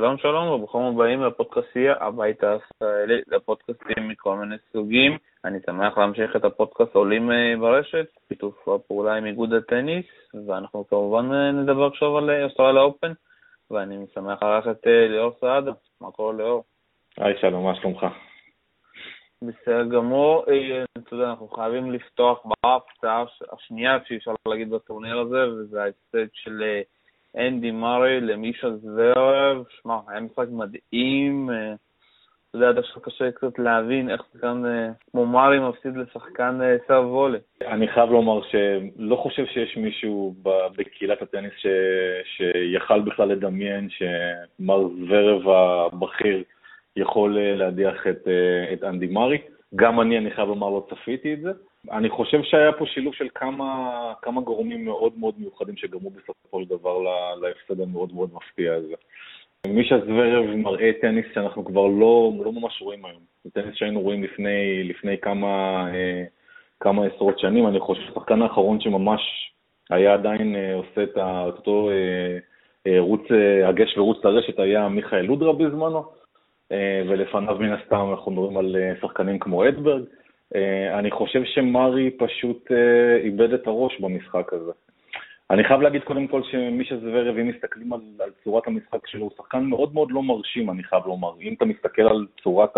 שלום 0.00 0.18
שלום 0.18 0.48
וברוכים 0.48 0.80
הבאים 0.80 1.22
לפודקאסטייה 1.22 1.94
הבית 2.00 2.44
הישראלי, 2.44 3.20
לפודקאסטים 3.28 4.08
מכל 4.08 4.36
מיני 4.36 4.56
סוגים. 4.72 5.18
אני 5.44 5.58
שמח 5.66 5.98
להמשיך 5.98 6.36
את 6.36 6.44
הפודקאסט 6.44 6.94
עולים 6.94 7.30
אה, 7.30 7.54
ברשת, 7.60 8.06
שיתוף 8.28 8.68
הפעולה 8.68 9.14
עם 9.14 9.26
איגוד 9.26 9.52
הטניס, 9.52 10.06
ואנחנו 10.46 10.86
כמובן 10.86 11.32
אה, 11.32 11.52
נדבר 11.52 11.86
עכשיו 11.86 12.18
על 12.18 12.30
אה, 12.30 12.44
אוסטרליה 12.44 12.82
אופן, 12.82 13.12
ואני 13.70 14.06
שמח 14.14 14.42
לארח 14.42 14.68
את 14.68 14.86
ליאור 14.86 15.32
סעדה. 15.40 15.72
מה 16.00 16.10
קורה 16.10 16.32
ליאור? 16.36 16.64
היי 17.16 17.34
שלום, 17.40 17.64
מה 17.64 17.74
שלומך? 17.74 18.06
בסדר 19.42 19.84
גמור, 19.84 20.44
אתה 20.98 21.14
יודע, 21.14 21.30
אנחנו 21.30 21.48
חייבים 21.48 21.90
לפתוח 21.90 22.42
בהפתעה 22.46 23.24
השנייה 23.52 23.98
שאפשר 24.08 24.34
להגיד 24.48 24.70
בטורניר 24.70 25.18
הזה, 25.18 25.48
וזה 25.48 25.82
ההפסד 25.82 26.28
של 26.32 26.62
אנדי 27.36 27.70
מארי 27.70 28.20
למישה 28.20 28.70
זוורב, 28.76 29.64
שמע, 29.82 29.94
היה 30.08 30.20
משחק 30.20 30.46
מדהים, 30.50 31.50
אה, 31.50 31.74
אתה 32.50 32.58
יודע, 32.58 32.80
עכשיו 32.80 33.02
קשה 33.02 33.30
קצת 33.30 33.58
להבין 33.58 34.10
איך 34.10 34.22
שחקן 34.32 34.62
אה, 34.66 34.88
כמו 35.10 35.26
מארי 35.26 35.58
מפסיד 35.58 35.96
לשחקן 35.96 36.58
אה, 36.62 36.76
סרב 36.86 37.06
וולה. 37.06 37.38
אני 37.66 37.88
חייב 37.88 38.10
לומר 38.10 38.40
שלא 38.42 39.16
חושב 39.16 39.46
שיש 39.46 39.76
מישהו 39.76 40.34
בקהילת 40.76 41.22
הטניס 41.22 41.52
ש... 41.56 41.66
שיכל 42.24 43.00
בכלל 43.00 43.28
לדמיין 43.28 43.88
שמר 43.90 44.88
זוורב 44.88 45.48
הבכיר 45.48 46.42
יכול 46.96 47.38
להדיח 47.40 48.06
את, 48.06 48.28
את 48.72 48.84
אנדי 48.84 49.06
מארי. 49.06 49.38
גם 49.76 50.00
אני, 50.00 50.18
אני 50.18 50.30
חייב 50.30 50.48
לומר, 50.48 50.70
לא 50.70 50.86
צפיתי 50.90 51.34
את 51.34 51.40
זה. 51.40 51.50
אני 51.90 52.10
חושב 52.10 52.42
שהיה 52.42 52.72
פה 52.72 52.86
שילוב 52.86 53.14
של 53.14 53.28
כמה, 53.34 54.12
כמה 54.22 54.40
גורמים 54.40 54.84
מאוד 54.84 55.12
מאוד 55.18 55.34
מיוחדים 55.38 55.76
שגרמו 55.76 56.10
בסופו 56.10 56.62
של 56.62 56.68
דבר 56.68 56.98
להפסד 57.40 57.80
המאוד 57.80 58.14
מאוד 58.14 58.30
מפתיע 58.34 58.74
הזה. 58.74 58.94
מישה 59.66 59.98
זוורב 59.98 60.56
מראה 60.56 60.90
טניס 61.00 61.26
שאנחנו 61.34 61.64
כבר 61.64 61.86
לא, 61.86 62.32
לא 62.44 62.52
ממש 62.52 62.82
רואים 62.82 63.04
היום. 63.04 63.20
זה 63.44 63.50
טניס 63.50 63.74
שהיינו 63.74 64.00
רואים 64.00 64.22
לפני, 64.22 64.84
לפני 64.84 65.18
כמה, 65.18 65.86
אה, 65.94 66.24
כמה 66.80 67.06
עשרות 67.06 67.38
שנים. 67.38 67.66
אני 67.66 67.80
חושב 67.80 68.02
שהשחקן 68.02 68.42
האחרון 68.42 68.80
שממש 68.80 69.20
היה 69.90 70.14
עדיין 70.14 70.56
אה, 70.56 70.74
עושה 70.74 71.02
את 71.02 71.18
אותו 71.56 71.90
אה, 71.90 72.38
אה, 72.86 73.00
רוץ, 73.00 73.22
אה, 73.30 73.68
הגש 73.68 73.98
ורוץ 73.98 74.24
לרשת 74.24 74.58
היה 74.58 74.88
מיכאל 74.88 75.20
לודרה 75.20 75.52
בזמנו, 75.52 76.04
אה, 76.72 77.02
ולפניו 77.08 77.56
מן 77.60 77.72
הסתם 77.72 78.06
אנחנו 78.10 78.32
מדברים 78.32 78.56
על 78.56 78.76
אה, 78.76 78.92
שחקנים 79.00 79.38
כמו 79.38 79.68
אדברג. 79.68 80.02
אני 80.98 81.10
חושב 81.10 81.44
שמרי 81.44 82.10
פשוט 82.10 82.72
אה, 82.72 83.16
איבד 83.16 83.52
את 83.52 83.66
הראש 83.66 84.00
במשחק 84.00 84.52
הזה. 84.52 84.72
אני 85.50 85.64
חייב 85.64 85.80
להגיד 85.80 86.04
קודם 86.04 86.26
כל 86.26 86.42
שמישה 86.42 86.96
זוורב, 86.96 87.38
אם 87.38 87.48
מסתכלים 87.48 87.92
על, 87.92 88.00
על 88.20 88.30
צורת 88.44 88.66
המשחק 88.66 89.06
שלו, 89.06 89.22
הוא 89.22 89.30
שחקן 89.36 89.64
מאוד 89.64 89.94
מאוד 89.94 90.10
לא 90.10 90.22
מרשים, 90.22 90.70
אני 90.70 90.82
חייב 90.84 91.02
לומר. 91.06 91.32
אם 91.40 91.54
אתה 91.54 91.64
מסתכל 91.64 92.02
על 92.02 92.26
צורת 92.42 92.76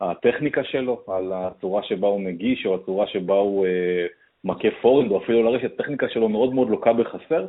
הטכניקה 0.00 0.64
שלו, 0.64 1.02
על 1.08 1.32
הצורה 1.34 1.82
שבה 1.82 2.08
הוא 2.08 2.20
מגיש, 2.20 2.66
או 2.66 2.74
הצורה 2.74 3.06
שבה 3.06 3.34
הוא 3.34 3.66
אה, 3.66 4.06
מכה 4.44 4.68
פורנד, 4.82 5.10
או 5.10 5.24
אפילו 5.24 5.42
לרשת, 5.42 5.80
הטכניקה 5.80 6.08
שלו 6.08 6.28
מאוד 6.28 6.54
מאוד 6.54 6.70
לוקה 6.70 6.92
בחסר. 6.92 7.46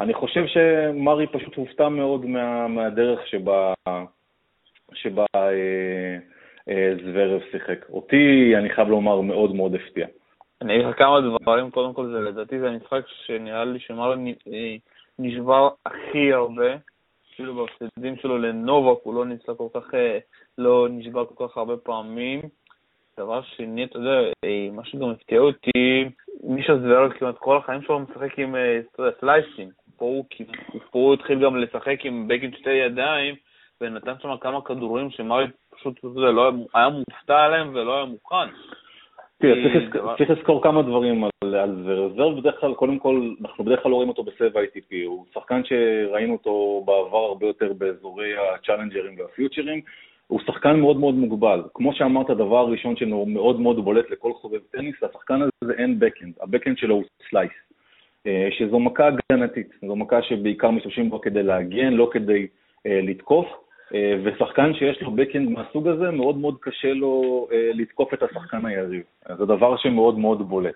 אני 0.00 0.14
חושב 0.14 0.44
שמרי 0.46 1.26
פשוט 1.26 1.54
הופתע 1.54 1.88
מאוד 1.88 2.26
מה, 2.26 2.68
מהדרך 2.68 3.26
שבה, 3.26 3.74
שבה 4.94 5.24
אה, 5.34 5.40
אה, 5.42 6.16
זוורב 7.04 7.40
שיחק. 7.50 7.88
אותי, 7.90 8.56
אני 8.56 8.70
חייב 8.70 8.88
לומר, 8.88 9.20
מאוד 9.20 9.54
מאוד 9.54 9.74
הפתיע. 9.74 10.06
אני 10.62 10.74
אגיד 10.76 10.86
לך 10.86 10.98
כמה 10.98 11.20
דברים, 11.20 11.70
קודם 11.70 11.92
כל 11.94 12.06
זה 12.06 12.20
לדעתי 12.20 12.60
זה 12.60 12.68
המשחק 12.68 13.02
שנראה 13.26 13.64
לי 13.64 13.78
שמר 13.80 14.14
אה, 14.52 14.76
נשבר 15.18 15.68
הכי 15.86 16.32
הרבה, 16.32 16.76
אפילו 17.34 17.54
בהפסדים 17.54 18.16
שלו 18.16 18.38
לנובק 18.38 18.98
הוא 19.02 19.14
לא 19.14 19.26
ניסה 19.26 19.54
כל 19.54 19.68
כך, 19.74 19.94
אה, 19.94 20.18
לא 20.58 20.88
נשבר 20.90 21.26
כל 21.26 21.48
כך 21.48 21.56
הרבה 21.56 21.76
פעמים. 21.76 22.40
דבר 23.18 23.42
שני, 23.42 23.84
אתה 23.84 23.98
יודע, 23.98 24.20
מה 24.72 24.84
שגם 24.84 25.10
הפתיע 25.10 25.40
אותי, 25.40 26.04
מישה 26.44 26.78
זוורב 26.78 27.12
כמעט 27.12 27.38
כל 27.38 27.56
החיים 27.56 27.82
שלו 27.82 27.98
משחק 27.98 28.38
עם 28.38 28.54
סלייסים. 29.20 29.68
פה 29.96 30.22
הוא 30.90 31.14
התחיל 31.14 31.44
גם 31.44 31.56
לשחק 31.56 32.04
עם 32.04 32.28
בגין 32.28 32.52
שתי 32.52 32.70
ידיים, 32.70 33.34
ונתן 33.80 34.12
שם 34.22 34.36
כמה 34.40 34.62
כדורים 34.62 35.10
שמרי 35.10 35.46
פשוט, 35.70 36.00
לא 36.14 36.52
היה 36.74 36.88
מופתע 36.88 37.38
עליהם 37.38 37.68
ולא 37.74 37.96
היה 37.96 38.04
מוכן. 38.04 38.48
תראה, 39.38 39.54
צריך 40.18 40.30
לזכור 40.30 40.62
כמה 40.62 40.82
דברים 40.82 41.24
על 41.24 41.30
זה. 41.50 41.62
זברב 41.92 42.40
בדרך 42.40 42.60
כלל, 42.60 42.74
קודם 42.74 42.98
כל, 42.98 43.30
אנחנו 43.42 43.64
בדרך 43.64 43.82
כלל 43.82 43.90
לא 43.90 43.96
רואים 43.96 44.08
אותו 44.08 44.22
בסבב 44.22 44.56
ATP. 44.56 44.94
הוא 45.06 45.24
שחקן 45.34 45.60
שראינו 45.64 46.32
אותו 46.32 46.82
בעבר 46.86 47.18
הרבה 47.18 47.46
יותר 47.46 47.72
באזורי 47.72 48.32
הצ'אלנג'רים 48.54 49.18
והפיוצ'רים. 49.18 49.80
הוא 50.26 50.40
שחקן 50.46 50.80
מאוד 50.80 50.96
מאוד 50.96 51.14
מוגבל. 51.14 51.62
כמו 51.74 51.92
שאמרת, 51.94 52.30
הדבר 52.30 52.58
הראשון 52.58 52.96
שלו 52.96 53.26
מאוד 53.26 53.60
מאוד 53.60 53.84
בולט 53.84 54.10
לכל 54.10 54.32
חובב 54.32 54.58
טניס, 54.70 54.94
לשחקן 55.02 55.40
הזה 55.42 55.72
אין 55.78 55.98
backhand. 55.98 56.34
ה 56.40 56.44
backhand 56.44 56.78
שלו 56.78 56.94
הוא 56.94 57.04
slice. 57.30 57.52
אה, 58.26 58.48
שזו 58.50 58.78
מכה 58.78 59.08
הגנתית. 59.08 59.70
זו 59.86 59.96
מכה 59.96 60.22
שבעיקר 60.22 60.70
משתמשים 60.70 61.10
בה 61.10 61.18
כדי 61.22 61.42
להגן, 61.42 61.92
לא 61.92 62.08
כדי 62.12 62.46
אה, 62.86 63.00
לתקוף. 63.02 63.46
אה, 63.94 64.14
ושחקן 64.24 64.74
שיש 64.74 65.02
לו 65.02 65.10
backhand 65.10 65.50
מהסוג 65.50 65.88
הזה, 65.88 66.10
מאוד 66.10 66.36
מאוד 66.36 66.56
קשה 66.60 66.92
לו 66.92 67.46
אה, 67.52 67.70
לתקוף 67.74 68.14
את 68.14 68.22
השחקן 68.22 68.66
היריב. 68.66 69.02
זה 69.38 69.46
דבר 69.46 69.76
שמאוד 69.76 70.18
מאוד 70.18 70.48
בולט. 70.48 70.74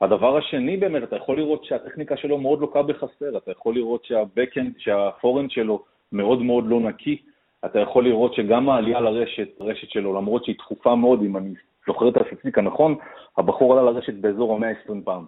הדבר 0.00 0.36
השני 0.36 0.76
באמת, 0.76 1.02
אתה 1.02 1.16
יכול 1.16 1.36
לראות 1.36 1.64
שהטכניקה 1.64 2.16
שלו 2.16 2.38
מאוד 2.38 2.60
לוקה 2.60 2.82
בחסר, 2.82 3.36
אתה 3.36 3.50
יכול 3.50 3.74
לראות 3.74 4.04
שהבקאנד, 4.04 4.72
שהפורנד 4.78 5.50
שלו 5.50 5.82
מאוד 6.12 6.42
מאוד 6.42 6.64
לא 6.66 6.80
נקי, 6.80 7.22
אתה 7.64 7.80
יכול 7.80 8.04
לראות 8.04 8.34
שגם 8.34 8.68
העלייה 8.68 9.00
לרשת, 9.00 9.48
רשת 9.60 9.90
שלו, 9.90 10.14
למרות 10.14 10.44
שהיא 10.44 10.56
דחופה 10.58 10.94
מאוד, 10.94 11.22
אם 11.22 11.36
אני 11.36 11.54
זוכר 11.86 12.08
את 12.08 12.16
הסטטיסטיקה 12.16 12.60
נכון, 12.60 12.94
הבחור 13.38 13.72
עלה 13.72 13.90
לרשת 13.90 14.14
באזור 14.14 14.54
ה-120 14.54 14.94
פעם, 15.04 15.24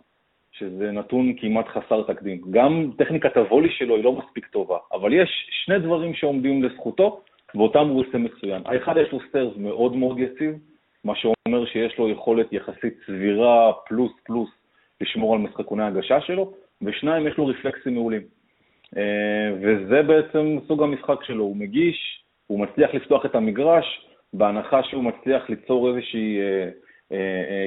שזה 0.53 0.93
נתון 0.93 1.35
כמעט 1.41 1.69
חסר 1.69 2.03
תקדים. 2.03 2.41
גם 2.51 2.91
טכניקת 2.99 3.37
הוולי 3.37 3.71
שלו 3.71 3.97
היא 3.97 4.05
לא 4.05 4.13
מספיק 4.13 4.47
טובה, 4.47 4.79
אבל 4.93 5.13
יש 5.13 5.49
שני 5.51 5.79
דברים 5.79 6.15
שעומדים 6.15 6.63
לזכותו, 6.63 7.21
ואותם 7.55 7.89
הוא 7.89 8.01
עושה 8.01 8.19
מצוין. 8.19 8.62
האחד, 8.65 8.95
יש 8.97 9.12
לו 9.12 9.19
סטרס 9.29 9.57
מאוד 9.57 9.97
מאוד 9.97 10.19
יציב, 10.19 10.55
מה 11.05 11.12
שאומר 11.15 11.67
שיש 11.67 11.99
לו 11.99 12.09
יכולת 12.09 12.53
יחסית 12.53 12.95
סבירה 13.07 13.73
פלוס 13.87 14.12
פלוס 14.25 14.51
לשמור 15.01 15.35
על 15.35 15.41
משחקוני 15.41 15.83
ההגשה 15.83 16.21
שלו, 16.21 16.53
ושניים, 16.83 17.27
יש 17.27 17.37
לו 17.39 17.47
רפלקסים 17.47 17.95
מעולים. 17.95 18.23
אה, 18.97 19.53
וזה 19.61 20.03
בעצם 20.03 20.59
סוג 20.69 20.83
המשחק 20.83 21.25
שלו, 21.25 21.45
הוא 21.45 21.57
מגיש, 21.57 22.25
הוא 22.47 22.61
מצליח 22.61 22.95
לפתוח 22.95 23.27
את 23.27 23.35
המגרש, 23.35 24.07
בהנחה 24.33 24.83
שהוא 24.83 25.05
מצליח 25.05 25.51
ליצור 25.51 25.89
איזושהי 25.89 26.39
אה, 26.41 26.71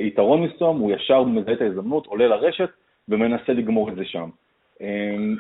יתרון 0.03 0.44
מסוים, 0.44 0.78
הוא 0.78 0.91
ישר 0.91 1.23
מזהה 1.23 1.53
את 1.53 1.61
ההזדמנות, 1.61 2.07
עולה 2.07 2.28
לרשת 2.28 2.69
ומנסה 3.09 3.53
לגמור 3.53 3.89
את 3.89 3.95
זה 3.95 4.06
שם. 4.06 4.29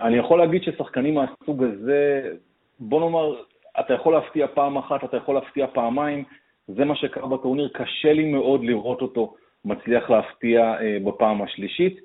אני 0.01 0.17
יכול 0.17 0.39
להגיד 0.39 0.63
ששחקנים 0.63 1.13
מהסוג 1.15 1.63
הזה, 1.63 2.31
בוא 2.79 2.99
נאמר, 2.99 3.35
אתה 3.79 3.93
יכול 3.93 4.13
להפתיע 4.13 4.47
פעם 4.47 4.77
אחת, 4.77 5.03
אתה 5.03 5.17
יכול 5.17 5.35
להפתיע 5.35 5.67
פעמיים, 5.67 6.23
זה 6.67 6.85
מה 6.85 6.95
שקרה 6.95 7.27
בטורניר, 7.27 7.69
קשה 7.73 8.13
לי 8.13 8.25
מאוד 8.25 8.63
לראות 8.63 9.01
אותו 9.01 9.33
מצליח 9.65 10.09
להפתיע 10.09 10.75
אה, 10.81 10.97
בפעם 11.03 11.41
השלישית. 11.41 11.99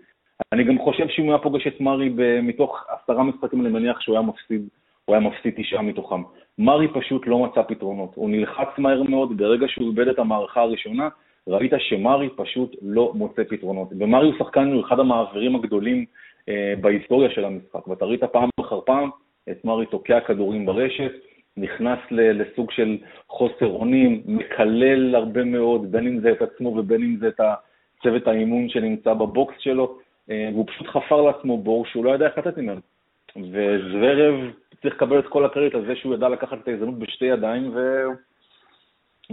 אני 0.53 0.65
גם 0.65 0.79
חושב 0.79 1.09
שאם 1.09 1.25
הוא 1.25 1.33
היה 1.33 1.43
פוגש 1.43 1.67
את 1.67 1.81
מארי 1.81 2.11
מתוך 2.43 2.85
עשרה 2.89 3.23
משחקים, 3.23 3.61
אני 3.61 3.69
מניח 3.69 4.01
שהוא 4.01 4.17
היה 4.17 4.23
מפסיד, 4.23 4.69
הוא 5.05 5.17
היה 5.17 5.29
מפסיד 5.29 5.55
תשעה 5.57 5.83
מתוכם. 5.83 6.23
מארי 6.59 6.89
פשוט 6.89 7.27
לא 7.27 7.39
מצא 7.39 7.63
פתרונות, 7.63 8.13
הוא 8.15 8.31
נלחץ 8.31 8.69
מהר 8.79 9.03
מאוד, 9.03 9.37
ברגע 9.37 9.67
שהוא 9.69 9.91
איבד 9.91 10.09
את 10.09 10.19
המערכה 10.19 10.61
הראשונה, 10.61 11.09
ראית 11.49 11.73
שמארי 11.79 12.29
פשוט 12.37 12.77
לא 12.83 13.13
מוצא 13.15 13.43
פתרונות. 13.49 13.89
ומארי 13.99 14.27
הוא 14.27 14.39
שחקן, 14.39 14.73
הוא 14.73 14.87
אחד 14.87 15.01
המעברים 15.01 15.57
הגדולים 15.57 16.05
אה, 16.49 16.75
בהיסטוריה 16.81 17.31
של 17.31 17.45
המשחק, 17.45 17.89
ואתה 17.89 18.05
ראית 18.05 18.25
פעם 18.25 18.49
אחר 18.61 18.81
פעם 18.81 19.11
את 19.51 19.65
מארי 19.65 19.87
תוקע 19.87 20.21
כדורים 20.21 20.67
ברשת, 20.67 21.13
נכנס 21.57 21.99
לסוג 22.11 22.71
של 22.71 22.99
חוסר 23.29 23.67
אונים, 23.67 24.23
מקלל 24.27 25.15
הרבה 25.15 25.45
מאוד, 25.45 25.93
בין 25.93 26.07
אם 26.07 26.21
זה 26.21 26.33
את 26.33 26.43
עצמו 26.43 26.69
ובין 26.69 27.03
אם 27.03 27.17
זה 27.17 27.29
את 27.29 27.41
צוות 28.03 28.27
האימון 28.27 28.69
שנמצא 28.69 29.15
בבוקס 29.15 29.55
שלו, 29.59 29.99
אה, 30.31 30.49
והוא 30.53 30.67
פשוט 30.67 30.87
חפר 30.87 31.21
לעצמו 31.21 31.59
בור 31.59 31.87
שהוא 31.87 32.05
לא 32.05 32.15
ידע 32.15 32.27
איך 32.27 32.39
לתת 32.39 32.59
ממנו. 32.59 32.81
וזוורב 33.37 34.35
צריך 34.83 34.95
לקבל 34.95 35.19
את 35.19 35.27
כל 35.27 35.45
הקרדיט 35.45 35.75
על 35.75 35.87
זה 35.87 35.97
שהוא 35.97 36.15
ידע 36.15 36.29
לקחת 36.29 36.59
את 36.63 36.69
ההזדמנות 36.69 36.99
בשתי 36.99 37.25
ידיים 37.25 37.71
ו... 37.75 38.07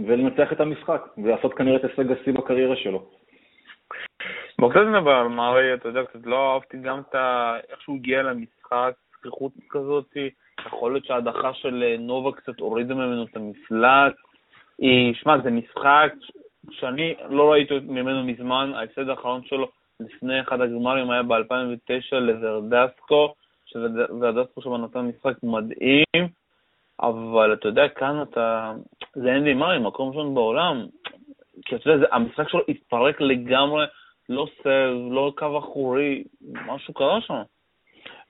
ולנצח 0.06 0.52
את 0.52 0.60
המשחק, 0.60 1.02
ולעשות 1.18 1.54
כנראה 1.54 1.76
את 1.76 1.84
הישג 1.84 2.12
השיא 2.12 2.32
בקריירה 2.32 2.76
שלו. 2.76 3.04
בוא 4.58 4.70
קצת 4.70 4.80
נדבר 4.80 5.10
על 5.10 5.28
מארי, 5.28 5.74
אתה 5.74 5.88
יודע, 5.88 6.04
קצת 6.04 6.26
לא 6.26 6.54
אהבתי 6.54 6.78
גם 6.78 7.00
את. 7.00 7.14
איך 7.70 7.80
שהוא 7.80 7.96
הגיע 7.96 8.22
למשחק, 8.22 8.92
זכיחות 9.18 9.52
כזאת, 9.70 10.16
יכול 10.66 10.92
להיות 10.92 11.04
שההדחה 11.04 11.54
של 11.54 11.82
אה, 11.82 11.96
נובה 11.98 12.32
קצת 12.32 12.60
הורידה 12.60 12.94
ממנו 12.94 13.24
את 13.24 13.36
המפלט. 13.36 14.14
אה, 14.82 15.10
שמע, 15.14 15.38
זה 15.42 15.50
משחק 15.50 16.12
שאני 16.70 17.14
לא 17.30 17.52
ראיתי 17.52 17.74
ממנו 17.82 18.24
מזמן, 18.24 18.72
ההפסד 18.74 19.08
האחרון 19.08 19.44
שלו 19.44 19.68
לפני 20.00 20.40
אחד 20.40 20.60
הגמרים 20.60 21.10
היה 21.10 21.22
ב-2009 21.22 22.14
לוורדסקו, 22.14 23.34
שוורדסקו 23.66 24.62
שם 24.62 24.74
נתן 24.74 25.00
משחק 25.00 25.42
מדהים. 25.42 26.37
אבל 27.00 27.52
אתה 27.52 27.68
יודע, 27.68 27.88
כאן 27.88 28.22
אתה, 28.22 28.72
זה 29.14 29.32
אנדי 29.32 29.54
מארי, 29.54 29.78
מקום 29.78 30.08
ראשון 30.08 30.34
בעולם, 30.34 30.86
כי 31.64 31.76
אתה 31.76 31.90
יודע, 31.90 32.06
המשחק 32.12 32.48
שלו 32.48 32.60
התפרק 32.68 33.20
לגמרי, 33.20 33.84
לא 34.28 34.46
serve, 34.62 34.90
לא 35.10 35.32
קו 35.36 35.58
אחורי, 35.58 36.24
משהו 36.66 36.94
קרה 36.94 37.20
שם. 37.20 37.42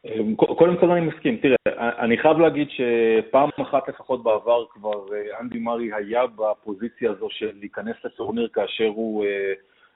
אמ, 0.06 0.34
קודם 0.34 0.76
כל 0.76 0.90
אני 0.90 1.06
מסכים, 1.06 1.36
תראה, 1.36 1.56
אני 1.98 2.18
חייב 2.18 2.38
להגיד 2.38 2.68
שפעם 2.70 3.50
אחת 3.62 3.88
לפחות 3.88 4.22
בעבר 4.22 4.64
כבר 4.70 5.14
אה, 5.14 5.40
אנדי 5.40 5.58
מארי 5.58 5.90
היה 5.94 6.22
בפוזיציה 6.26 7.10
הזו 7.10 7.28
של 7.30 7.50
להיכנס 7.60 7.96
לטורניר 8.04 8.48
כאשר 8.52 8.86
הוא 8.86 9.24
אה, 9.24 9.52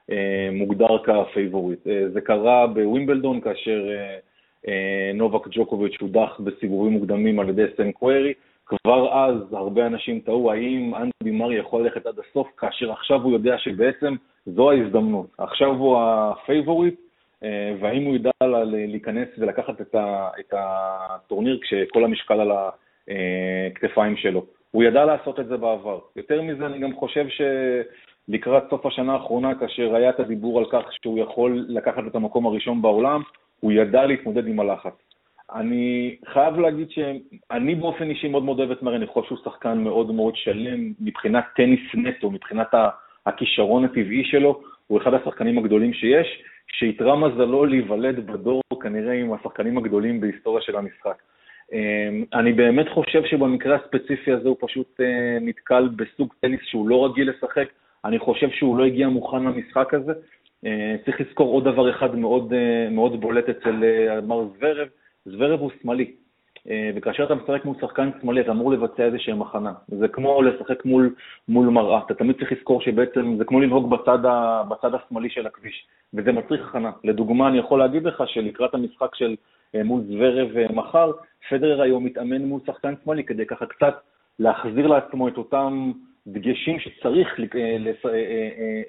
אה, 0.09 0.49
מוגדר 0.51 0.97
כפייבוריט. 1.03 1.79
זה 2.13 2.21
קרה 2.21 2.67
בווימבלדון 2.67 3.41
כאשר 3.41 3.87
נובק 5.13 5.47
ג'וקוביץ' 5.51 6.01
הודח 6.01 6.39
בסיבובים 6.39 6.93
מוקדמים 6.93 7.39
על 7.39 7.49
ידי 7.49 7.65
סן 7.77 7.91
קווירי. 7.91 8.33
כבר 8.65 9.13
אז 9.13 9.53
הרבה 9.53 9.87
אנשים 9.87 10.19
תהו 10.19 10.51
האם 10.51 10.93
אנדי 10.95 11.37
מארי 11.37 11.55
יכול 11.55 11.83
ללכת 11.83 12.05
עד 12.05 12.15
הסוף, 12.19 12.47
כאשר 12.57 12.91
עכשיו 12.91 13.21
הוא 13.21 13.33
יודע 13.33 13.57
שבעצם 13.57 14.15
זו 14.45 14.71
ההזדמנות. 14.71 15.27
עכשיו 15.37 15.69
הוא 15.69 15.97
הפייבוריט, 16.01 16.99
אה, 17.43 17.75
והאם 17.79 18.03
הוא 18.03 18.15
ידע 18.15 18.31
להיכנס 18.65 19.27
ולקחת 19.37 19.81
את, 19.81 19.95
ה, 19.95 20.29
את 20.39 20.53
הטורניר 20.57 21.59
כשכל 21.61 22.03
המשקל 22.03 22.39
על 22.39 22.51
הכתפיים 22.51 24.17
שלו. 24.17 24.45
הוא 24.71 24.83
ידע 24.83 25.05
לעשות 25.05 25.39
את 25.39 25.47
זה 25.47 25.57
בעבר. 25.57 25.99
יותר 26.15 26.41
מזה, 26.41 26.65
אני 26.65 26.79
גם 26.79 26.95
חושב 26.95 27.25
שלקראת 27.29 28.63
סוף 28.69 28.85
השנה 28.85 29.13
האחרונה, 29.13 29.55
כאשר 29.55 29.95
היה 29.95 30.09
את 30.09 30.19
הדיבור 30.19 30.59
על 30.59 30.65
כך 30.71 30.93
שהוא 31.01 31.19
יכול 31.19 31.65
לקחת 31.67 32.03
את 32.07 32.15
המקום 32.15 32.45
הראשון 32.45 32.81
בעולם, 32.81 33.21
הוא 33.59 33.71
ידע 33.71 34.05
להתמודד 34.05 34.47
עם 34.47 34.59
הלחץ. 34.59 35.02
אני 35.55 36.15
חייב 36.33 36.59
להגיד 36.59 36.89
שאני 36.89 37.75
באופן 37.75 38.09
אישי 38.09 38.27
מאוד 38.27 38.43
מאוד 38.43 38.59
אוהב 38.59 38.71
את 38.71 38.83
מארי, 38.83 38.95
אני 38.95 39.07
חושב 39.07 39.27
שהוא 39.27 39.37
שחקן 39.43 39.77
מאוד 39.77 40.11
מאוד 40.11 40.35
שלם 40.35 40.93
מבחינת 40.99 41.43
טניס 41.55 41.79
נטו, 41.93 42.31
מבחינת 42.31 42.67
הכישרון 43.25 43.85
הטבעי 43.85 44.23
שלו, 44.25 44.61
הוא 44.87 45.01
אחד 45.01 45.13
השחקנים 45.13 45.57
הגדולים 45.57 45.93
שיש, 45.93 46.43
שאיתרע 46.67 47.15
מזלו 47.15 47.65
להיוולד 47.65 48.27
בדור 48.27 48.61
כנראה 48.81 49.13
עם 49.13 49.33
השחקנים 49.33 49.77
הגדולים 49.77 50.21
בהיסטוריה 50.21 50.61
של 50.61 50.75
המשחק. 50.75 51.21
אמ, 51.73 52.25
אני 52.33 52.53
באמת 52.53 52.89
חושב 52.89 53.25
שבמקרה 53.25 53.75
הספציפי 53.75 54.31
הזה 54.31 54.49
הוא 54.49 54.57
פשוט 54.59 55.01
אה, 55.01 55.37
נתקל 55.41 55.89
בסוג 55.95 56.33
טניס 56.39 56.59
שהוא 56.63 56.89
לא 56.89 57.05
רגיל 57.05 57.29
לשחק, 57.29 57.67
אני 58.05 58.19
חושב 58.19 58.49
שהוא 58.49 58.77
לא 58.77 58.85
הגיע 58.85 59.07
מוכן 59.09 59.43
למשחק 59.43 59.93
הזה. 59.93 60.13
אה, 60.65 60.95
צריך 61.05 61.21
לזכור 61.21 61.53
עוד 61.53 61.63
דבר 61.63 61.89
אחד 61.89 62.15
מאוד, 62.15 62.53
אה, 62.53 62.89
מאוד 62.89 63.21
בולט 63.21 63.49
אצל 63.49 63.83
מר 64.27 64.47
זוורב, 64.57 64.87
זוורב 65.25 65.59
הוא 65.59 65.71
שמאלי. 65.81 66.11
אה, 66.69 66.91
וכאשר 66.95 67.23
אתה 67.23 67.35
משחק 67.35 67.65
מול 67.65 67.75
שחקן 67.81 68.09
שמאלי, 68.21 68.41
אתה 68.41 68.51
אמור 68.51 68.71
לבצע 68.71 69.05
איזושהי 69.05 69.33
מחנה. 69.33 69.73
זה 69.87 70.07
כמו 70.07 70.41
לשחק 70.41 70.85
מול, 70.85 71.15
מול 71.47 71.67
מראה. 71.67 71.99
אתה 72.05 72.13
תמיד 72.13 72.35
צריך 72.39 72.51
לזכור 72.51 72.81
שבעצם 72.81 73.35
זה 73.37 73.45
כמו 73.45 73.59
לנהוג 73.59 73.89
בצד, 73.89 74.25
ה, 74.25 74.63
בצד 74.69 74.93
השמאלי 74.93 75.29
של 75.29 75.47
הכביש, 75.47 75.87
וזה 76.13 76.31
מצריך 76.31 76.67
הכנה. 76.69 76.91
לדוגמה, 77.03 77.47
אני 77.47 77.57
יכול 77.57 77.79
להגיד 77.79 78.03
לך 78.03 78.23
שלקראת 78.27 78.73
המשחק 78.73 79.15
של 79.15 79.35
אה, 79.75 79.83
מול 79.83 80.01
זוורב 80.01 80.57
אה, 80.57 80.65
מחר, 80.73 81.11
פדרר 81.49 81.81
היום 81.81 82.05
מתאמן 82.05 82.41
מול 82.41 82.61
שחקן 82.65 82.93
שמאלי 83.03 83.23
כדי 83.23 83.45
ככה 83.45 83.65
קצת 83.65 83.95
להחזיר 84.39 84.87
לעצמו 84.87 85.27
את 85.27 85.37
אותם 85.37 85.91
דגשים 86.27 86.79
שצריך 86.79 87.39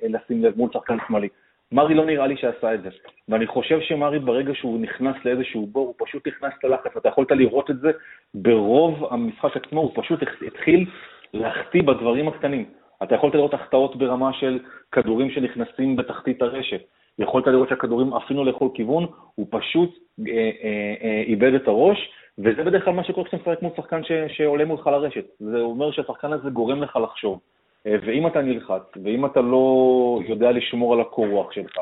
לשים 0.08 0.44
לב 0.44 0.56
מול 0.56 0.70
שחקן 0.72 0.96
שמאלי. 1.08 1.28
מרי 1.74 1.94
לא 1.94 2.04
נראה 2.04 2.26
לי 2.26 2.36
שעשה 2.36 2.74
את 2.74 2.82
זה. 2.82 2.88
ואני 3.28 3.46
חושב 3.46 3.80
שמרי, 3.80 4.18
ברגע 4.18 4.54
שהוא 4.54 4.80
נכנס 4.80 5.16
לאיזשהו 5.24 5.66
בור, 5.66 5.86
הוא 5.86 6.06
פשוט 6.06 6.26
נכנס 6.26 6.52
ללחץ. 6.64 6.96
אתה 6.96 7.08
יכולת 7.08 7.30
לראות 7.30 7.70
את 7.70 7.80
זה 7.80 7.90
ברוב 8.34 9.04
המשחק 9.10 9.56
עצמו, 9.56 9.80
הוא 9.80 9.92
פשוט 9.94 10.20
התחיל 10.46 10.86
להחטיא 11.32 11.82
בדברים 11.82 12.28
הקטנים. 12.28 12.64
אתה 13.02 13.14
יכולת 13.14 13.34
לראות 13.34 13.54
החטאות 13.54 13.96
ברמה 13.96 14.32
של 14.32 14.58
כדורים 14.92 15.30
שנכנסים 15.30 15.96
בתחתית 15.96 16.42
הרשת. 16.42 16.80
יכולת 17.18 17.46
לראות 17.46 17.68
שהכדורים 17.68 18.14
עפינו 18.14 18.44
לכל 18.44 18.68
כיוון, 18.74 19.06
הוא 19.34 19.46
פשוט 19.50 19.98
אה, 20.28 20.32
אה, 20.34 20.94
אה, 21.02 21.22
איבד 21.26 21.54
את 21.54 21.68
הראש, 21.68 22.10
וזה 22.38 22.64
בדרך 22.64 22.84
כלל 22.84 22.94
מה 22.94 23.04
שקורה 23.04 23.26
כשאתה 23.26 23.50
משחק 23.50 23.62
מול 23.62 23.72
שחקן 23.76 24.00
שעולה 24.28 24.64
מולך 24.64 24.86
לרשת. 24.86 25.24
זה 25.38 25.60
אומר 25.60 25.90
שהשחקן 25.90 26.32
הזה 26.32 26.50
גורם 26.50 26.82
לך 26.82 26.96
לחשוב. 26.96 27.40
אה, 27.86 27.96
ואם 28.06 28.26
אתה 28.26 28.42
נלחץ, 28.42 28.82
ואם 29.04 29.26
אתה 29.26 29.40
לא 29.40 30.20
יודע 30.28 30.50
לשמור 30.50 30.94
על 30.94 31.00
הקור 31.00 31.26
רוח 31.26 31.52
שלך, 31.52 31.78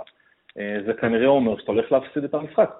אה, 0.59 0.77
זה 0.87 0.95
כנראה 0.95 1.27
אומר 1.27 1.59
שאתה 1.59 1.73
הולך 1.73 1.93
להפסיד 1.93 2.25
את 2.25 2.35
המשחק. 2.35 2.71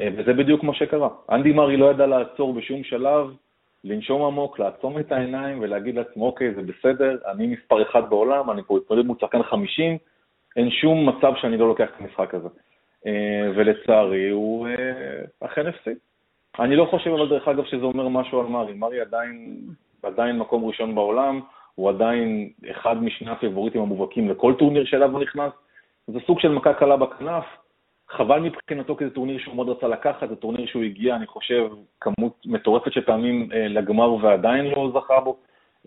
אה, 0.00 0.08
וזה 0.16 0.32
בדיוק 0.32 0.64
מה 0.64 0.74
שקרה. 0.74 1.08
אנדי 1.30 1.52
מרי 1.52 1.76
לא 1.76 1.90
ידע 1.90 2.06
לעצור 2.06 2.52
בשום 2.52 2.84
שלב, 2.84 3.30
לנשום 3.84 4.22
עמוק, 4.22 4.58
לעצום 4.58 4.98
את 4.98 5.12
העיניים 5.12 5.60
ולהגיד 5.60 5.94
לעצמו, 5.94 6.26
אוקיי, 6.26 6.54
זה 6.54 6.62
בסדר, 6.62 7.18
אני 7.26 7.46
מספר 7.46 7.82
אחד 7.82 8.10
בעולם, 8.10 8.50
אני 8.50 8.62
פה 8.62 8.76
מתמודד 8.76 9.06
מול 9.06 9.16
שחקן 9.20 9.42
50, 9.42 9.98
אין 10.56 10.70
שום 10.70 11.08
מצב 11.08 11.32
שאני 11.36 11.56
לא 11.56 11.68
לוקח 11.68 11.88
את 11.88 12.00
המשחק 12.00 12.34
הזה. 12.34 12.48
ולצערי, 13.56 14.30
הוא 14.30 14.68
אכן 15.40 15.66
הפסיד. 15.66 15.96
אני 16.58 16.76
לא 16.76 16.84
חושב, 16.90 17.10
אבל 17.10 17.28
דרך 17.28 17.48
אגב, 17.48 17.64
שזה 17.64 17.84
אומר 17.84 18.08
משהו 18.08 18.40
על 18.40 18.46
מרי. 18.46 18.74
מרי 18.74 19.00
עדיין, 19.00 19.56
עדיין 20.02 20.38
מקום 20.38 20.64
ראשון 20.64 20.94
בעולם, 20.94 21.40
הוא 21.74 21.88
עדיין 21.88 22.50
אחד 22.70 23.02
משני 23.02 23.30
הפיבוריטים 23.30 23.82
המובהקים 23.82 24.28
לכל 24.28 24.54
טורניר 24.58 24.84
שאליו 24.84 25.10
הוא 25.10 25.20
נכנס. 25.20 25.52
זה 26.06 26.18
סוג 26.26 26.40
של 26.40 26.48
מכה 26.48 26.74
קלה 26.74 26.96
בכנף. 26.96 27.44
חבל 28.08 28.40
מבחינתו 28.40 28.96
כי 28.96 29.04
זה 29.04 29.10
טורניר 29.10 29.38
שהוא 29.38 29.56
מאוד 29.56 29.68
רצה 29.68 29.88
לקחת, 29.88 30.28
זה 30.28 30.36
טורניר 30.36 30.66
שהוא 30.66 30.82
הגיע, 30.82 31.16
אני 31.16 31.26
חושב, 31.26 31.68
כמות 32.00 32.46
מטורפת 32.46 32.92
של 32.92 33.00
פעמים 33.00 33.48
אה, 33.52 33.68
לגמר 33.68 34.12
ועדיין 34.12 34.66
לא 34.66 34.92
זכה 34.94 35.20
בו. 35.20 35.38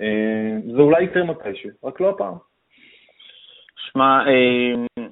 אה, 0.01 0.57
זה 0.75 0.81
אולי 0.81 1.04
יקרה 1.04 1.24
מתישהו, 1.24 1.69
רק 1.84 2.01
לא 2.01 2.10
הפעם. 2.10 2.33
שמע, 3.75 4.28
אה, 4.28 5.04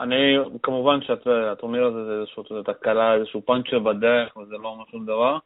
אני, 0.00 0.36
כמובן 0.62 1.02
שהטורניר 1.02 1.84
הזה 1.84 2.04
אתה 2.04 2.24
יודע, 2.50 2.72
תקלה, 2.72 3.14
איזשהו 3.14 3.42
פאנצ'ר 3.42 3.78
בדרך, 3.78 4.36
וזה 4.36 4.56
לא 4.62 4.68
אומר 4.68 4.84
שום 4.90 5.06
דבר, 5.06 5.38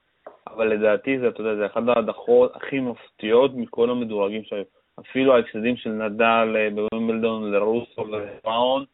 אבל 0.47 0.69
לדעתי 0.69 1.19
זה, 1.19 1.29
אתה 1.29 1.41
יודע, 1.41 1.55
זה 1.55 1.67
אחת 1.67 1.83
ההדחות 1.89 2.57
הכי 2.57 2.81
מפתיעות 2.81 3.51
מכל 3.55 3.91
המדורגים 3.91 4.45
שהיו. 4.45 4.76
אפילו 5.01 5.37
ההפסדים 5.37 5.77
של 5.77 5.91
נדל 5.91 6.57
אה, 6.57 6.69
בווימבלדון 6.71 7.53
לרוסול 7.53 8.01
ולבראון, 8.01 8.85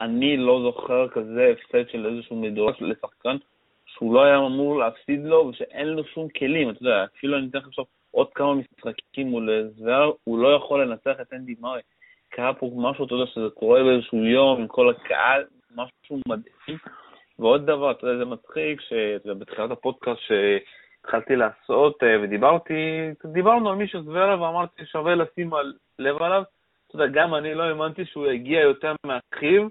אני 0.00 0.36
לא 0.36 0.60
זוכר 0.62 1.08
כזה 1.08 1.52
הפסד 1.52 1.88
של 1.90 2.06
איזשהו 2.06 2.36
מדורג 2.36 2.74
לשחקן 2.80 3.36
שהוא 3.86 4.14
לא 4.14 4.24
היה 4.24 4.36
אמור 4.36 4.78
להפסיד 4.78 5.24
לו 5.24 5.46
ושאין 5.46 5.88
לו 5.88 6.04
שום 6.04 6.28
כלים, 6.28 6.70
אתה 6.70 6.82
יודע, 6.82 7.04
אפילו 7.04 7.38
אני 7.38 7.46
אתן 7.50 7.58
לך 7.58 7.66
עכשיו 7.66 7.84
עוד 8.10 8.28
כמה 8.34 8.54
משחקים 8.54 9.26
מול 9.26 9.70
זוהר, 9.76 10.12
הוא 10.24 10.38
לא 10.38 10.56
יכול 10.56 10.82
לנצח 10.82 11.20
את 11.20 11.32
אנדי 11.32 11.54
מארי. 11.60 11.80
קרה 12.30 12.54
פה 12.54 12.70
משהו, 12.76 13.06
אתה 13.06 13.14
יודע, 13.14 13.26
שזה 13.26 13.50
קורה 13.54 13.82
באיזשהו 13.82 14.24
יום 14.24 14.60
עם 14.60 14.66
כל 14.66 14.90
הקהל, 14.90 15.44
משהו 15.74 16.20
מדהים. 16.28 16.78
ועוד 17.38 17.66
דבר, 17.66 17.90
אתה 17.90 18.06
יודע, 18.06 18.18
זה 18.18 18.24
מצחיק, 18.24 18.80
שבתחילת 18.80 19.70
הפודקאסט, 19.70 20.20
התחלתי 21.04 21.36
לעשות, 21.36 22.02
אה, 22.02 22.16
ודיברתי, 22.22 22.74
דיברנו 23.32 23.70
על 23.70 23.76
מישהו 23.76 24.02
זוורה, 24.02 24.42
ואמרתי 24.42 24.86
שווה 24.86 25.14
לשים 25.14 25.50
לב 25.98 26.22
עליו. 26.22 26.42
אתה 26.86 26.96
יודע, 26.96 27.06
גם 27.20 27.34
אני 27.34 27.54
לא 27.54 27.62
האמנתי 27.62 28.04
שהוא 28.04 28.26
יגיע 28.26 28.60
יותר 28.60 28.94
מאחיו, 29.06 29.68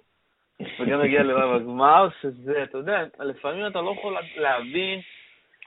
וגם 0.80 1.06
יגיע 1.06 1.24
לרב 1.24 1.56
הגמר, 1.56 2.08
שזה, 2.22 2.64
אתה 2.64 2.78
יודע, 2.78 3.04
לפעמים 3.20 3.68
אתה 3.68 3.82
לא 3.82 3.96
יכול 4.00 4.18
להבין 4.36 5.00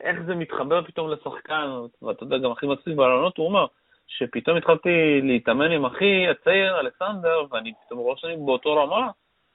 איך 0.00 0.23
זה 0.26 0.35
מתחבר 0.35 0.85
פתאום 0.85 1.11
לשחקן, 1.11 1.70
ואתה 2.02 2.23
יודע, 2.23 2.38
גם 2.38 2.52
הכי 2.52 2.66
מצחיק 2.66 2.96
בעלונות, 2.96 3.37
הוא 3.37 3.46
אומר, 3.46 3.66
שפתאום 4.06 4.56
התחלתי 4.56 5.20
להתאמן 5.23 5.70
עם 5.70 5.85
אחי 5.85 6.28
הצעיר, 6.28 6.80
אלכסנדר, 6.80 7.44
ואני 7.50 7.73
פתאום 7.87 8.00
רואה 8.00 8.16
שאני 8.16 8.37
באותו 8.37 8.76
רמה, 8.76 9.11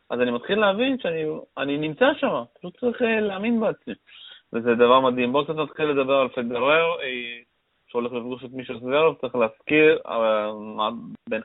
אז 0.10 0.22
אני 0.22 0.32
מתחיל 0.32 0.60
להבין 0.60 0.98
שאני 1.00 1.78
נמצא 1.78 2.06
שם, 2.18 2.44
פשוט 2.58 2.80
צריך 2.80 3.02
אה, 3.02 3.20
להאמין 3.20 3.60
בעצמי. 3.60 3.94
וזה 4.54 4.76
דבר 4.76 5.00
מדהים. 5.00 5.32
בואו 5.32 5.44
קצת 5.44 5.56
נתחיל 5.56 5.86
לדבר 5.86 6.14
על 6.14 6.30
פדרר, 6.30 7.02
אה, 7.02 7.40
שהולך 7.88 8.12
לפגוש 8.12 8.44
את 8.44 8.52
מישהו 8.52 8.80
זוורב, 8.80 9.16
צריך 9.22 9.36
להזכיר, 9.36 10.00
אה, 10.08 10.50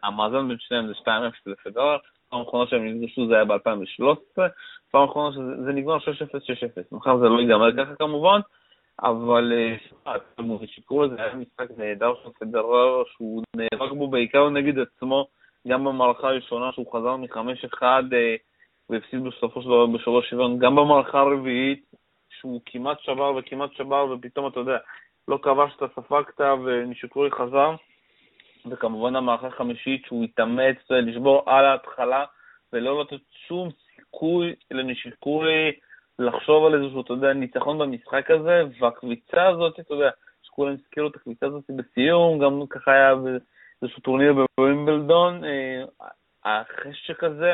המאזן 0.03 0.49
בין 0.49 0.57
שניהם 0.61 0.87
זה 0.87 0.93
2-0 0.95 1.07
לפדרר, 1.47 1.97
פעם 2.31 2.41
אחרונה 2.41 2.71
שהם 2.71 2.87
נפגשו 2.87 3.27
זה 3.29 3.35
היה 3.35 3.45
ב-2013, 3.45 4.43
פעם 4.91 5.09
אחרונה 5.09 5.35
שזה 5.35 5.73
נגמר 5.73 5.99
6-0, 5.99 6.01
6-0. 6.01 6.83
מחר 6.93 7.19
זה 7.19 7.29
לא 7.29 7.41
ייגמר 7.41 7.77
ככה 7.77 7.95
כמובן, 7.95 8.41
אבל 9.03 9.53
שיקרו 10.67 11.03
לזה 11.03 11.23
היה 11.23 11.35
משחק 11.35 11.79
נהדר 11.79 12.15
של 12.23 12.29
פדרר, 12.41 13.03
שהוא 13.07 13.43
נאבק 13.57 13.93
בו 13.93 14.09
בעיקר 14.09 14.51
נגד 14.51 14.79
עצמו, 14.79 15.27
גם 15.69 15.85
במערכה 15.85 16.29
הראשונה 16.29 16.73
שהוא 16.73 16.93
חזר 16.93 17.17
מ-5-1 17.17 17.83
והפסיד 18.91 19.25
בסופו 19.25 19.63
של 19.63 19.69
דבר 19.69 19.87
בשלוש 19.87 20.31
שוויון, 20.31 20.59
גם 20.59 20.77
במערכה 20.77 21.21
הרביעית, 21.21 21.85
שהוא 22.41 22.61
כמעט 22.67 23.01
שבר 23.01 23.35
וכמעט 23.37 23.73
שבר, 23.73 24.07
ופתאום, 24.11 24.47
אתה 24.47 24.61
יודע, 24.61 24.79
לא 25.29 25.39
כבשת, 25.43 25.83
ספגת, 25.95 26.41
ונישוקורי 26.41 27.31
חזר. 27.31 27.75
וכמובן 28.71 29.17
המערכה 29.17 29.47
החמישית, 29.47 30.05
שהוא 30.07 30.25
התאמץ 30.25 30.77
לשבור 30.91 31.43
על 31.47 31.65
ההתחלה, 31.65 32.25
ולא 32.73 33.01
לתת 33.01 33.23
שום 33.49 33.69
סיכוי 33.95 34.55
לנישוקורי 34.71 35.73
לחשוב 36.19 36.67
על 36.67 36.75
איזשהו, 36.75 37.01
אתה 37.01 37.13
יודע, 37.13 37.33
ניצחון 37.33 37.79
במשחק 37.79 38.31
הזה, 38.31 38.63
והקביצה 38.81 39.49
הזאת, 39.49 39.81
אתה 39.81 39.95
יודע, 39.95 40.11
כולם 40.57 40.73
הזכירו 40.73 41.09
את 41.09 41.17
הקבוצה 41.17 41.47
הזאת 41.47 41.65
בסיום, 41.77 42.39
גם 42.39 42.67
ככה 42.71 42.93
היה 42.93 43.15
באיזשהו 43.15 44.03
טורניר 44.03 44.35
בווימבלדון, 44.59 45.43
החשק 46.45 47.25
הזה 47.25 47.53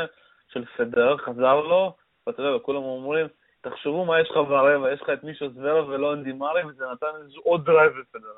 של 0.53 0.65
פדרר 0.65 1.17
חזר 1.17 1.61
לו, 1.61 1.95
ואתה 2.27 2.43
יודע, 2.43 2.59
כולם 2.59 2.83
אומרים, 2.83 3.27
תחשבו 3.63 4.05
מה 4.05 4.21
יש 4.21 4.31
לך 4.31 4.37
ברבע, 4.37 4.93
יש 4.93 5.03
לך 5.03 5.11
את 5.11 5.25
מישה 5.25 5.49
זברב 5.49 5.87
ולא 5.89 6.13
אנדי 6.13 6.33
מארי, 6.33 6.65
וזה 6.65 6.85
נתן 6.93 7.07
איזה 7.23 7.39
עוד 7.43 7.65
drive 7.65 7.93
לפדרר. 7.97 8.29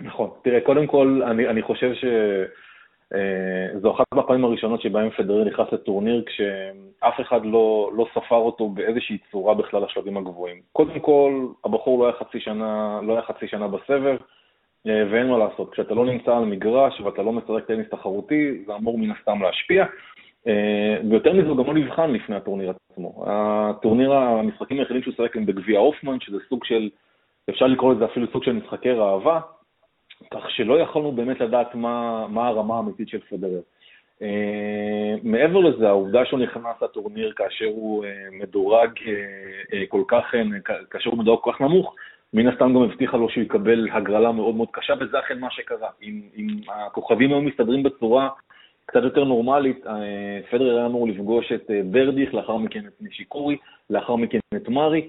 נכון. 0.00 0.30
תראה, 0.42 0.60
קודם 0.60 0.86
כל, 0.86 1.22
אני, 1.26 1.48
אני 1.48 1.62
חושב 1.62 1.94
שזו 1.94 3.88
אה, 3.88 3.94
אחת 3.94 4.06
מהפעמים 4.14 4.44
הראשונות 4.44 4.82
שבהם 4.82 5.10
פדרר 5.10 5.44
נכנס 5.44 5.72
לטורניר 5.72 6.24
כשאף 6.26 7.20
אחד 7.20 7.40
לא, 7.44 7.90
לא 7.96 8.06
ספר 8.14 8.36
אותו 8.36 8.68
באיזושהי 8.68 9.18
צורה 9.30 9.54
בכלל 9.54 9.84
לשלבים 9.84 10.16
הגבוהים. 10.16 10.60
קודם 10.72 11.00
כל, 11.00 11.46
הבחור 11.64 11.98
לא 11.98 12.04
היה 12.04 12.18
חצי 12.18 12.40
שנה, 12.40 13.00
לא 13.02 13.12
היה 13.12 13.22
חצי 13.22 13.48
שנה 13.48 13.68
בסבב, 13.68 14.16
אה, 14.86 15.04
ואין 15.10 15.28
מה 15.28 15.38
לעשות. 15.38 15.72
כשאתה 15.72 15.94
לא 15.94 16.04
נמצא 16.06 16.36
על 16.36 16.44
מגרש 16.44 17.00
ואתה 17.00 17.22
לא 17.22 17.32
משחק 17.32 17.64
טניס 17.66 17.88
תחרותי, 17.90 18.64
זה 18.66 18.74
אמור 18.74 18.98
מן 18.98 19.10
הסתם 19.10 19.42
להשפיע. 19.42 19.84
אה, 20.48 20.96
ויותר 21.10 21.32
מזה, 21.32 21.48
הוא 21.48 21.56
גם 21.56 21.66
לא 21.66 21.74
נבחן 21.74 22.10
לפני 22.10 22.36
הטורניר 22.36 22.72
עצמו. 22.92 23.24
הטורניר, 23.26 24.12
המשחקים 24.12 24.78
היחידים 24.78 25.02
שהוא 25.02 25.14
שיחק 25.14 25.36
הם 25.36 25.46
בגביע 25.46 25.78
הופמן, 25.78 26.20
שזה 26.20 26.36
סוג 26.48 26.64
של, 26.64 26.90
אפשר 27.50 27.66
לקרוא 27.66 27.94
לזה 27.94 28.04
אפילו 28.04 28.26
סוג 28.32 28.44
של 28.44 28.52
משחקי 28.52 28.90
ראווה, 28.90 29.40
כך 30.30 30.50
שלא 30.50 30.80
יכולנו 30.80 31.12
באמת 31.12 31.40
לדעת 31.40 31.74
מה, 31.74 32.26
מה 32.28 32.48
הרמה 32.48 32.76
האמיתית 32.76 33.08
של 33.08 33.20
פדרר. 33.30 33.60
Uh, 34.18 34.20
מעבר 35.22 35.58
לזה, 35.58 35.88
העובדה 35.88 36.24
שהוא 36.24 36.40
נכנס 36.40 36.82
לטורניר 36.82 37.32
כאשר 37.36 37.64
הוא 37.64 38.04
uh, 38.04 38.08
מדורג 38.42 38.90
כל 39.88 40.02
כך, 40.08 40.34
כאשר 40.90 41.10
הוא 41.10 41.18
מדורג 41.18 41.38
כל 41.42 41.52
כך 41.52 41.60
נמוך, 41.60 41.94
מן 42.34 42.48
הסתם 42.48 42.74
גם 42.74 42.82
הבטיחה 42.82 43.16
לו 43.16 43.28
שהוא 43.28 43.44
יקבל 43.44 43.88
הגרלה 43.92 44.32
מאוד 44.32 44.54
מאוד 44.54 44.68
קשה, 44.72 44.94
וזה 45.00 45.18
אכן 45.18 45.38
מה 45.38 45.50
שקרה. 45.50 45.88
אם, 46.02 46.20
אם 46.36 46.46
הכוכבים 46.68 47.30
היו 47.30 47.40
מסתדרים 47.40 47.82
בצורה 47.82 48.28
קצת 48.88 49.02
יותר 49.02 49.24
נורמלית, 49.24 49.84
פדרר 50.50 50.76
היה 50.76 50.86
אמור 50.86 51.08
לפגוש 51.08 51.52
את 51.52 51.70
ברדיך, 51.90 52.34
לאחר 52.34 52.56
מכן 52.56 52.86
את 52.86 52.92
נישיקורי, 53.00 53.56
לאחר 53.90 54.16
מכן 54.16 54.38
את 54.56 54.68
מארי, 54.68 55.08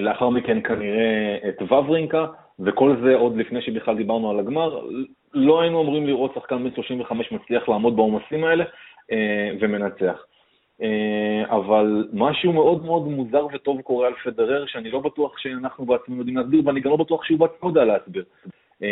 לאחר 0.00 0.28
מכן 0.28 0.62
כנראה 0.62 1.38
את 1.48 1.62
וברינקה, 1.62 2.26
וכל 2.60 2.96
זה 3.02 3.14
עוד 3.14 3.36
לפני 3.36 3.62
שבכלל 3.62 3.96
דיברנו 3.96 4.30
על 4.30 4.38
הגמר. 4.38 4.86
לא 5.34 5.60
היינו 5.60 5.82
אמורים 5.82 6.06
לראות 6.06 6.34
שחקן 6.34 6.64
בן 6.64 6.74
35 6.74 7.32
מצליח 7.32 7.68
לעמוד 7.68 7.96
בעומסים 7.96 8.44
האלה 8.44 8.64
ומנצח. 9.60 10.24
אבל 11.50 12.08
משהו 12.12 12.52
מאוד 12.52 12.84
מאוד 12.84 13.08
מוזר 13.08 13.46
וטוב 13.54 13.80
קורה 13.80 14.06
על 14.06 14.14
פדרר, 14.24 14.66
שאני 14.66 14.90
לא 14.90 15.00
בטוח 15.00 15.38
שאנחנו 15.38 15.84
בעצמנו 15.86 16.18
יודעים 16.18 16.36
להסביר, 16.36 16.62
ואני 16.64 16.80
גם 16.80 16.90
לא 16.90 16.96
בטוח 16.96 17.24
שהוא 17.24 17.38
בעצמו 17.38 17.68
יודע 17.68 17.84
להסביר. 17.84 18.24
Uh, 18.82 18.84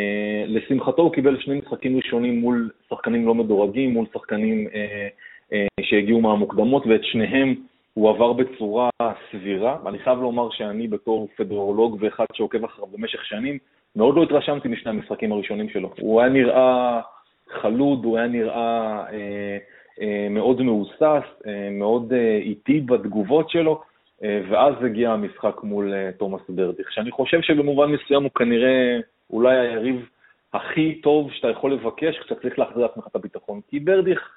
לשמחתו 0.47 1.03
הוא 1.03 1.13
קיבל 1.13 1.41
שני 1.41 1.55
משחקים 1.55 1.97
ראשונים 1.97 2.41
מול 2.41 2.71
שחקנים 2.91 3.27
לא 3.27 3.35
מדורגים, 3.35 3.91
מול 3.91 4.07
שחקנים 4.13 4.67
uh, 4.67 5.51
uh, 5.53 5.85
שהגיעו 5.85 6.21
מהמוקדמות, 6.21 6.87
ואת 6.87 7.05
שניהם 7.05 7.55
הוא 7.95 8.11
עבר 8.11 8.33
בצורה 8.33 8.91
סבירה. 9.31 9.77
אני 9.87 9.99
חייב 9.99 10.19
לומר 10.19 10.51
שאני 10.51 10.89
בתור 10.89 11.29
פדרולוג 11.37 11.97
ואחד 12.01 12.25
שעוקב 12.33 12.65
אחריו 12.65 12.87
במשך 12.87 13.25
שנים, 13.25 13.59
מאוד 13.97 14.17
לא 14.17 14.23
התרשמתי 14.23 14.69
משני 14.69 14.91
המשחקים 14.91 15.33
הראשונים 15.33 15.69
שלו. 15.69 15.91
הוא 16.01 16.21
היה 16.21 16.31
נראה 16.31 17.01
חלוד, 17.49 18.05
הוא 18.05 18.19
היה 18.19 18.27
נראה 18.27 19.05
אה, 19.13 19.59
אה, 20.01 20.27
מאוד 20.31 20.63
מהוסס, 20.63 21.25
אה, 21.47 21.69
מאוד 21.71 22.13
אה, 22.13 22.37
איטי 22.37 22.81
בתגובות 22.81 23.51
שלו, 23.51 23.83
אה, 24.25 24.41
ואז 24.49 24.75
הגיע 24.85 25.11
המשחק 25.11 25.63
מול 25.63 25.95
אה, 25.95 26.11
תומאס 26.19 26.43
ברדיך, 26.49 26.93
שאני 26.93 27.11
חושב 27.11 27.41
שבמובן 27.43 27.93
מסוים 27.93 28.23
הוא 28.23 28.31
כנראה 28.35 28.99
אולי 29.31 29.59
היריב 29.59 30.09
הכי 30.53 31.01
טוב 31.03 31.33
שאתה 31.33 31.49
יכול 31.49 31.73
לבקש 31.73 32.19
כשאתה 32.19 32.35
צריך 32.35 32.59
להחזיר 32.59 32.83
לעצמך 32.83 33.07
את 33.07 33.17
הביטחון. 33.17 33.61
כי 33.69 33.81
ברדיך, 33.81 34.31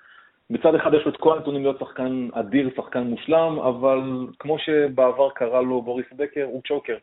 מצד 0.49 0.75
אחד 0.75 0.93
יש 0.93 1.05
לו 1.05 1.11
את 1.11 1.17
כל 1.17 1.37
הנתונים 1.37 1.61
להיות 1.61 1.79
שחקן 1.79 2.27
אדיר, 2.33 2.69
שחקן 2.75 3.03
מושלם, 3.03 3.59
אבל 3.59 4.27
כמו 4.39 4.59
שבעבר 4.59 5.29
קרא 5.29 5.61
לו 5.61 5.81
בוריס 5.81 6.05
בקר, 6.15 6.43
הוא 6.43 6.61
צ'וקר. 6.67 6.97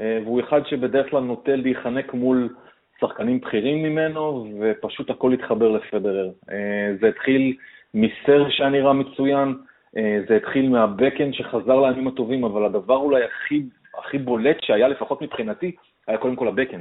אה, 0.00 0.18
והוא 0.24 0.40
אחד 0.40 0.66
שבדרך 0.66 1.10
כלל 1.10 1.20
נוטה 1.20 1.56
להיחנק 1.56 2.14
מול 2.14 2.54
שחקנים 3.00 3.40
בכירים 3.40 3.82
ממנו, 3.82 4.46
ופשוט 4.60 5.10
הכל 5.10 5.32
התחבר 5.32 5.68
לפדרר. 5.68 6.30
אה, 6.50 6.92
זה 7.00 7.08
התחיל 7.08 7.56
מסר 7.94 8.50
שהיה 8.50 8.70
נראה 8.70 8.92
מצוין, 8.92 9.54
אה, 9.96 10.18
זה 10.28 10.36
התחיל 10.36 10.68
מהבקן 10.68 11.32
שחזר 11.32 11.80
לימים 11.80 12.08
הטובים, 12.08 12.44
אבל 12.44 12.64
הדבר 12.64 12.96
אולי 12.96 13.24
הכי, 13.24 13.62
הכי 13.98 14.18
בולט 14.18 14.56
שהיה, 14.62 14.88
לפחות 14.88 15.22
מבחינתי, 15.22 15.72
היה 16.06 16.18
קודם 16.18 16.36
כל 16.36 16.48
הבקן. 16.48 16.80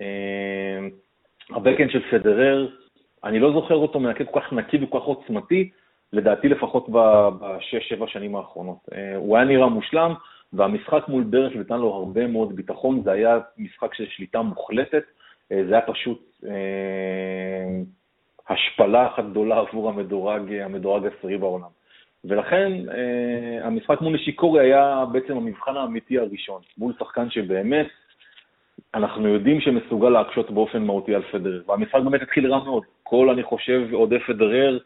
אה, 0.00 0.78
הבקן 1.50 1.88
של 1.88 2.02
פדרר, 2.10 2.68
אני 3.24 3.38
לא 3.38 3.52
זוכר 3.52 3.74
אותו 3.74 4.00
מהקד 4.00 4.24
כל 4.30 4.40
כך 4.40 4.52
נקי 4.52 4.78
וכל 4.82 4.98
כך 4.98 5.04
עוצמתי, 5.04 5.70
לדעתי 6.12 6.48
לפחות 6.48 6.86
בשש-שבע 7.40 8.06
שנים 8.08 8.36
האחרונות. 8.36 8.76
אה, 8.94 9.16
הוא 9.16 9.36
היה 9.36 9.44
נראה 9.46 9.68
מושלם, 9.68 10.14
והמשחק 10.52 11.08
מול 11.08 11.22
ברך 11.22 11.56
נתן 11.56 11.78
לו 11.78 11.94
הרבה 11.94 12.26
מאוד 12.26 12.56
ביטחון, 12.56 13.02
זה 13.02 13.12
היה 13.12 13.38
משחק 13.58 13.94
של 13.94 14.06
שליטה 14.08 14.42
מוחלטת, 14.42 15.02
אה, 15.52 15.62
זה 15.68 15.72
היה 15.74 15.86
פשוט 15.86 16.22
השפלה 18.48 19.06
אחת 19.06 19.24
גדולה 19.24 19.58
עבור 19.58 19.88
המדורג, 19.88 20.52
המדורג 20.52 21.04
העשירי 21.04 21.38
בעולם. 21.38 21.68
ולכן 22.24 22.72
המשחק 23.62 24.00
מול 24.00 24.14
נשיקורי 24.14 24.60
היה 24.60 25.04
בעצם 25.12 25.36
המבחן 25.36 25.76
האמיתי 25.76 26.18
הראשון, 26.18 26.62
מול 26.78 26.92
שחקן 26.98 27.30
שבאמת 27.30 27.86
אנחנו 28.94 29.28
יודעים 29.28 29.60
שמסוגל 29.60 30.08
להקשות 30.08 30.50
באופן 30.50 30.82
מהותי 30.82 31.14
על 31.14 31.22
פדרר, 31.22 31.62
והמשחק 31.68 32.00
באמת 32.04 32.22
התחיל 32.22 32.52
רע 32.52 32.64
מאוד. 32.64 32.82
כל, 33.02 33.30
אני 33.30 33.42
חושב, 33.42 33.88
אוהדי 33.92 34.18
פדרר 34.18 34.78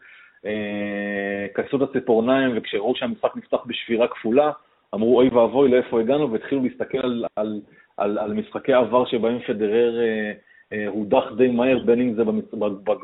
אה, 0.45 1.47
כסו 1.55 1.77
את 1.77 1.81
הציפורניים, 1.81 2.51
וכשראו 2.55 2.95
שהמשחק 2.95 3.35
נפתח 3.35 3.57
בשבירה 3.65 4.07
כפולה, 4.07 4.51
אמרו 4.93 5.17
אוי 5.17 5.29
ואבוי 5.29 5.71
לאיפה 5.71 5.99
הגענו, 5.99 6.31
והתחילו 6.31 6.63
להסתכל 6.63 6.97
על, 6.97 7.25
על, 7.35 7.61
על, 7.97 8.17
על 8.17 8.33
משחקי 8.33 8.73
עבר 8.73 9.05
שבהם 9.05 9.39
פדרר 9.39 9.99
אה, 9.99 10.31
אה, 10.73 10.87
הודח 10.87 11.23
די 11.37 11.47
מהר, 11.47 11.79
בין 11.85 12.01
אם 12.01 12.13
זה 12.13 12.23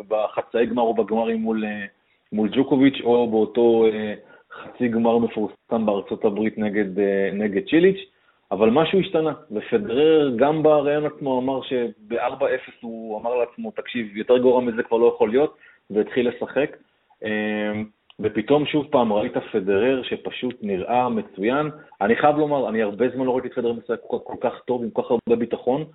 בחצאי 0.07 0.65
גמר 0.65 0.81
או 0.81 0.93
בגמרים 0.93 1.41
מול, 1.41 1.65
אה, 1.65 1.85
מול 2.31 2.49
ג'וקוביץ', 2.51 3.01
או 3.03 3.31
באותו 3.31 3.85
אה, 3.85 4.13
חצי 4.51 4.87
גמר 4.87 5.17
מפורסם 5.17 5.85
בארצות 5.85 6.25
הברית 6.25 6.57
נגד, 6.57 6.99
אה, 6.99 7.29
נגד 7.33 7.61
צ'יליץ'. 7.69 8.09
אבל 8.51 8.69
משהו 8.69 8.99
השתנה, 8.99 9.33
ופדרר 9.51 10.35
גם 10.35 10.63
בראיון 10.63 11.05
עצמו 11.05 11.39
אמר 11.39 11.61
שב-4-0 11.61 12.71
הוא 12.81 13.21
אמר 13.21 13.35
לעצמו, 13.35 13.71
תקשיב, 13.71 14.17
יותר 14.17 14.37
גרוע 14.37 14.61
מזה 14.61 14.83
כבר 14.83 14.97
לא 14.97 15.11
יכול 15.15 15.29
להיות, 15.29 15.57
והתחיל 15.89 16.29
לשחק. 16.29 16.77
אמ, 17.23 17.85
ופתאום 18.19 18.65
שוב 18.65 18.85
פעם 18.91 19.13
ראית 19.13 19.37
פדרר 19.51 20.03
שפשוט 20.03 20.55
נראה 20.61 21.09
מצוין. 21.09 21.69
אני 22.01 22.15
חייב 22.15 22.37
לומר, 22.37 22.69
אני 22.69 22.81
הרבה 22.81 23.09
זמן 23.09 23.25
לא 23.25 23.31
ראיתי 23.31 23.47
את 23.47 23.53
פדרר 23.53 23.73
משחק 23.73 23.99
כל, 24.07 24.17
כל 24.23 24.35
כך 24.41 24.53
טוב, 24.65 24.83
עם 24.83 24.89
כל 24.89 25.01
כך 25.01 25.11
הרבה 25.11 25.35
ביטחון. 25.35 25.85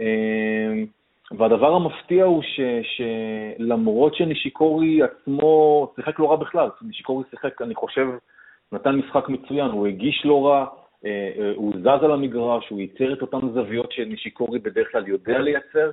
אמ, 0.00 0.86
והדבר 1.38 1.74
המפתיע 1.74 2.24
הוא 2.24 2.42
ש, 2.42 2.60
שלמרות 2.82 4.14
שנישיקורי 4.14 5.02
עצמו 5.02 5.86
שיחק 5.96 6.18
לא 6.18 6.30
רע 6.30 6.36
בכלל, 6.36 6.68
נישיקורי 6.82 7.24
שיחק, 7.30 7.62
אני 7.62 7.74
חושב, 7.74 8.06
נתן 8.72 8.94
משחק 8.94 9.28
מצוין, 9.28 9.70
הוא 9.70 9.86
הגיש 9.86 10.22
לא 10.24 10.46
רע, 10.46 10.66
הוא 11.54 11.74
זז 11.80 12.04
על 12.04 12.12
המגרש, 12.12 12.68
הוא 12.68 12.80
ייצר 12.80 13.12
את 13.12 13.22
אותן 13.22 13.48
זוויות 13.54 13.92
שנישיקורי 13.92 14.58
בדרך 14.58 14.92
כלל 14.92 15.08
יודע 15.08 15.38
לייצר, 15.38 15.90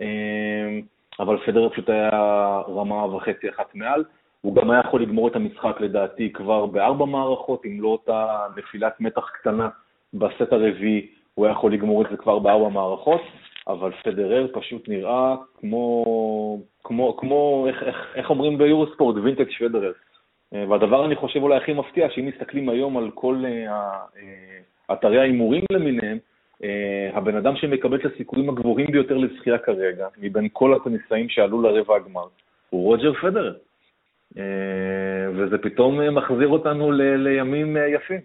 אה, 0.00 0.78
אבל 1.20 1.36
פדרר 1.46 1.68
פשוט 1.68 1.88
היה 1.88 2.10
רמה 2.68 3.14
וחצי 3.14 3.48
אחת 3.48 3.74
מעל. 3.74 4.04
הוא 4.40 4.54
גם 4.54 4.70
היה 4.70 4.80
יכול 4.80 5.02
לגמור 5.02 5.28
את 5.28 5.36
המשחק 5.36 5.80
לדעתי 5.80 6.32
כבר 6.32 6.66
בארבע 6.66 7.04
מערכות, 7.04 7.66
אם 7.66 7.80
לא 7.80 7.88
אותה 7.88 8.46
נפילת 8.56 9.00
מתח 9.00 9.30
קטנה 9.40 9.68
בסט 10.14 10.52
הרביעי, 10.52 11.06
הוא 11.34 11.46
היה 11.46 11.52
יכול 11.52 11.72
לגמור 11.72 12.02
את 12.02 12.06
זה 12.10 12.16
כבר 12.16 12.38
בארבע 12.38 12.68
מערכות, 12.68 13.20
אבל 13.68 13.92
פדרר 14.02 14.46
פשוט 14.52 14.88
נראה 14.88 15.34
כמו, 15.60 16.04
כמו, 16.84 17.16
כמו 17.16 17.66
איך, 17.68 17.82
איך, 17.82 17.96
איך 18.14 18.30
אומרים 18.30 18.58
ביורוספורט, 18.58 19.16
וינטג' 19.16 19.50
פדרר. 19.58 19.92
אה, 20.54 20.64
והדבר, 20.68 21.06
אני 21.06 21.16
חושב, 21.16 21.42
אולי 21.42 21.56
הכי 21.56 21.72
מפתיע, 21.72 22.10
שאם 22.10 22.26
מסתכלים 22.26 22.68
היום 22.68 22.96
על 22.96 23.10
כל 23.14 23.42
אה, 23.44 23.72
אה, 24.16 24.92
אתרי 24.92 25.18
ההימורים 25.20 25.64
למיניהם, 25.72 26.18
הבן 27.12 27.36
אדם 27.36 27.56
שמקבל 27.56 27.96
את 27.96 28.04
הסיכויים 28.04 28.48
הגבוהים 28.48 28.86
ביותר 28.86 29.16
לזכייה 29.16 29.58
כרגע, 29.58 30.08
מבין 30.18 30.48
כל 30.52 30.74
הטניסאים 30.74 31.28
שעלו 31.28 31.62
לרבע 31.62 31.96
הגמר, 31.96 32.26
הוא 32.70 32.84
רוג'ר 32.84 33.12
פדרר. 33.14 33.54
וזה 35.34 35.58
פתאום 35.62 36.14
מחזיר 36.14 36.48
אותנו 36.48 36.92
ל- 36.92 37.16
לימים 37.16 37.76
יפים. 37.94 38.20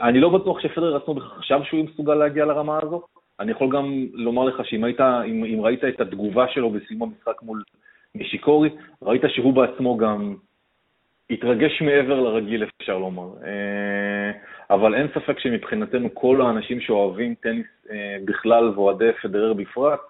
אני 0.00 0.20
לא 0.20 0.28
בטוח 0.28 0.60
שפדרר 0.60 0.96
עצמו 0.96 1.20
חשב 1.20 1.60
שהוא 1.64 1.84
מסוגל 1.84 2.14
להגיע 2.14 2.44
לרמה 2.44 2.78
הזו. 2.82 3.02
אני 3.40 3.50
יכול 3.50 3.68
גם 3.76 4.06
לומר 4.12 4.44
לך 4.44 4.64
שאם 4.64 4.84
היית, 4.84 5.00
אם, 5.00 5.44
אם 5.44 5.60
ראית 5.60 5.84
את 5.84 6.00
התגובה 6.00 6.48
שלו 6.48 6.70
בסיום 6.70 7.02
המשחק 7.02 7.42
מול 7.42 7.62
נשיקורי, 8.14 8.68
ראית 9.02 9.22
שהוא 9.28 9.52
בעצמו 9.52 9.96
גם 9.96 10.34
התרגש 11.30 11.82
מעבר 11.82 12.20
לרגיל, 12.20 12.64
אפשר 12.80 12.98
לומר. 12.98 13.28
אבל 14.70 14.94
אין 14.94 15.08
ספק 15.14 15.38
שמבחינתנו 15.38 16.14
כל 16.14 16.40
האנשים 16.42 16.80
שאוהבים 16.80 17.34
טניס 17.34 17.66
בכלל 18.24 18.68
ואוהדי 18.68 19.12
פדרר 19.22 19.52
בפרט, 19.52 20.00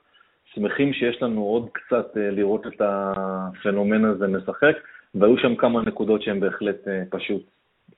שמחים 0.54 0.92
שיש 0.92 1.22
לנו 1.22 1.42
עוד 1.42 1.68
קצת 1.72 2.06
לראות 2.16 2.66
את 2.66 2.82
הפנומן 2.84 4.04
הזה 4.04 4.26
משחק, 4.26 4.76
והיו 5.14 5.38
שם 5.38 5.56
כמה 5.56 5.82
נקודות 5.82 6.22
שהן 6.22 6.40
בהחלט 6.40 6.76
פשוט 7.10 7.42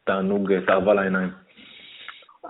תענוג, 0.04 0.52
תאווה 0.66 0.94
לעיניים. 0.94 1.28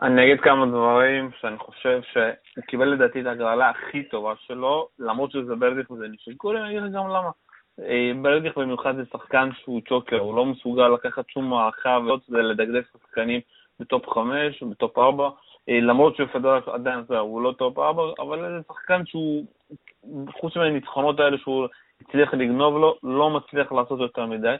אני 0.03 0.25
אגיד 0.25 0.41
כמה 0.41 0.67
דברים 0.67 1.31
שאני 1.41 1.59
חושב 1.59 2.01
שהוא 2.13 2.65
קיבל 2.67 2.85
לדעתי 2.89 3.21
את 3.21 3.27
ההגרלה 3.27 3.71
הכי 3.71 4.03
טובה 4.03 4.33
שלו, 4.39 4.89
למרות 4.99 5.31
שזה 5.31 5.55
ברדיך 5.55 5.91
וזה 5.91 6.09
נישיקורי, 6.09 6.61
אני 6.61 6.79
אגיד 6.79 6.93
גם 6.93 7.09
למה. 7.09 7.31
אה, 7.81 8.13
ברדיך 8.23 8.59
במיוחד 8.59 8.97
זה 8.97 9.03
שחקן 9.13 9.49
שהוא 9.63 9.81
צ'וקר, 9.89 10.19
הוא 10.19 10.37
לא 10.37 10.47
מסוגל 10.47 10.89
לקחת 10.89 11.31
שום 11.31 11.51
מערכה 11.51 11.99
ולדגדג 12.29 12.83
שחקנים 12.93 13.41
ב 13.81 13.88
top 13.88 14.09
5 14.09 14.63
או 14.63 14.71
ב 14.71 14.78
top 14.78 14.99
4, 14.99 15.31
אה, 15.69 15.81
למרות 15.81 16.17
שפדרר 16.17 16.71
עדיין 16.73 17.05
הוא 17.21 17.43
לא 17.43 17.53
top 17.59 17.79
4, 17.79 18.03
אבל 18.19 18.39
זה 18.39 18.63
שחקן 18.69 19.07
שהוא, 19.07 19.45
חוץ 20.41 20.57
מהניצחונות 20.57 21.21
האלה 21.21 21.39
שהוא 21.39 21.67
הצליח 22.01 22.35
לגנוב 22.35 22.77
לו, 22.77 22.97
לא 23.03 23.31
מצליח 23.31 23.73
לעשות 23.73 24.01
יותר 24.01 24.27
מדי. 24.27 24.55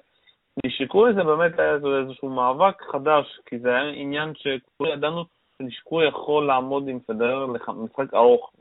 נשיקוי 0.67 1.15
זה 1.15 1.23
באמת 1.23 1.59
היה 1.59 1.75
איזשהו 1.75 2.29
מאבק 2.29 2.83
חדש, 2.93 3.41
כי 3.47 3.59
זה 3.59 3.69
היה 3.69 3.91
עניין 3.91 4.33
שכולי 4.35 4.93
ידענו 4.93 5.25
שנשיקוי 5.59 6.09
יכול 6.09 6.47
לעמוד 6.47 6.89
עם 6.89 6.99
פדרר 7.07 7.47
למשחק 7.47 8.15
ארוך, 8.15 8.53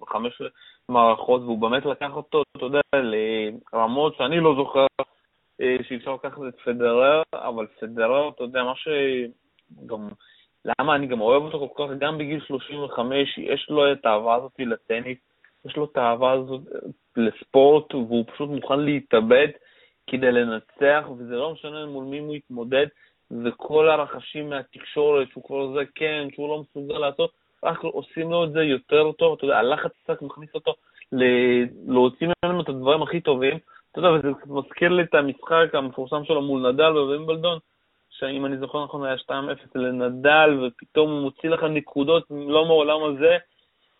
מערכות, 0.91 1.41
והוא 1.41 1.60
באמת 1.60 1.86
לקח 1.86 2.12
אותו, 2.15 2.43
אתה 2.57 2.65
יודע, 2.65 2.79
לרמות 2.93 4.15
שאני 4.15 4.39
לא 4.39 4.55
זוכר 4.55 4.86
אה, 5.62 5.77
שאי 5.88 5.98
אפשר 5.98 6.13
לקחת 6.13 6.39
את 6.48 6.60
פדרר, 6.65 7.21
אבל 7.33 7.67
פדרר, 7.79 8.29
אתה 8.29 8.43
יודע, 8.43 8.63
מה 8.63 8.74
שגם... 8.75 10.10
למה 10.79 10.95
אני 10.95 11.07
גם 11.07 11.21
אוהב 11.21 11.43
אותו 11.43 11.69
כל 11.74 11.88
כך, 11.88 11.93
גם 12.00 12.17
בגיל 12.17 12.41
35, 12.41 13.38
יש 13.38 13.67
לו 13.69 13.91
את 13.91 14.05
האהבה 14.05 14.36
הזאת 14.36 14.51
לטניס, 14.60 15.17
יש 15.65 15.75
לו 15.75 15.86
את 15.86 15.98
האהבה 15.98 16.31
הזאת 16.31 16.62
לספורט, 17.17 17.95
והוא 17.95 18.25
פשוט 18.27 18.50
מוכן 18.50 18.79
להתאבד. 18.79 19.48
כדי 20.07 20.31
לנצח, 20.31 21.07
וזה 21.17 21.36
לא 21.36 21.53
משנה 21.53 21.86
מול 21.86 22.03
מי 22.05 22.19
הוא 22.19 22.36
יתמודד, 22.36 22.88
וכל 23.43 23.89
הרחשים 23.89 24.50
מהתקשורת, 24.50 25.27
שהוא 25.29 25.43
כבר 25.43 25.74
זה 25.74 25.81
כן, 25.95 26.27
שהוא 26.33 26.50
לא 26.50 26.62
מסוגל 26.62 26.98
לעשות, 26.98 27.31
רק 27.63 27.84
עושים 27.84 28.32
לו 28.32 28.44
את 28.44 28.51
זה 28.51 28.63
יותר 28.63 29.12
טוב, 29.12 29.38
אתה 29.38 29.46
יודע, 29.46 29.58
הלחץ 29.58 29.91
קצת 30.03 30.22
מכניס 30.22 30.50
אותו 30.56 30.74
ל- 31.12 31.91
להוציא 31.94 32.27
ממנו 32.46 32.62
את 32.62 32.70
הדברים 32.70 33.01
הכי 33.01 33.22
טובים. 33.22 33.58
אתה 33.91 34.00
יודע, 34.00 34.10
וזה 34.12 34.27
מזכיר 34.48 34.89
לי 34.89 35.03
את 35.03 35.13
המשחק 35.15 35.65
המפורסם 35.74 36.24
שלו 36.25 36.41
מול 36.41 36.70
נדל 36.72 36.91
בווימבלדון, 36.91 37.60
שאם 38.10 38.46
אני 38.46 38.58
זוכר 38.58 38.84
נכון 38.84 39.06
היה 39.06 39.15
2-0 39.15 39.32
לנדל, 39.75 40.60
ופתאום 40.63 41.12
הוא 41.12 41.22
מוציא 41.22 41.50
לך 41.50 41.63
נקודות 41.63 42.24
לא 42.30 42.65
מעולם 42.65 43.03
הזה, 43.03 43.38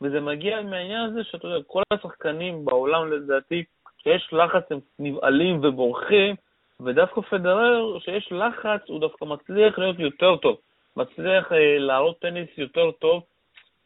וזה 0.02 0.20
מגיע 0.20 0.62
מהעניין 0.62 1.02
הזה 1.02 1.24
שאתה 1.24 1.48
יודע, 1.48 1.64
כל 1.68 1.82
השחקנים 1.94 2.66
בעולם 2.66 3.12
לדעתי, 3.12 3.64
כשיש 3.98 4.30
לחץ 4.34 4.72
הם 4.72 4.80
נבעלים 5.00 5.60
ובורחים, 5.64 6.36
ודווקא 6.80 7.22
פדרר, 7.22 8.00
כשיש 8.00 8.32
לחץ, 8.32 8.82
הוא 8.88 9.00
דווקא 9.00 9.26
מצליח 9.26 9.80
להיות 9.80 10.00
יותר 10.00 10.36
טוב. 10.36 10.58
מצליח 10.98 11.52
אה, 11.52 11.78
להראות 11.78 12.20
טניס 12.20 12.50
יותר 12.58 12.92
טוב, 12.92 13.24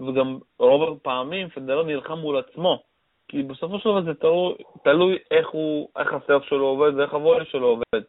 וגם 0.02 0.38
רוב 0.60 0.98
הפעמים 0.98 1.50
פדרר 1.50 1.84
נלחם 1.84 2.18
מול 2.18 2.38
עצמו. 2.38 2.80
כי 3.28 3.44
בסופו 3.44 3.80
של 3.80 3.90
דבר 3.90 4.02
זה 4.02 4.14
תלוי, 4.14 4.54
תלוי 4.84 5.18
איך, 5.32 5.50
הוא, 5.50 5.90
איך 6.00 6.14
הסרף 6.14 6.44
שלו 6.44 6.66
עובד 6.66 6.96
ואיך 6.96 7.14
הוולי 7.14 7.46
שלו 7.46 7.68
עובד. 7.68 8.04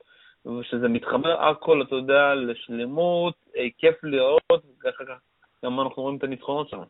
ושזה 0.46 0.88
מתחבר 0.88 1.48
הכל, 1.48 1.82
אתה 1.82 1.94
יודע, 1.94 2.34
לשלמות, 2.34 3.34
אה, 3.56 3.66
כיף 3.78 4.04
לראות, 4.04 4.42
וככה 4.52 5.04
גם 5.64 5.80
אנחנו 5.80 6.02
רואים 6.02 6.16
את 6.16 6.24
הניצחונות 6.24 6.68
שלנו. 6.68 6.84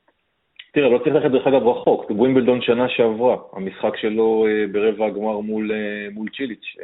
תראה, 0.73 0.88
לא 0.88 0.99
צריך 0.99 1.14
ללכת 1.14 1.31
דרך 1.31 1.47
אגב 1.47 1.66
רחוק, 1.66 2.11
ווימבלדון 2.11 2.62
שנה 2.62 2.88
שעברה, 2.88 3.37
המשחק 3.53 3.97
שלו 3.97 4.47
אה, 4.49 4.64
ברבע 4.73 5.07
הגמר 5.07 5.38
מול, 5.38 5.73
אה, 5.73 6.09
מול 6.12 6.29
צ'יליץ'. 6.37 6.77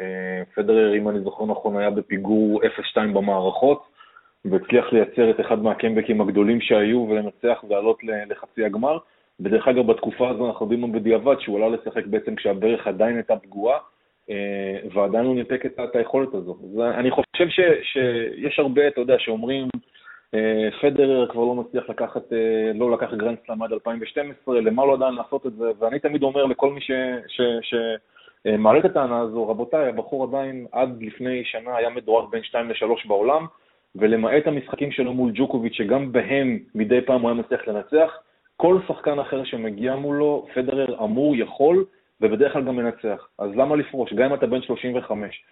פדרר, 0.55 0.97
אם 0.97 1.09
אני 1.09 1.21
זוכר 1.21 1.47
נכון, 1.47 1.77
היה 1.77 1.91
בפיגור 1.91 2.61
0-2 2.63 2.97
במערכות, 3.15 3.83
והצליח 4.45 4.93
לייצר 4.93 5.31
את 5.31 5.41
אחד 5.41 5.63
מהקמבקים 5.63 6.21
הגדולים 6.21 6.61
שהיו 6.61 7.07
ולנצח 7.11 7.65
ולעלות 7.65 7.99
לחצי 8.05 8.65
הגמר. 8.65 8.99
ודרך 9.41 9.69
אגב, 9.69 9.87
בתקופה 9.87 10.31
הזו 10.31 10.47
אנחנו 10.47 10.67
יודעים 10.67 10.93
בדיעבד 10.93 11.41
שהוא 11.41 11.57
עלה 11.57 11.77
לשחק 11.77 12.07
בעצם 12.07 12.35
כשהברך 12.35 12.87
עדיין 12.87 13.17
הייתה 13.17 13.37
פגועה, 13.37 13.79
ועדיין 14.95 15.27
הוא 15.27 15.35
ניתק 15.35 15.67
את 15.67 15.97
היכולת 15.97 16.35
הזו. 16.35 16.57
אני 16.95 17.11
חושב 17.11 17.49
ש, 17.49 17.61
שיש 17.83 18.59
הרבה, 18.59 18.89
אתה 18.89 19.01
יודע, 19.01 19.19
שאומרים, 19.19 19.69
אה, 20.35 20.69
פדרר 20.81 21.29
כבר 21.29 21.41
לא 21.41 21.55
מצליח 21.55 21.91
לקחת, 21.91 22.33
אה, 22.33 22.73
לא 22.75 22.93
לקח 22.93 23.15
גרנד 23.15 23.39
סלאם 23.47 23.63
עד 23.63 23.73
2012, 23.73 24.61
למה 24.61 24.87
לא 24.87 24.95
עדיין 24.95 25.15
לעשות 25.15 25.47
את 25.47 25.53
זה? 25.53 25.71
ואני 25.79 25.99
תמיד 25.99 26.23
אומר 26.23 26.45
לכל 26.45 26.73
מי 26.73 26.81
שמעלה 28.43 28.79
את 28.79 28.85
הטענה 28.85 29.21
הזו, 29.21 29.49
רבותיי, 29.49 29.89
הבחור 29.89 30.25
עדיין 30.25 30.67
עד 30.73 31.03
לפני 31.03 31.45
שנה 31.45 31.77
היה 31.77 31.91
מדורג 31.91 32.31
בין 32.31 32.43
2 32.43 32.71
ל-3 32.71 33.09
בעולם, 33.09 33.47
ולמעט 33.97 34.47
המשחקים 34.47 34.93
שלו 34.93 35.15
מול 35.15 35.31
ג'וקוביץ', 35.35 35.75
שגם 35.75 36.13
בהם 36.13 36.59
מדי 36.75 37.01
פעם 37.01 37.21
הוא 37.21 37.31
היה 37.31 37.41
מצליח 37.41 37.69
לנצח, 37.69 38.19
כל 38.57 38.79
שחקן 38.89 39.19
אחר 39.19 39.45
שמגיע 39.45 39.97
מולו, 39.97 40.47
פדרר 40.55 41.05
אמור, 41.05 41.37
יכול, 41.37 41.85
ובדרך 42.21 42.53
כלל 42.53 42.65
גם 42.65 42.77
מנצח. 42.77 43.29
אז 43.39 43.51
למה 43.57 43.77
לפרוש? 43.77 44.13
גם 44.13 44.25
אם 44.25 44.35
אתה 44.35 44.47
בן 44.47 44.63
35. 44.63 45.43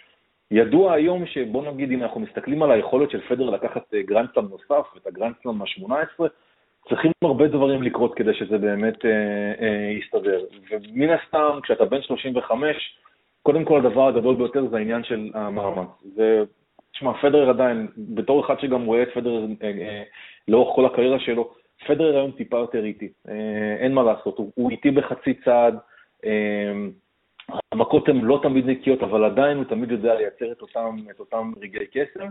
ידוע 0.50 0.92
היום 0.92 1.26
שבוא 1.26 1.72
נגיד, 1.72 1.90
אם 1.90 2.02
אנחנו 2.02 2.20
מסתכלים 2.20 2.62
על 2.62 2.70
היכולת 2.70 3.10
של 3.10 3.20
פדר 3.20 3.50
לקחת 3.50 3.94
אה, 3.94 4.02
גרנדסלאם 4.02 4.44
נוסף, 4.44 4.86
את 4.96 5.06
הגרנדסלאם 5.06 5.62
ה-18, 5.62 6.24
צריכים 6.88 7.12
הרבה 7.22 7.48
דברים 7.48 7.82
לקרות 7.82 8.14
כדי 8.14 8.34
שזה 8.34 8.58
באמת 8.58 9.04
אה, 9.04 9.10
אה, 9.60 9.90
יסתדר. 9.90 10.40
ומן 10.70 11.10
הסתם, 11.10 11.58
כשאתה 11.62 11.84
בן 11.84 12.02
35, 12.02 12.96
קודם 13.42 13.64
כל 13.64 13.86
הדבר 13.86 14.08
הגדול 14.08 14.36
ביותר 14.36 14.66
זה 14.70 14.76
העניין 14.76 15.04
של 15.04 15.30
המאמץ. 15.34 15.88
תשמע, 17.00 17.12
פדר 17.22 17.50
עדיין, 17.50 17.86
בתור 17.96 18.46
אחד 18.46 18.60
שגם 18.60 18.84
רואה 18.84 19.02
את 19.02 19.08
פדר 19.14 19.46
אה, 19.62 19.68
אה, 19.68 20.02
לאורך 20.48 20.76
כל 20.76 20.86
הקריירה 20.86 21.18
שלו, 21.18 21.50
פדר 21.86 22.16
היום 22.16 22.30
טיפה 22.30 22.58
יותר 22.58 22.84
איטי, 22.84 23.08
אה, 23.28 23.76
אין 23.78 23.94
מה 23.94 24.02
לעשות, 24.02 24.38
הוא, 24.54 24.70
איטי 24.70 24.90
בחצי 24.90 25.34
צעד, 25.34 25.78
המכות 27.72 28.08
הן 28.08 28.20
לא 28.20 28.40
תמיד 28.42 28.66
נקיות, 28.66 29.02
אבל 29.02 29.24
עדיין 29.24 29.56
הוא 29.56 29.64
תמיד 29.64 29.90
יודע 29.90 30.14
לייצר 30.14 30.52
את 30.52 30.62
אותם, 30.62 30.96
את 31.10 31.20
אותם 31.20 31.52
רגעי 31.60 31.86
קסם, 31.86 32.28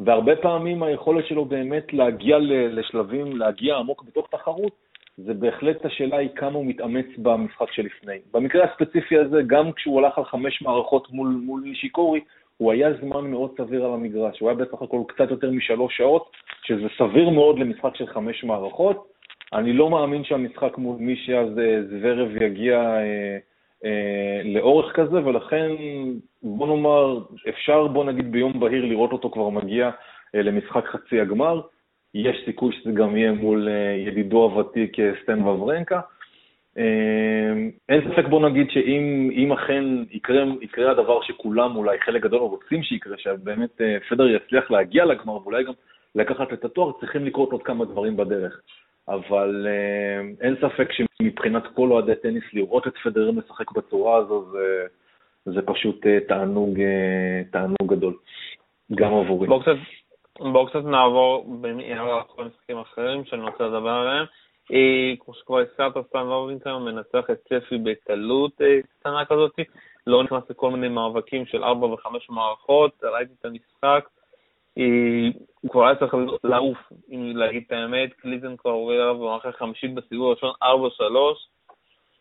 והרבה 0.00 0.36
פעמים 0.36 0.82
היכולת 0.82 1.26
שלו 1.26 1.44
באמת 1.44 1.92
להגיע 1.92 2.38
לשלבים, 2.48 3.36
להגיע 3.36 3.76
עמוק 3.76 4.02
בתוך 4.02 4.28
תחרות, 4.30 4.72
זה 5.16 5.34
בהחלט 5.34 5.84
השאלה 5.84 6.16
היא 6.16 6.28
כמה 6.36 6.58
הוא 6.58 6.66
מתאמץ 6.66 7.06
במשחק 7.18 7.72
שלפני. 7.72 8.18
במקרה 8.32 8.64
הספציפי 8.64 9.18
הזה, 9.18 9.42
גם 9.46 9.72
כשהוא 9.72 10.00
הלך 10.00 10.18
על 10.18 10.24
חמש 10.24 10.62
מערכות 10.62 11.10
מול, 11.10 11.28
מול 11.28 11.60
נישיקורי, 11.60 12.20
הוא 12.60 12.72
היה 12.72 12.88
זמן 13.00 13.30
מאוד 13.30 13.50
סביר 13.56 13.84
על 13.84 13.94
המגרש, 13.94 14.40
הוא 14.40 14.50
היה 14.50 14.58
בסך 14.58 14.82
הכל 14.82 15.02
קצת 15.08 15.30
יותר 15.30 15.50
משלוש 15.50 15.96
שעות, 15.96 16.30
שזה 16.62 16.86
סביר 16.98 17.28
מאוד 17.28 17.58
למשחק 17.58 17.96
של 17.96 18.06
חמש 18.06 18.44
מערכות. 18.44 19.06
אני 19.52 19.72
לא 19.72 19.90
מאמין 19.90 20.24
שהמשחק 20.24 20.78
מול 20.78 20.96
מי 20.98 21.16
שאז 21.16 21.58
אה, 21.58 21.82
זוורב 21.90 22.42
יגיע 22.42 22.78
אה, 22.78 23.38
אה, 23.84 24.40
לאורך 24.44 24.92
כזה, 24.96 25.26
ולכן 25.26 25.70
בוא 26.42 26.66
נאמר, 26.66 27.18
אפשר 27.48 27.86
בוא 27.86 28.04
נגיד 28.04 28.32
ביום 28.32 28.60
בהיר 28.60 28.84
לראות 28.84 29.12
אותו 29.12 29.30
כבר 29.30 29.48
מגיע 29.48 29.90
אה, 30.34 30.42
למשחק 30.42 30.84
חצי 30.86 31.20
הגמר. 31.20 31.60
יש 32.14 32.36
סיכוי 32.44 32.72
שזה 32.72 32.92
גם 32.92 33.16
יהיה 33.16 33.32
מול 33.32 33.68
אה, 33.68 33.94
ידידו 34.06 34.42
הוותיק 34.42 34.96
סטן 35.22 35.42
וברנקה. 35.42 36.00
אין 37.88 38.10
ספק, 38.10 38.24
בוא 38.30 38.48
נגיד, 38.48 38.70
שאם 38.70 39.52
אכן 39.52 39.84
יקרה, 40.10 40.44
יקרה 40.60 40.90
הדבר 40.90 41.22
שכולם, 41.22 41.76
אולי 41.76 41.98
חלק 42.00 42.22
גדול 42.22 42.40
רוצים 42.40 42.82
שיקרה, 42.82 43.18
שבאמת 43.18 43.80
פדר 44.08 44.28
יצליח 44.28 44.70
להגיע 44.70 45.04
לגמר 45.04 45.36
ואולי 45.42 45.64
גם 45.64 45.72
לקחת 46.14 46.52
את 46.52 46.64
התואר, 46.64 46.92
צריכים 47.00 47.24
לקרות 47.24 47.52
עוד 47.52 47.62
כמה 47.62 47.84
דברים 47.84 48.16
בדרך. 48.16 48.60
אבל 49.10 49.66
אה, 49.68 50.46
אין 50.46 50.56
ספק 50.56 50.88
שמבחינת 50.92 51.62
כל 51.74 51.90
אוהדי 51.90 52.12
טניס 52.22 52.44
לראות 52.52 52.86
את 52.86 52.92
פדרר 53.04 53.30
משחק 53.30 53.72
בצורה 53.72 54.16
הזו 54.16 54.50
זה, 54.50 54.86
זה 55.44 55.62
פשוט 55.62 56.06
אה, 56.06 56.18
תענוג, 56.28 56.80
אה, 56.80 57.42
תענוג 57.52 57.94
גדול, 57.96 58.16
גם 58.94 59.14
עבורי. 59.14 59.48
בואו 59.48 59.60
קצת, 59.60 59.76
בוא 60.38 60.68
קצת 60.68 60.84
נעבור 60.84 61.58
במהרה 61.60 62.16
על 62.16 62.22
כל 62.26 62.42
המשחקים 62.42 62.76
האחרים 62.76 63.24
שאני 63.24 63.42
רוצה 63.42 63.64
לדבר 63.64 63.90
עליהם. 63.90 64.26
כמו 65.20 65.34
שכבר 65.34 65.58
הזכרת, 65.58 66.06
סטן 66.08 66.18
וורבינגטון 66.18 66.84
מנצח 66.84 67.30
את 67.30 67.38
צפי 67.48 67.78
בקלות 67.78 68.60
קטנה 69.00 69.24
כזאת, 69.24 69.54
לא 70.06 70.22
נכנס 70.22 70.50
לכל 70.50 70.70
מיני 70.70 70.88
מאבקים 70.88 71.46
של 71.46 71.64
4 71.64 71.86
ו-5 71.86 72.06
מערכות, 72.28 73.04
ראיתי 73.04 73.32
את 73.40 73.44
המשחק. 73.44 74.08
הוא 75.60 75.70
כבר 75.70 75.86
היה 75.86 75.94
צריך 75.94 76.14
לעוף, 76.44 76.78
אם 77.10 77.32
להגיד 77.36 77.62
את 77.66 77.72
האמת, 77.72 78.12
קליזן 78.12 78.56
כבר 78.56 78.70
עובר 78.70 78.92
עליו 78.92 79.18
במערכה 79.18 79.52
חמישית 79.52 79.94
בסיבוב 79.94 80.26
הראשון 80.26 80.52
4-3, 80.62 80.64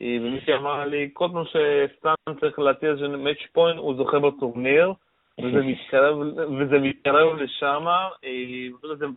ומי 0.02 0.42
שאמר 0.46 0.86
לי, 0.86 1.10
כל 1.14 1.28
פעם 1.34 1.44
שסטאן 1.46 2.40
צריך 2.40 2.60
להציל 2.60 2.90
איזה 2.92 3.08
match 3.08 3.38
point, 3.54 3.80
הוא 3.80 3.96
זוכה 3.96 4.20
בטורניר, 4.20 4.94
וזה 5.40 6.80
מתקרב 6.80 7.36
לשם, 7.38 7.86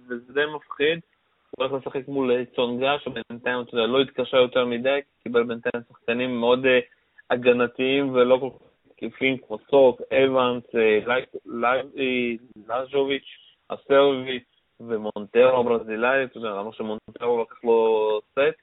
וזה 0.09 0.33
די 0.33 0.45
מפחיד. 0.57 1.01
הוא 1.57 1.67
הולך 1.67 1.87
לשחק 1.87 2.09
מול 2.09 2.45
צונגה, 2.57 2.99
שבינתיים, 2.99 3.61
אתה 3.63 3.77
יודע, 3.77 3.87
לא 3.87 4.01
התקשה 4.01 4.37
יותר 4.37 4.65
מדי, 4.65 5.01
קיבל 5.23 5.43
בינתיים 5.43 5.83
שחקנים 5.89 6.41
מאוד 6.41 6.67
הגנתיים 7.31 8.15
ולא 8.15 8.39
כל 8.41 8.51
כך 8.51 8.93
תקיפים 8.97 9.39
כמו 9.39 9.59
סוק, 9.71 10.01
אבנס, 10.13 10.65
לז'וביץ', 12.69 13.29
הסרבי 13.71 14.41
ומונטרו 14.81 15.61
הברזילאי, 15.61 16.25
אתה 16.25 16.39
יודע, 16.39 16.49
למה 16.49 16.73
שמונטרו 16.73 17.43
לקח 17.43 17.65
לו 17.65 18.21
סט. 18.33 18.59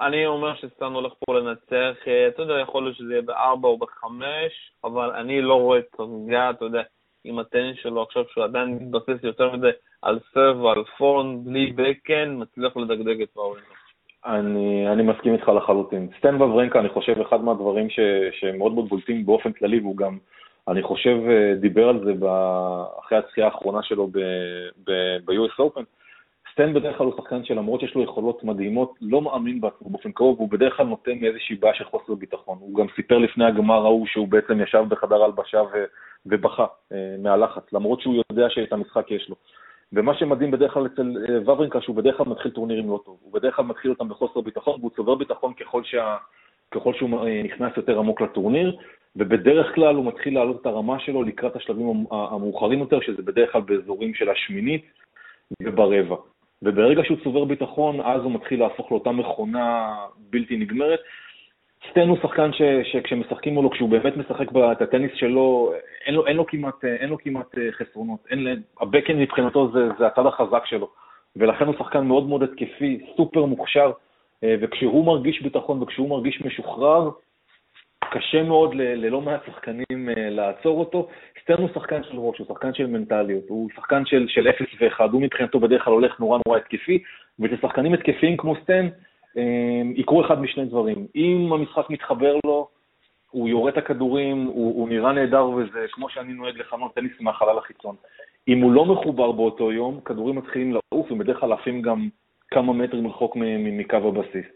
אני 0.00 0.26
אומר 0.26 0.54
שסטן 0.54 0.92
הולך 0.92 1.12
פה 1.18 1.34
לנצח, 1.38 1.96
אתה 2.28 2.42
יודע, 2.42 2.54
יכול 2.58 2.82
להיות 2.82 2.96
שזה 2.96 3.12
יהיה 3.12 3.22
בארבע 3.22 3.68
או 3.68 3.78
בחמש, 3.78 4.72
אבל 4.84 5.10
אני 5.10 5.42
לא 5.42 5.54
רואה 5.54 5.78
את 5.78 5.86
צונגה, 5.96 6.50
אתה 6.50 6.64
יודע, 6.64 6.82
עם 7.24 7.38
הטניס 7.38 7.76
שלו 7.82 8.02
עכשיו, 8.02 8.24
שהוא 8.28 8.44
עדיין 8.44 8.78
מתבסס 8.80 9.24
יותר 9.24 9.56
מדי 9.56 9.70
על 10.02 10.18
serve 10.34 10.60
ועל 10.60 10.84
forehand, 10.98 11.44
בלי 11.44 11.72
backhand, 11.72 12.36
מצליח 12.38 12.76
לדגדג 12.76 13.22
את 13.22 13.30
פאולינג. 13.30 13.66
אני, 14.26 14.88
אני 14.88 15.02
מסכים 15.02 15.32
איתך 15.32 15.48
לחלוטין. 15.48 16.08
סטן 16.18 16.42
וברנקה, 16.42 16.80
אני 16.80 16.88
חושב, 16.88 17.20
אחד 17.20 17.44
מהדברים 17.44 17.90
ש, 17.90 18.00
שמאוד 18.40 18.72
מאוד 18.72 18.88
בולטים 18.88 19.26
באופן 19.26 19.52
כללי, 19.52 19.80
והוא 19.80 19.96
גם, 19.96 20.18
אני 20.68 20.82
חושב, 20.82 21.16
אה, 21.28 21.54
דיבר 21.54 21.88
על 21.88 22.04
זה 22.04 22.12
אחרי 23.00 23.18
הצחייה 23.18 23.46
האחרונה 23.46 23.82
שלו 23.82 24.06
ב-US 24.06 25.60
Open. 25.60 25.99
סטן 26.52 26.74
בדרך 26.74 26.96
כלל 26.96 27.06
הוא 27.06 27.16
שחקן 27.16 27.44
שלמרות 27.44 27.80
שיש 27.80 27.94
לו 27.94 28.02
יכולות 28.02 28.44
מדהימות, 28.44 28.94
לא 29.00 29.22
מאמין 29.22 29.60
בעצמו 29.60 29.90
באופן 29.90 30.12
קרוב, 30.12 30.38
הוא 30.38 30.48
בדרך 30.50 30.76
כלל 30.76 30.86
נותן 30.86 31.18
מאיזושהי 31.20 31.56
בעיה 31.56 31.74
של 31.74 31.84
חוסר 31.84 32.14
ביטחון. 32.14 32.58
הוא 32.60 32.74
גם 32.74 32.86
סיפר 32.96 33.18
לפני 33.18 33.44
הגמר 33.44 33.84
ההוא 33.84 34.06
שהוא 34.06 34.28
בעצם 34.28 34.60
ישב 34.60 34.84
בחדר 34.88 35.24
הלבשה 35.24 35.62
ובכה 36.26 36.66
אה, 36.92 37.16
מהלחץ, 37.18 37.72
למרות 37.72 38.00
שהוא 38.00 38.22
יודע 38.30 38.50
שאת 38.50 38.72
המשחק 38.72 39.10
יש 39.10 39.28
לו. 39.28 39.36
ומה 39.92 40.14
שמדהים 40.14 40.50
בדרך 40.50 40.72
כלל 40.74 40.86
אצל 40.86 41.16
אה, 41.28 41.40
וברינקה, 41.40 41.80
שהוא 41.80 41.96
בדרך 41.96 42.16
כלל 42.16 42.26
מתחיל 42.26 42.50
טורנירים 42.50 42.90
לא 42.90 43.00
טוב. 43.04 43.18
הוא 43.22 43.32
בדרך 43.32 43.56
כלל 43.56 43.64
מתחיל 43.64 43.90
אותם 43.90 44.08
בחוסר 44.08 44.40
ביטחון, 44.40 44.80
והוא 44.80 44.90
צובר 44.96 45.14
ביטחון 45.14 45.54
ככל, 45.54 45.84
שה... 45.84 46.16
ככל 46.70 46.94
שהוא 46.94 47.26
אה, 47.26 47.42
נכנס 47.42 47.72
יותר 47.76 47.98
עמוק 47.98 48.20
לטורניר, 48.20 48.76
ובדרך 49.16 49.74
כלל 49.74 49.94
הוא 49.94 50.06
מתחיל 50.06 50.34
להעלות 50.34 50.60
את 50.60 50.66
הרמה 50.66 51.00
שלו 51.00 51.22
לקראת 51.22 51.56
השלבים 51.56 52.04
המאוחרים 52.10 52.78
יותר, 52.78 53.00
שזה 53.00 53.22
בדרך 53.22 53.52
כלל 53.52 53.60
באזורים 53.60 54.14
של 54.14 54.28
השמינית 54.28 54.84
וברבע. 55.62 56.16
וברגע 56.62 57.02
שהוא 57.04 57.18
צובר 57.24 57.44
ביטחון, 57.44 58.00
אז 58.00 58.22
הוא 58.22 58.32
מתחיל 58.32 58.60
להפוך 58.60 58.90
לאותה 58.92 59.12
מכונה 59.12 59.96
בלתי 60.30 60.56
נגמרת, 60.56 61.00
סטן 61.90 62.08
הוא 62.08 62.18
שחקן 62.22 62.52
ש, 62.52 62.62
שכשמשחקים 62.92 63.54
מולו, 63.54 63.70
כשהוא 63.70 63.90
באמת 63.90 64.16
משחק 64.16 64.46
את 64.72 64.82
הטניס 64.82 65.12
שלו, 65.14 65.72
אין 66.06 66.14
לו, 66.14 66.26
אין 66.26 66.36
לו, 66.36 66.46
כמעט, 66.46 66.84
אין 66.84 67.08
לו 67.08 67.18
כמעט 67.18 67.58
אה, 67.58 67.72
חסרונות. 67.72 68.20
אין, 68.30 68.62
הבקן 68.80 69.18
מבחינתו 69.18 69.70
זה, 69.72 69.88
זה 69.98 70.06
הצד 70.06 70.26
החזק 70.26 70.66
שלו, 70.66 70.88
ולכן 71.36 71.66
הוא 71.66 71.74
שחקן 71.78 72.06
מאוד 72.06 72.28
מאוד 72.28 72.42
התקפי, 72.42 73.00
סופר 73.16 73.44
מוכשר, 73.44 73.92
אה, 74.44 74.54
וכשהוא 74.60 75.06
מרגיש 75.06 75.42
ביטחון 75.42 75.82
וכשהוא 75.82 76.08
מרגיש 76.08 76.42
משוחרר, 76.42 77.10
קשה 78.10 78.42
מאוד 78.42 78.74
ל, 78.74 78.80
ללא 78.82 79.20
מעט 79.20 79.40
שחקנים 79.46 80.08
אה, 80.08 80.30
לעצור 80.30 80.80
אותו. 80.80 81.08
סטן 81.42 81.54
הוא 81.54 81.68
שחקן 81.74 82.02
של 82.02 82.18
ראש, 82.18 82.38
הוא 82.38 82.46
שחקן 82.46 82.74
של 82.74 82.86
מנטליות, 82.86 83.44
הוא 83.48 83.68
שחקן 83.76 84.06
של, 84.06 84.26
של 84.28 84.48
0 84.48 84.66
ו-1, 84.80 85.02
הוא 85.12 85.22
מבחינתו 85.22 85.60
בדרך 85.60 85.84
כלל 85.84 85.92
הולך 85.92 86.20
נורא 86.20 86.38
נורא 86.46 86.58
התקפי, 86.58 87.02
ולשחקנים 87.38 87.94
התקפיים 87.94 88.36
כמו 88.36 88.54
סטן, 88.62 88.88
אמ, 89.36 89.92
יקרו 89.96 90.24
אחד 90.24 90.40
משני 90.40 90.64
דברים. 90.64 91.06
אם 91.16 91.52
המשחק 91.52 91.90
מתחבר 91.90 92.36
לו, 92.46 92.68
הוא 93.30 93.48
יורה 93.48 93.70
את 93.70 93.78
הכדורים, 93.78 94.46
הוא, 94.46 94.74
הוא 94.74 94.88
נראה 94.88 95.12
נהדר 95.12 95.48
וזה, 95.48 95.86
כמו 95.92 96.08
שאני 96.08 96.32
נוהג 96.32 96.58
לכנות, 96.58 96.94
טניס 96.94 97.12
מהחלל 97.20 97.58
החיצון. 97.58 97.96
אם 98.48 98.60
הוא 98.60 98.72
לא 98.72 98.84
מחובר 98.84 99.32
באותו 99.32 99.72
יום, 99.72 100.00
כדורים 100.04 100.36
מתחילים 100.36 100.72
לעוף, 100.72 101.12
ובדרך 101.12 101.40
כלל 101.40 101.52
עפים 101.52 101.82
גם 101.82 102.08
כמה 102.50 102.72
מטרים 102.72 103.06
רחוק 103.06 103.36
מקו 103.58 103.96
הבסיס. 103.96 104.46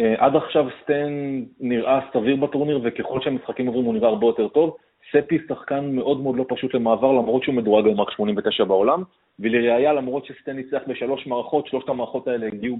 אה, 0.00 0.14
עד 0.18 0.36
עכשיו 0.36 0.66
סטן 0.82 1.42
נראה 1.60 2.00
סביר 2.12 2.36
בטורניר, 2.36 2.80
וככל 2.82 3.20
שהמשחקים 3.20 3.66
עוברים 3.66 3.84
הוא 3.84 3.94
נראה 3.94 4.08
הרבה 4.08 4.26
יותר 4.26 4.48
טוב. 4.48 4.76
ספי 5.12 5.38
שחקן 5.48 5.90
מאוד 5.92 6.20
מאוד 6.20 6.36
לא 6.36 6.44
פשוט 6.48 6.74
למעבר, 6.74 7.12
למרות 7.12 7.42
שהוא 7.42 7.54
מדורג 7.54 7.86
היום 7.86 8.00
רק 8.00 8.10
89 8.10 8.64
בעולם, 8.64 9.02
ולראיה, 9.40 9.92
למרות 9.92 10.24
שסטן 10.26 10.56
ניצח 10.56 10.80
בשלוש 10.86 11.26
מערכות, 11.26 11.66
שלושת 11.66 11.88
המערכות 11.88 12.28
האלה 12.28 12.46
הגיעו 12.46 12.76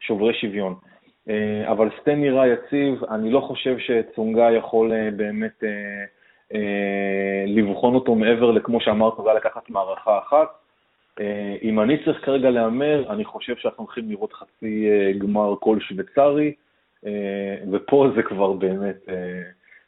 שוברי 0.00 0.34
שוויון. 0.34 0.74
אה, 1.28 1.70
אבל 1.70 1.88
סטן 2.00 2.20
נראה 2.20 2.46
יציב, 2.46 3.04
אני 3.04 3.30
לא 3.30 3.40
חושב 3.40 3.76
שצונגה 3.78 4.50
יכול 4.50 4.92
אה, 4.92 5.10
באמת 5.16 5.62
לבחון 7.46 7.94
אותו 7.94 8.14
מעבר 8.14 8.50
לכמו 8.50 8.80
שאמרת, 8.80 9.12
זה 9.24 9.30
לקחת 9.36 9.70
מערכה 9.70 10.18
אחת. 10.18 10.63
אם 11.62 11.80
אני 11.80 12.04
צריך 12.04 12.24
כרגע 12.24 12.50
להמר, 12.50 13.12
אני 13.12 13.24
חושב 13.24 13.56
שאנחנו 13.56 13.84
הולכים 13.84 14.10
לראות 14.10 14.32
חצי 14.32 14.88
גמר 15.18 15.54
כל 15.60 15.80
שוויצרי, 15.80 16.54
ופה 17.72 18.08
זה 18.16 18.22
כבר 18.22 18.52
באמת 18.52 18.96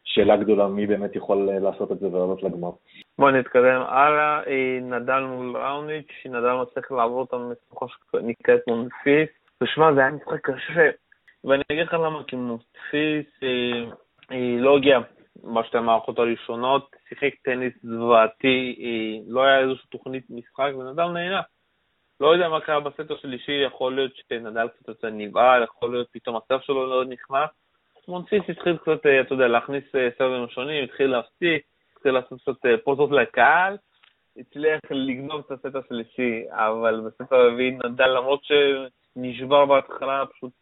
שאלה 0.04 0.36
גדולה 0.36 0.68
מי 0.68 0.86
באמת 0.86 1.16
יכול 1.16 1.48
לעשות 1.60 1.92
את 1.92 1.98
זה 1.98 2.06
ולעלות 2.06 2.42
לגמר. 2.42 2.70
בוא 3.18 3.30
נתקדם 3.30 3.82
הלאה, 3.88 4.40
נדל 4.82 5.20
מול 5.20 5.56
ראוניץ', 5.56 6.26
נדל 6.26 6.52
מצליח 6.52 6.92
לעבור 6.92 7.24
את 7.24 7.32
המשוכה 7.32 7.86
שנקראת 8.12 8.60
מונפיס. 8.66 9.28
ושמע, 9.60 9.94
זה 9.94 10.00
היה 10.00 10.10
משחק 10.10 10.50
קשה, 10.50 10.90
ואני 11.44 11.62
אגיד 11.72 11.86
לך 11.86 11.94
למה, 11.94 12.22
כי 12.26 12.36
אה, 13.42 13.84
אה, 14.32 14.56
לא 14.58 14.78
בשתי 15.44 15.79
המערכות 15.79 16.18
הראשונות, 16.18 16.96
שיחק 17.09 17.35
טניס 17.44 17.72
זוועתי, 17.83 18.77
אה, 18.81 19.25
לא 19.29 19.44
היה 19.44 19.59
איזושהי 19.59 19.88
תוכנית 19.90 20.25
משחק, 20.31 20.70
ונדל 20.79 21.07
נהנה. 21.07 21.40
לא 22.20 22.35
יודע 22.35 22.49
מה 22.49 22.61
קרה 22.61 22.81
בסט 22.81 23.11
השלישי, 23.11 23.53
יכול 23.53 23.94
להיות 23.94 24.12
שנדל 24.16 24.68
קצת 24.68 24.88
יותר 24.88 25.11
נבהל, 25.11 25.62
יכול 25.62 25.92
להיות 25.92 26.09
פתאום 26.12 26.37
הסף 26.37 26.62
שלו 26.62 26.87
לא 26.87 27.05
נכנס. 27.05 27.51
מונסיס 28.09 28.42
התחיל 28.49 28.77
קצת, 28.77 29.07
אתה 29.20 29.35
יודע, 29.35 29.49
להכניס 29.49 29.85
סרבים 30.18 30.49
שונים, 30.49 30.85
התחיל 30.85 31.11
להפסיק, 31.11 31.62
התחיל 31.96 32.12
לעשות 32.12 32.40
קצת 32.40 32.68
פוזות 32.85 33.11
לקהל, 33.11 33.77
הצליח 34.37 34.81
לגנוב 34.90 35.42
את 35.46 35.51
הסט 35.51 35.77
השלישי, 35.77 36.44
אבל 36.51 37.01
בסט 37.07 37.33
הרביעי 37.33 37.70
נדל, 37.70 38.09
למרות 38.09 38.44
ש... 38.44 38.53
נשבר 39.16 39.66
בהתחלה, 39.66 40.25
פשוט, 40.27 40.53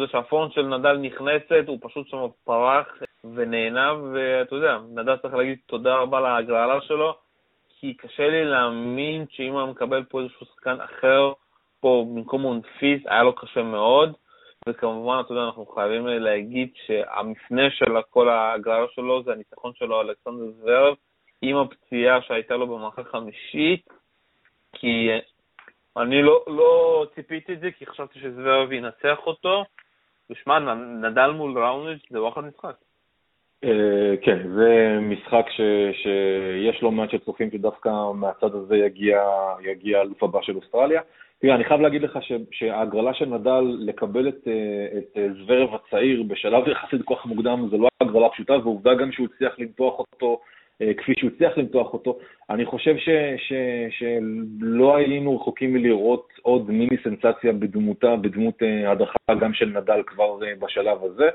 יודע 0.00 0.12
שהפורן 0.12 0.50
של 0.50 0.62
נדל 0.62 0.96
נכנסת, 0.96 1.64
הוא 1.66 1.78
פשוט 1.80 2.08
שם 2.08 2.26
פרח 2.44 2.86
ונהנה, 3.34 3.94
ואתה 4.12 4.54
יודע, 4.54 4.78
נדל 4.94 5.16
צריך 5.16 5.34
להגיד 5.34 5.58
תודה 5.66 5.96
רבה 5.96 6.20
להגרלה 6.20 6.80
שלו, 6.80 7.14
כי 7.68 7.94
קשה 7.94 8.28
לי 8.28 8.44
להאמין 8.44 9.24
שאם 9.30 9.52
הוא 9.52 9.66
מקבל 9.66 10.04
פה 10.04 10.20
איזשהו 10.20 10.46
שחקן 10.46 10.80
אחר, 10.80 11.32
פה 11.80 12.06
במקום 12.08 12.42
מונפיס, 12.42 13.02
היה 13.06 13.22
לו 13.22 13.34
קשה 13.34 13.62
מאוד. 13.62 14.12
וכמובן, 14.68 15.20
אתה 15.24 15.32
יודע, 15.32 15.44
אנחנו 15.44 15.66
חייבים 15.66 16.06
להגיד 16.06 16.68
שהמפנה 16.86 17.70
של 17.70 18.02
כל 18.10 18.28
ההגרלה 18.28 18.86
שלו 18.94 19.22
זה 19.22 19.32
הניצחון 19.32 19.72
שלו 19.74 20.00
על 20.00 20.08
אלכסנדר 20.08 20.50
זוורב, 20.60 20.94
עם 21.42 21.56
הפציעה 21.56 22.22
שהייתה 22.22 22.56
לו 22.56 22.66
במערכה 22.66 23.04
חמישית, 23.04 23.88
כי 24.72 25.08
אני 25.96 26.22
לא, 26.22 26.44
לא 26.46 27.06
ציפיתי 27.14 27.52
את 27.52 27.60
זה, 27.60 27.70
כי 27.78 27.86
חשבתי 27.86 28.20
שזוורב 28.20 28.72
ינצח 28.72 29.18
אותו. 29.26 29.64
ושמע, 30.30 30.58
נדל 31.02 31.30
מול 31.30 31.58
ראוניץ' 31.58 32.02
זה 32.10 32.22
וואחד 32.22 32.40
משחק. 32.40 32.74
אה, 33.64 34.14
כן, 34.22 34.38
זה 34.54 34.98
משחק 35.00 35.46
שיש 35.92 36.82
לא 36.82 36.90
מעט 36.90 37.10
שצופים 37.10 37.50
שדווקא 37.50 37.90
מהצד 38.14 38.54
הזה 38.54 38.76
יגיע, 38.76 39.22
יגיע 39.64 39.98
האלוף 39.98 40.22
הבא 40.22 40.42
של 40.42 40.56
אוסטרליה. 40.56 41.00
תראה, 41.38 41.54
אני 41.54 41.64
חייב 41.64 41.80
להגיד 41.80 42.02
לך 42.02 42.18
שההגרלה 42.50 43.14
של 43.14 43.24
נדל 43.24 43.64
לקבל 43.78 44.28
את, 44.28 44.48
אה, 44.48 44.98
אה, 45.16 45.28
זוורב 45.38 45.74
הצעיר 45.74 46.22
בשלב 46.22 46.68
יחסית 46.68 47.00
כך 47.10 47.26
מוקדם 47.26 47.68
זה 47.70 47.76
לא 47.76 47.88
הגרלה 48.00 48.28
פשוטה, 48.28 48.52
ועובדה 48.52 48.94
גם 48.94 49.12
שהוא 49.12 49.26
הצליח 49.34 49.58
למתוח 49.58 49.98
אותו 49.98 50.40
כפי 50.96 51.12
שהוא 51.18 51.30
הצליח 51.34 51.58
למתוח 51.58 51.92
אותו. 51.92 52.18
אני 52.50 52.66
חושב 52.66 52.96
ש, 52.96 53.08
ש, 53.36 53.52
שלא 53.90 54.96
היינו 54.96 55.36
רחוקים 55.36 55.72
מלראות 55.72 56.28
עוד 56.42 56.70
מיני 56.70 56.96
סנסציה 57.04 57.52
בדמותה, 57.52 58.16
בדמות 58.16 58.62
אה, 58.62 58.90
הדחה 58.90 59.34
גם 59.40 59.54
של 59.54 59.66
נדל 59.66 60.02
כבר 60.06 60.44
אה, 60.46 60.52
בשלב 60.58 60.98
הזה. 61.04 61.28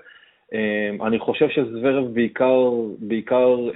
אני 1.06 1.20
חושב 1.20 1.50
שזוורב 1.50 2.14
בעיקר, 2.14 2.72
בעיקר 3.00 3.70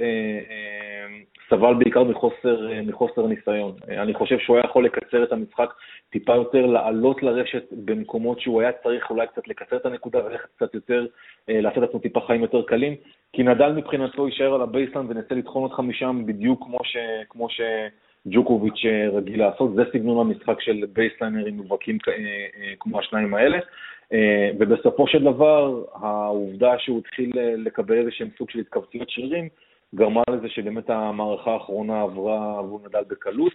סבל 1.50 1.74
בעיקר 1.74 2.04
מחוסר, 2.04 2.68
מחוסר 2.88 3.28
ניסיון. 3.28 3.72
אני 3.88 4.14
חושב 4.14 4.40
שהוא 4.40 4.58
היה 4.58 4.66
יכול 4.66 4.86
לקצר 4.86 5.24
את 5.24 5.32
המשחק 5.32 5.74
טיפה 6.10 6.36
יותר, 6.36 6.66
לעלות 6.66 7.24
לרשת 7.24 7.64
במקומות 7.72 8.40
שהוא 8.40 8.62
היה 8.62 8.72
צריך 8.72 9.10
אולי 9.10 9.28
קצת 9.28 9.48
לקצר 9.48 9.76
את 9.76 9.86
הנקודה 9.86 10.26
וללכת 10.26 10.50
קצת 10.56 10.74
יותר, 10.74 11.06
לעשות 11.48 11.84
לעצמו 11.84 12.00
טיפה 12.00 12.20
חיים 12.28 12.42
יותר 12.42 12.62
קלים. 12.62 12.96
כי 13.34 13.44
נדל 13.44 13.72
מבחינתו 13.72 14.28
יישאר 14.28 14.54
על 14.54 14.62
ה 14.62 14.67
baseline 14.67 15.12
ונצא 15.12 15.36
לטחון 15.36 15.64
אותך 15.64 15.80
משם 15.80 16.24
בדיוק 16.26 16.64
כמו, 16.64 16.78
ש, 16.84 16.98
כמו 17.30 17.48
שג'וקוביץ' 17.50 18.86
רגיל 19.14 19.40
לעשות. 19.40 19.76
זה 19.76 19.84
סגנון 19.94 20.28
המשחק 20.28 20.62
של 20.62 20.86
בייסליינרים 20.94 21.58
מובהקים 21.58 21.98
אה, 22.08 22.14
אה, 22.14 22.74
כמו 22.80 23.00
השניים 23.00 23.34
האלה. 23.34 23.58
אה, 24.14 24.50
ובסופו 24.60 25.08
של 25.08 25.24
דבר, 25.24 25.84
העובדה 25.94 26.80
שהוא 26.80 27.00
התחיל 27.00 27.32
לקבל 27.58 27.98
איזה 27.98 28.12
שהם 28.12 28.30
סוג 28.38 28.50
של 28.50 28.60
התכווצויות 28.60 29.10
שרירים, 29.10 29.50
גרמה 29.96 30.22
לזה 30.30 30.50
שבאמת 30.50 30.90
המערכה 30.90 31.52
האחרונה 31.52 32.02
עברה 32.02 32.60
עבור 32.60 32.80
נדל 32.86 33.04
בקלות. 33.08 33.54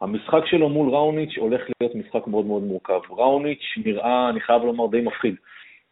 המשחק 0.00 0.46
שלו 0.46 0.68
מול 0.68 0.88
ראוניץ' 0.88 1.38
הולך 1.38 1.60
להיות 1.80 1.94
משחק 1.94 2.26
מאוד 2.26 2.46
מאוד 2.46 2.62
מורכב. 2.62 3.00
ראוניץ' 3.10 3.78
נראה, 3.84 4.28
אני 4.28 4.40
חייב 4.40 4.62
לומר, 4.62 4.86
די 4.86 5.00
מפחיד. 5.00 5.34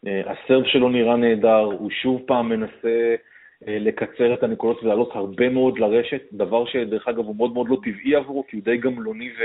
אה, 0.07 0.23
הסרב 0.27 0.65
שלו 0.65 0.89
נראה 0.89 1.17
נהדר, 1.17 1.61
הוא 1.61 1.91
שוב 1.91 2.23
פעם 2.27 2.49
מנסה 2.49 3.15
אה, 3.69 3.79
לקצר 3.81 4.35
את 4.35 4.43
הנקודות 4.43 4.83
ולעלות 4.83 5.11
הרבה 5.15 5.49
מאוד 5.49 5.79
לרשת, 5.79 6.23
דבר 6.33 6.67
שדרך 6.67 7.09
אגב 7.09 7.25
הוא 7.25 7.37
מאוד 7.37 7.53
מאוד 7.53 7.69
לא 7.69 7.77
טבעי 7.85 8.15
עבורו, 8.15 8.47
כי 8.47 8.57
הוא 8.57 8.65
די 8.65 8.77
גמלוני 8.77 9.31
ו... 9.31 9.43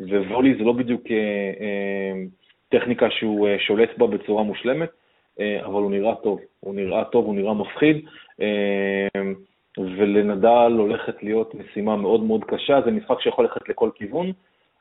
ווולי 0.00 0.54
זה 0.54 0.64
לא 0.64 0.72
בדיוק 0.72 1.02
אה, 1.10 2.12
טכניקה 2.68 3.10
שהוא 3.10 3.48
שולט 3.58 3.98
בה 3.98 4.06
בצורה 4.06 4.42
מושלמת, 4.42 4.88
אבל 5.64 5.82
הוא 5.82 5.90
נראה 5.90 6.14
טוב, 6.14 6.40
הוא 6.60 6.74
נראה 6.74 7.04
טוב, 7.04 7.26
הוא 7.26 7.34
נראה 7.34 7.54
מפחיד. 7.54 8.06
ולנדל 9.78 10.72
הולכת 10.78 11.22
להיות 11.22 11.54
משימה 11.54 11.96
מאוד 11.96 12.22
מאוד 12.22 12.44
קשה, 12.44 12.80
זה 12.84 12.90
משחק 12.90 13.20
שיכול 13.20 13.44
ללכת 13.44 13.68
לכל 13.68 13.90
כיוון. 13.94 14.32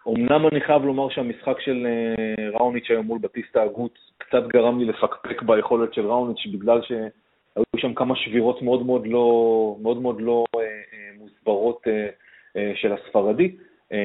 אמנם 0.08 0.48
אני 0.48 0.62
חייב 0.62 0.86
לומר 0.86 1.10
שהמשחק 1.10 1.60
של 1.60 1.88
אה, 1.88 2.50
ראוניץ' 2.50 2.90
היום 2.90 3.06
מול 3.06 3.20
בטיסטה 3.22 3.64
הגות 3.64 4.00
קצת 4.18 4.48
גרם 4.48 4.80
לי 4.80 4.86
לפקפק 4.86 5.42
ביכולת 5.42 5.94
של 5.94 6.08
ראוניץ' 6.08 6.48
בגלל 6.54 6.82
שהיו 6.82 7.64
שם 7.78 7.94
כמה 7.94 8.16
שבירות 8.16 8.62
מאוד 8.62 8.86
מאוד 8.86 9.08
לא, 9.08 9.78
מאוד 9.82 10.02
מאוד 10.02 10.22
לא 10.22 10.46
אה, 10.56 10.62
אה, 10.62 10.66
מוסברות 11.20 11.82
אה, 11.88 12.08
אה, 12.58 12.72
של 12.76 12.94
הספרדי, 12.94 13.56
אה, 13.92 13.98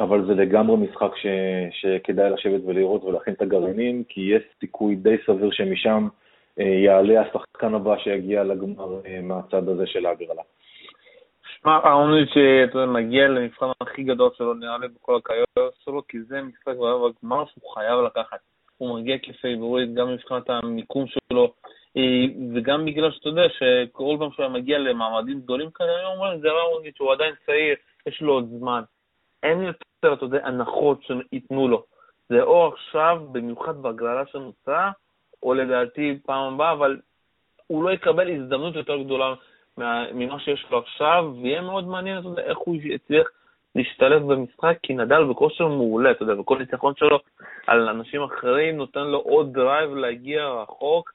אבל 0.00 0.26
זה 0.26 0.34
לגמרי 0.34 0.76
משחק 0.76 1.16
ש, 1.16 1.26
שכדאי 1.70 2.30
לשבת 2.30 2.60
ולראות 2.66 3.04
ולהכין 3.04 3.34
את 3.34 3.42
הגרעינים, 3.42 4.04
כי 4.08 4.20
יש 4.20 4.42
סיכוי 4.60 4.94
די 4.94 5.16
סביר 5.26 5.50
שמשם 5.50 6.08
יעלה 6.58 7.20
השחקן 7.20 7.74
הבא 7.74 7.98
שיגיע 7.98 8.44
לגמר 8.44 9.00
אה, 9.06 9.20
מהצד 9.22 9.68
הזה 9.68 9.86
של 9.86 10.06
ההגרלה. 10.06 10.42
שמע, 11.62 11.72
העונש 11.84 12.28
שאתה 12.34 12.86
מגיע 12.86 13.28
למבחן 13.28 13.66
הכי 13.80 14.02
גדול 14.02 14.30
שלו, 14.36 14.54
נראה 14.54 14.78
לי 14.78 14.88
בכל 14.88 15.16
הקריירה 15.16 15.70
שלו, 15.84 16.06
כי 16.08 16.22
זה 16.22 16.42
משחק 16.42 16.74
בגמר 16.76 17.44
שהוא 17.46 17.74
חייב 17.74 18.00
לקחת. 18.00 18.38
הוא 18.78 18.98
מגיע 18.98 19.16
כפייבוריט 19.22 19.90
גם 19.94 20.12
מבחינת 20.12 20.50
המיקום 20.50 21.04
שלו, 21.06 21.52
אה, 21.96 22.24
וגם 22.54 22.84
בגלל 22.84 23.10
שאתה 23.10 23.28
יודע 23.28 23.48
שכל 23.48 24.16
פעם 24.18 24.30
שהוא 24.32 24.48
מגיע 24.48 24.78
למעמדים 24.78 25.40
גדולים 25.40 25.70
כאלה, 25.70 25.98
אני 25.98 26.16
אומר, 26.16 26.38
זה 26.38 26.48
ראוניץ' 26.48 26.96
שהוא 26.96 27.12
עדיין 27.12 27.34
צעיר, 27.46 27.74
יש 28.06 28.22
לו 28.22 28.32
עוד 28.32 28.48
זמן. 28.58 28.82
אין 29.42 29.62
יותר, 29.62 30.12
אתה 30.12 30.24
יודע, 30.24 30.46
הנחות 30.46 31.02
שייתנו 31.02 31.68
לו. 31.68 31.84
זה 32.28 32.42
או 32.42 32.68
עכשיו, 32.68 33.20
במיוחד 33.32 33.82
בהגרלה 33.82 34.26
שנוצרה, 34.26 34.90
או 35.42 35.54
לדעתי 35.54 36.18
פעם 36.26 36.54
הבאה, 36.54 36.72
אבל 36.72 36.96
הוא 37.66 37.84
לא 37.84 37.90
יקבל 37.90 38.30
הזדמנות 38.30 38.74
יותר 38.74 38.96
גדולה 38.96 39.34
ממה 40.12 40.40
שיש 40.40 40.66
לו 40.70 40.78
עכשיו, 40.78 41.32
ויהיה 41.42 41.60
מאוד 41.60 41.86
מעניין, 41.88 42.18
אתה 42.18 42.28
יודע, 42.28 42.42
איך 42.42 42.58
הוא 42.58 42.76
יצליח 42.82 43.28
להשתלב 43.74 44.32
במשחק, 44.32 44.76
כי 44.82 44.94
נדל 44.94 45.24
בכושר 45.24 45.66
מעולה, 45.68 46.10
אתה 46.10 46.22
יודע, 46.22 46.40
וכל 46.40 46.58
ניצחון 46.58 46.92
שלו 46.96 47.18
על 47.66 47.88
אנשים 47.88 48.22
אחרים 48.22 48.76
נותן 48.76 49.06
לו 49.06 49.18
עוד 49.18 49.52
drive 49.52 49.94
להגיע 49.94 50.48
רחוק, 50.48 51.12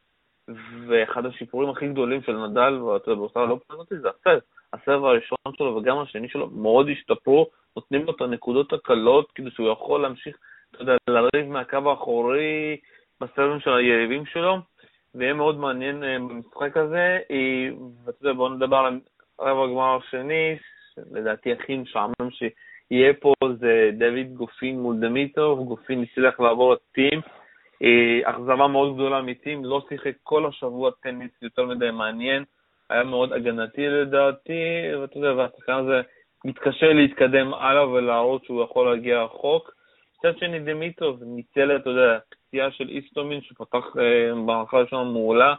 ואחד 0.87 1.25
השיפורים 1.25 1.69
הכי 1.69 1.87
גדולים 1.87 2.21
של 2.21 2.37
נדל, 2.37 2.73
ואתה 2.73 3.11
יודע, 3.11 3.19
באוסטרליה 3.19 3.49
לא 3.49 3.59
פנותי, 3.67 3.97
זה 3.97 4.09
ה 4.09 4.14
serve. 4.14 4.39
ה 4.73 4.79
serve 4.79 5.05
הראשון 5.05 5.37
שלו 5.57 5.75
וגם 5.75 5.99
השני 5.99 6.29
שלו 6.29 6.47
מאוד 6.47 6.89
השתפרו, 6.89 7.49
נותנים 7.75 8.05
לו 8.05 8.15
את 8.15 8.21
הנקודות 8.21 8.73
הקלות 8.73 9.31
כדי 9.31 9.51
שהוא 9.51 9.71
יכול 9.71 10.01
להמשיך, 10.01 10.37
אתה 10.71 10.81
יודע, 10.81 10.95
לריב 11.07 11.47
מהקו 11.47 11.89
האחורי 11.89 12.77
בסרבים 13.23 13.59
של 13.59 13.73
היריבים 13.73 14.25
שלו. 14.25 14.57
ויהיה 15.15 15.33
מאוד 15.33 15.57
מעניין 15.57 16.03
אה, 16.03 16.19
במשחק 16.19 16.77
הזה. 16.77 17.19
אה, 17.31 17.69
ואתה 18.05 18.17
יודע, 18.21 18.33
בואו 18.33 18.49
נדבר 18.49 18.77
על 18.77 18.99
רבע 19.39 19.63
הגמר 19.63 19.97
השני, 19.97 20.57
לדעתי 21.11 21.51
הכי 21.51 21.77
משעמם 21.77 22.29
שיהיה 22.31 23.13
פה 23.13 23.33
זה 23.59 23.89
דוד 23.97 24.33
גופין 24.33 24.79
מול 24.79 24.99
דמיטוב, 24.99 25.59
גופין 25.67 26.03
הצליח 26.03 26.39
לעבור 26.39 26.73
את 26.73 26.79
טים. 26.91 27.21
אה, 27.83 28.29
אכזבה 28.29 28.67
מאוד 28.67 28.95
גדולה 28.95 29.21
מטים, 29.21 29.65
לא 29.65 29.85
שיחק 29.89 30.13
כל 30.23 30.45
השבוע 30.45 30.91
טניס 31.03 31.31
יותר 31.41 31.65
מדי 31.65 31.91
מעניין, 31.91 32.43
היה 32.89 33.03
מאוד 33.03 33.33
הגנתי 33.33 33.87
לדעתי, 33.87 34.61
ואתה 35.01 35.17
יודע, 35.17 35.33
והשחקן 35.33 35.73
הזה 35.73 36.01
מתקשה 36.45 36.93
להתקדם 36.93 37.53
הלאה 37.53 37.89
ולהראות 37.89 38.45
שהוא 38.45 38.63
יכול 38.63 38.89
להגיע 38.89 39.23
רחוק. 39.23 39.71
מצד 40.19 40.37
שני, 40.37 40.59
דמיטוב 40.59 41.19
ניצל, 41.23 41.75
אתה 41.75 41.89
יודע, 41.89 42.19
פציעה 42.53 42.71
של 42.71 42.89
איסטומין 42.89 43.41
שפתח 43.41 43.85
אה, 43.99 44.31
במערכה 44.31 44.77
הראשונה 44.77 45.11
מעולה, 45.11 45.55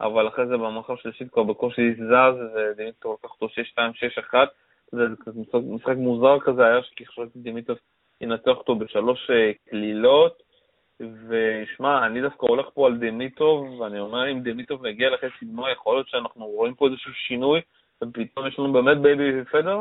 אבל 0.00 0.28
אחרי 0.28 0.46
זה 0.46 0.56
במערכה 0.56 0.92
השלישית 0.92 1.32
כבר 1.32 1.42
בקושי 1.42 1.94
זז, 1.94 2.36
ודימיטוב 2.54 3.16
לקח 3.18 3.30
אותו 3.32 3.46
6-2, 3.76 3.78
6-1. 4.32 4.34
זה 4.92 5.04
משחק 5.74 5.94
מוזר 5.96 6.40
כזה 6.40 6.66
היה, 6.66 6.80
כי 6.96 7.06
חשבתי 7.06 7.38
דימיטרוב 7.38 7.76
ינצח 8.20 8.46
אותו 8.46 8.74
בשלוש 8.74 9.30
אה, 9.30 9.52
קלילות. 9.70 10.42
ושמע, 11.00 12.06
אני 12.06 12.22
דווקא 12.22 12.46
הולך 12.46 12.66
פה 12.74 12.86
על 12.86 12.96
דימיטרוב, 12.96 13.80
ואני 13.80 14.00
אומר, 14.00 14.32
אם 14.32 14.40
דימיטרוב 14.40 14.86
יגיע 14.86 15.10
לחצי 15.10 15.44
גמר, 15.52 15.70
יכול 15.70 15.96
להיות 15.96 16.08
שאנחנו 16.08 16.46
רואים 16.46 16.74
פה 16.74 16.86
איזשהו 16.86 17.12
שינוי, 17.14 17.60
ופתאום 18.02 18.46
יש 18.46 18.58
לנו 18.58 18.72
באמת 18.72 18.98
baby 18.98 19.44
פדרר? 19.44 19.80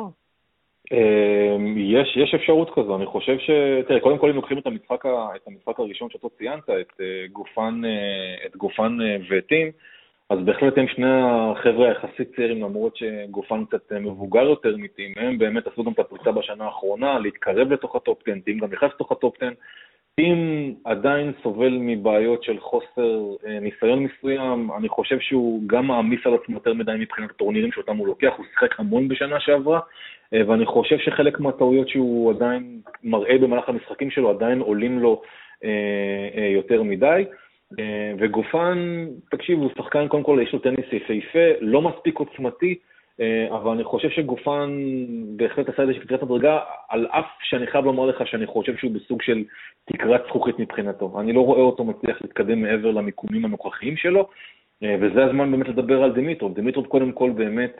אמ, 0.91 1.78
יש, 1.78 2.17
יש 2.17 2.34
אפשרות 2.34 2.69
כזו, 2.76 2.96
אני 2.96 3.06
חושב 3.06 3.39
ש... 3.39 3.50
תראה, 3.88 4.00
קודם 4.00 4.17
כל 4.17 4.30
אם 4.30 4.36
לוקחים 4.36 4.58
את 4.58 4.67
המשחק, 4.67 5.06
את 5.36 5.48
המשחק 5.48 5.80
הראשון 5.80 6.10
שאתה 6.10 6.28
ציינת, 6.38 6.63
את 6.69 7.02
אה, 7.02 7.28
גופן, 7.32 7.82
אה, 7.86 8.46
את 8.46 8.58
גופן 8.58 8.98
אה, 9.02 9.17
וטים, 9.30 9.72
אז 10.30 10.39
בהחלט 10.46 10.78
הם 10.78 10.88
שני 10.88 11.08
החבר'ה 11.12 11.88
היחסית 11.88 12.36
צעירים, 12.36 12.63
למרות 12.63 12.96
שגופן 12.96 13.65
קצת 13.65 13.91
מבוגר 13.91 14.43
יותר 14.43 14.78
מטים, 14.78 15.13
הם 15.17 15.38
באמת 15.38 15.67
עשו 15.67 15.84
גם 15.84 15.91
את 15.91 16.00
הפריצה 16.00 16.32
בשנה 16.32 16.65
האחרונה, 16.65 17.19
להתקרב 17.19 17.74
לתוך 17.74 17.96
ה 17.96 18.02
top 18.02 18.22
10, 18.28 18.39
טים 18.46 18.60
גם 18.60 18.72
נכנס 18.72 18.91
לתוך 18.96 19.12
ה 19.12 19.17
top 19.17 19.36
10, 19.38 19.50
אם 20.19 20.74
עדיין 20.86 21.32
סובל 21.43 21.78
מבעיות 21.80 22.43
של 22.43 22.60
חוסר 22.60 23.19
ניסיון 23.62 24.04
מסוים, 24.04 24.69
אני 24.78 24.89
חושב 24.89 25.19
שהוא 25.19 25.62
גם 25.67 25.88
מעמיס 25.88 26.19
על 26.26 26.34
עצמו 26.34 26.56
יותר 26.56 26.74
מדי 26.74 26.91
מבחינת 27.00 27.30
הטורנירים 27.30 27.72
שאותם 27.72 27.98
הוא 27.98 28.08
לוקח, 28.08 28.34
הוא 28.38 28.46
שיחק 28.54 28.80
המון 28.80 29.08
בשנה 29.08 29.39
שעברה, 29.39 29.80
ואני 30.34 30.65
חושב 30.65 30.98
שחלק 30.98 31.39
מהטעויות 31.39 31.89
שהוא 31.89 32.32
עדיין 32.32 32.80
מראה 33.04 33.38
במהלך 33.38 33.69
המשחקים 33.69 34.12
שלו 34.12 34.30
עדיין 34.30 34.60
עולים 34.60 35.00
לו 35.00 35.22
אה, 35.63 36.50
יותר 36.54 36.84
מדי. 36.84 37.26
וגופן, 38.19 39.06
תקשיב, 39.32 39.60
הוא 39.60 39.69
שחקן, 39.78 40.08
קודם 40.08 40.24
כל 40.24 40.39
יש 40.43 40.54
לו 40.54 40.60
טניס 40.60 40.86
יפהפה, 40.91 41.50
לא 41.62 41.82
מספיק 41.82 42.19
עוצמתי, 42.19 42.76
אה, 43.22 43.48
אבל 43.52 43.72
אני 43.72 43.84
חושב 43.84 44.10
שגופן 44.10 44.80
בהחלט 45.36 45.69
עשה 45.69 45.82
איזושהי 45.82 46.02
קצת 46.02 46.24
מדרגה, 46.24 46.60
על 46.89 47.08
אף 47.12 47.26
שאני 47.41 47.67
חייב 47.67 47.86
לומר 47.86 48.06
לך 48.06 48.28
שאני 48.28 48.46
חושב 48.46 48.78
שהוא 48.78 48.91
בסוג 48.91 49.22
של 49.22 49.43
תקרת 49.86 50.24
זכוכית 50.28 50.60
מבחינתו. 50.60 51.19
אני 51.19 51.34
לא 51.34 51.41
רואה 51.41 51.62
אותו 51.62 51.84
מצליח 51.84 52.22
להתקדם 52.22 52.62
מעבר 52.62 52.91
למיקומים 52.91 53.46
הנוכחיים 53.46 53.98
שלו, 53.98 54.30
אה, 54.84 54.96
וזה 55.02 55.26
הזמן 55.26 55.52
באמת 55.52 55.67
לדבר 55.67 56.04
על 56.04 56.12
דמיטרוב. 56.12 56.54
דמיטרוב 56.56 56.88
קודם 56.88 57.12
כל 57.12 57.32
באמת, 57.32 57.78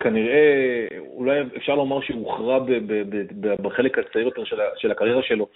כנראה, 0.00 0.86
אולי 0.98 1.40
אפשר 1.56 1.74
לומר 1.74 2.00
שהוא 2.00 2.18
הוכרע 2.18 2.58
בחלק 3.62 3.98
הצעיר 3.98 4.24
יותר 4.24 4.44
של, 4.44 4.56
של 4.76 4.90
הקריירה 4.90 5.22
שלו 5.22 5.46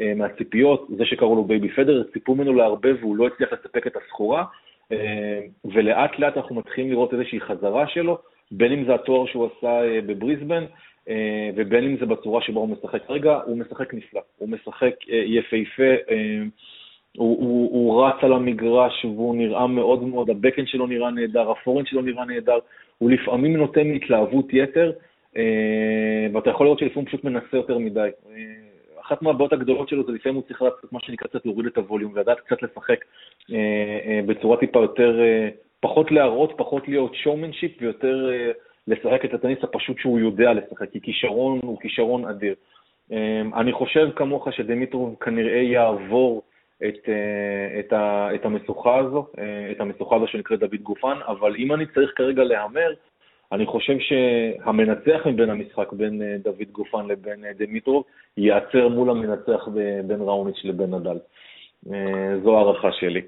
אה, 0.00 0.12
מהציפיות, 0.16 0.88
זה 0.96 1.04
שקראו 1.06 1.36
לו 1.36 1.44
baby 1.44 1.68
פדרר, 1.68 2.02
ציפו 2.12 2.34
ממנו 2.34 2.54
להרבה 2.54 2.88
והוא 3.00 3.16
לא 3.16 3.26
הצליח 3.26 3.52
לספק 3.52 3.86
את 3.86 3.96
הסחורה. 3.96 4.44
ולאט 5.64 6.18
לאט 6.18 6.36
אנחנו 6.36 6.54
מתחילים 6.54 6.90
לראות 6.90 7.12
איזושהי 7.12 7.40
חזרה 7.40 7.86
שלו, 7.86 8.18
בין 8.50 8.72
אם 8.72 8.84
זה 8.84 8.94
התואר 8.94 9.26
שהוא 9.26 9.46
עשה 9.46 9.82
אה, 9.82 10.00
בבריסבן, 10.06 10.64
אה, 11.08 11.50
ובין 11.56 11.84
אם 11.84 11.96
זה 11.96 12.06
בצורה 12.06 12.42
שבה 12.42 12.60
הוא 12.60 12.68
משחק. 12.68 13.06
כרגע 13.06 13.40
הוא 13.46 13.58
משחק 13.58 13.94
נפלא, 13.94 14.20
הוא 14.38 14.48
משחק 14.48 14.94
אה, 15.10 15.22
יפהפה, 15.26 15.92
הוא, 17.16 17.38
הוא, 17.38 17.70
הוא 17.72 18.04
רץ 18.04 18.14
על 18.22 18.32
המגרש 18.32 19.04
והוא 19.04 19.36
נראה 19.36 19.66
מאוד 19.66 20.02
מאוד, 20.02 20.30
ה 20.30 20.34
backhand 20.34 20.66
שלו 20.66 20.86
נראה 20.86 21.10
נהדר, 21.10 21.50
ה 21.50 21.54
forehand 21.54 21.86
שלו 21.86 22.02
נראה 22.02 22.24
נהדר, 22.24 22.58
הוא 23.00 23.10
לפעמים 23.10 23.56
נותן 23.56 23.94
התלהבות 23.94 24.46
יתר, 24.52 24.92
ואתה 26.32 26.50
יכול 26.50 26.66
לראות 26.66 26.78
שלפעמים 26.78 27.06
פשוט 27.06 27.24
מנסה 27.24 27.56
יותר 27.56 27.78
מדי. 27.78 28.08
אחת 29.00 29.22
מהבעיות 29.22 29.52
הגדולות 29.52 29.88
שלו 29.88 30.04
זה 30.06 30.12
לפעמים 30.12 30.36
הוא 30.36 30.44
צריך 30.48 30.62
לעשות 30.62 30.92
מה 30.92 31.00
שנקרא 31.00 31.28
קצת 31.28 31.46
להוריד 31.46 31.66
את 31.66 31.76
הווליום, 31.76 32.12
ולדעת 32.14 32.40
קצת 32.40 32.62
לשחק 32.62 33.04
בצורה 34.26 34.56
טיפה 34.56 34.80
יותר 34.80 35.20
פחות 35.80 36.12
להראות, 36.12 36.52
פחות 36.56 36.88
להיות 36.88 37.14
שואומנשיפ 37.14 37.72
ויותר 37.80 38.30
לשחק 38.88 39.24
את 39.24 39.34
הטניס 39.34 39.58
הפשוט 39.62 39.98
שהוא 39.98 40.18
יודע 40.18 40.52
לשחק, 40.52 40.90
כי 40.92 41.00
כישרון 41.00 41.60
הוא 41.62 41.80
כישרון 41.80 42.24
אדיר. 42.24 42.54
אני 43.54 43.72
חושב 43.72 44.08
כמוך 44.16 44.52
שדמיטרוב 44.52 45.16
כנראה 45.20 45.60
יעבור 45.60 46.42
את, 46.88 46.94
uh, 47.04 47.80
את, 47.80 47.92
ה, 47.92 48.28
את 48.34 48.44
המשוכה 48.44 48.98
הזו, 48.98 49.26
uh, 49.36 49.40
את 49.70 49.80
המשוכה 49.80 50.16
הזו 50.16 50.26
שנקראת 50.26 50.60
דוד 50.60 50.80
גופן, 50.82 51.18
אבל 51.26 51.56
אם 51.56 51.72
אני 51.72 51.86
צריך 51.86 52.12
כרגע 52.16 52.44
להמר, 52.44 52.92
אני 53.52 53.66
חושב 53.66 53.96
שהמנצח 53.98 55.26
מבין 55.26 55.50
המשחק, 55.50 55.92
בין 55.92 56.22
uh, 56.22 56.44
דוד 56.44 56.70
גופן 56.72 57.06
לבין 57.06 57.44
דמיטרוב, 57.58 58.04
ייעצר 58.36 58.88
מול 58.88 59.10
המנצח 59.10 59.68
בין 60.06 60.20
ראוניץ' 60.20 60.64
לבין 60.64 60.94
נדל. 60.94 61.18
זו 62.42 62.56
הערכה 62.56 62.92
שלי. 62.92 63.22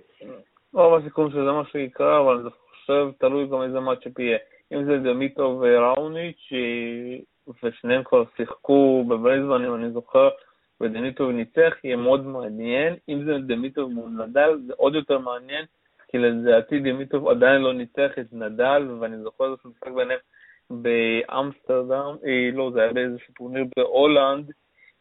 רוב 0.75 0.95
הסיכום 0.95 1.31
שזה 1.31 1.53
מה 1.53 1.63
שיקרה, 1.73 2.21
אבל 2.21 2.37
אני 2.41 2.51
חושב, 2.51 3.09
תלוי 3.19 3.47
גם 3.47 3.63
איזה 3.63 3.81
מאצ'אפ 3.81 4.19
יהיה. 4.19 4.39
אם 4.73 4.85
זה 4.85 4.99
דמיטוב 4.99 5.63
וראוניץ', 5.63 6.53
ושניהם 7.63 8.03
כבר 8.05 8.25
שיחקו 8.37 9.05
בבייזבן, 9.09 9.65
אם 9.65 9.75
אני 9.75 9.91
זוכר, 9.91 10.29
ודמיטוב 10.83 11.31
ניצח, 11.31 11.75
יהיה 11.85 11.97
מאוד 11.97 12.27
מעניין. 12.27 12.95
אם 13.09 13.25
זה 13.25 13.33
דמיטוב 13.47 13.93
מול 13.93 14.11
נדל, 14.11 14.59
זה 14.67 14.73
עוד 14.77 14.95
יותר 14.95 15.19
מעניין, 15.19 15.65
כי 16.09 16.19
לדעתי 16.19 16.79
דימיטרוב 16.81 17.29
עדיין 17.29 17.63
לא 17.63 17.75
ניצח 17.75 18.11
את 18.21 18.33
נדל, 18.33 18.89
ואני 19.01 19.17
זוכר 19.19 19.55
את 19.55 19.59
המשחק 19.65 19.89
ביניהם 19.89 20.19
באמסטרדם, 20.71 22.17
אה, 22.27 22.51
לא, 22.53 22.71
זה 22.75 22.83
היה 22.83 22.93
באיזשהו 22.93 23.35
טורניר 23.35 23.65
בהולנד, 23.77 24.51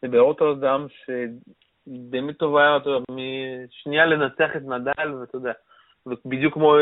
ברוטרדם, 0.02 0.86
שדימיטרוב 1.86 2.56
היה, 2.56 2.78
יודע, 2.86 3.04
משנייה 3.10 4.06
לנצח 4.06 4.56
את 4.56 4.62
נדל, 4.62 5.14
ואתה 5.14 5.36
יודע, 5.36 5.52
בדיוק 6.26 6.54
כמו 6.54 6.74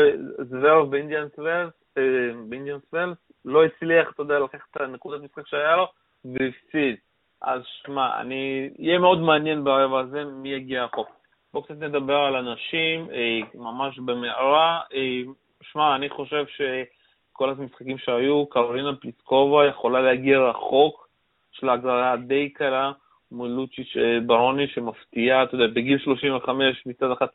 זוורף 0.49 0.89
באינדיאן 0.89 1.27
וולס, 1.35 1.73
אה, 1.97 2.03
באינדיאן 2.49 2.77
וולס, 2.89 3.17
לא 3.45 3.65
הצליח, 3.65 4.11
אתה 4.11 4.21
יודע, 4.21 4.39
לקחת 4.39 4.67
את 4.71 4.81
הנקודת 4.81 5.21
משחק 5.21 5.47
שהיה 5.47 5.75
לו, 5.75 5.87
והפסיד. 6.25 6.95
אז 7.41 7.61
שמע, 7.85 8.21
אני, 8.21 8.69
יהיה 8.79 8.99
מאוד 8.99 9.19
מעניין 9.19 9.63
ברבע 9.63 9.99
הזה 9.99 10.23
מי 10.25 10.49
יגיע 10.49 10.83
רחוק. 10.83 11.09
בואו 11.53 11.63
קצת 11.63 11.75
נדבר 11.79 12.17
על 12.17 12.35
אנשים, 12.35 13.07
אה, 13.11 13.39
ממש 13.55 13.99
במערה. 13.99 14.81
אה, 14.93 15.21
שמע, 15.61 15.95
אני 15.95 16.09
חושב 16.09 16.45
שכל 16.47 17.49
המשחקים 17.49 17.97
שהיו, 17.97 18.45
קרולינה 18.45 18.95
פליסקובה 18.95 19.65
יכולה 19.65 20.01
להגיע 20.01 20.39
רחוק, 20.39 21.07
יש 21.53 21.63
לה 21.63 21.73
הגרלה 21.73 22.15
די 22.15 22.49
קלה 22.49 22.91
מול 23.31 23.49
לוצ'יץ' 23.49 23.93
ברוני 24.25 24.67
שמפתיעה, 24.67 25.43
אתה 25.43 25.55
יודע, 25.55 25.67
בגיל 25.67 25.99
35 25.99 26.85
מצד 26.85 27.11
אחד 27.11 27.25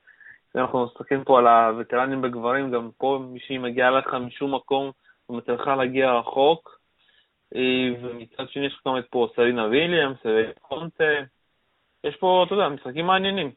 אנחנו 0.54 0.86
מסתכלים 0.86 1.24
פה 1.24 1.38
על 1.38 1.46
הווטרנים 1.46 2.22
בגברים, 2.22 2.70
גם 2.70 2.90
פה 2.98 3.20
מישהי 3.30 3.58
מגיעה 3.58 3.90
לך 3.90 4.14
משום 4.14 4.54
מקום 4.54 4.90
ומצליחה 5.28 5.76
להגיע 5.76 6.12
רחוק. 6.12 6.75
אה, 7.54 7.88
ומצד 8.02 8.48
שני 8.48 8.66
יש 8.66 8.80
גם 8.86 8.98
את 8.98 9.04
פה 9.10 9.28
סלינה 9.34 9.66
וויליאמס 9.66 10.16
וקונטה. 10.24 11.04
יש 12.04 12.16
פה, 12.16 12.44
אתה 12.46 12.54
יודע, 12.54 12.68
משחקים 12.68 13.06
מעניינים. 13.06 13.50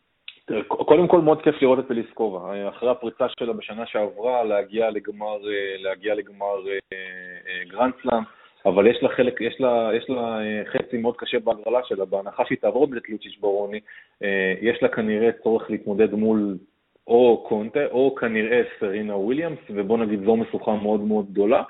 קודם 0.67 1.08
כל 1.08 1.21
מאוד 1.21 1.41
כיף 1.41 1.62
לראות 1.62 1.80
את 1.80 1.88
פליסקובה. 1.88 2.69
אחרי 2.69 2.89
הפריצה 2.89 3.25
שלה 3.39 3.54
בשנה 3.54 3.86
שעברה, 3.86 4.43
להגיע 4.43 4.89
לגמר, 4.89 5.38
אה, 5.47 5.75
להגיע 5.78 6.15
לגמר 6.15 6.56
אה, 6.67 7.63
גרנדסלאם, 7.67 8.23
אבל 8.65 8.88
יש 8.88 9.04
לה 9.04 9.10
חלק, 9.10 9.41
יש 9.41 9.56
לה, 9.62 9.89
יש 9.97 10.10
לה 10.10 10.39
חצי 10.73 10.97
מאוד 10.97 11.17
קשה 11.17 11.39
בהגרלה 11.39 11.80
שלה, 11.84 12.06
בהנחה 12.06 12.45
שהיא 12.45 12.58
תעבור 12.58 12.88
את 12.97 13.10
לוצי'ש 13.10 13.38
ברוני, 13.38 13.80
יש 14.62 14.78
לה 14.82 14.88
כנראה 14.88 15.30
צורך 15.43 15.69
להתמודד 15.69 16.13
מול 16.13 16.58
או 17.08 17.45
קונטה, 17.47 17.86
או 17.86 18.15
כנראה 18.15 18.62
סרינה 18.80 19.15
וויליאמס, 19.15 19.60
ובוא 19.69 19.97
נגיד 19.97 20.19
זו 20.25 20.36
משוכה 20.36 20.75
מאוד 20.75 21.02
מאוד 21.02 21.25
גדולה. 21.32 21.63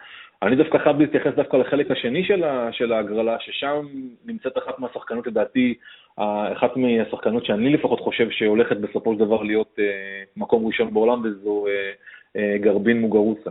אני 0.43 0.55
דווקא 0.55 0.77
חייב 0.77 0.99
להתייחס 0.99 1.31
דווקא 1.35 1.57
לחלק 1.57 1.91
השני 1.91 2.23
של, 2.23 2.43
של 2.71 2.93
ההגרלה, 2.93 3.37
ששם 3.39 3.85
נמצאת 4.25 4.57
אחת 4.57 4.79
מהשחקנות, 4.79 5.27
לדעתי, 5.27 5.73
אחת 6.53 6.77
מהשחקנות 6.77 7.45
שאני 7.45 7.73
לפחות 7.73 7.99
חושב 7.99 8.29
שהולכת 8.31 8.77
בסופו 8.77 9.13
של 9.13 9.19
דבר 9.19 9.43
להיות 9.43 9.75
אה, 9.79 10.23
מקום 10.37 10.65
ראשון 10.65 10.93
בעולם, 10.93 11.21
וזו 11.23 11.65
אה, 11.67 11.91
אה, 12.35 12.57
גרבין 12.57 13.01
מוגרוסה. 13.01 13.49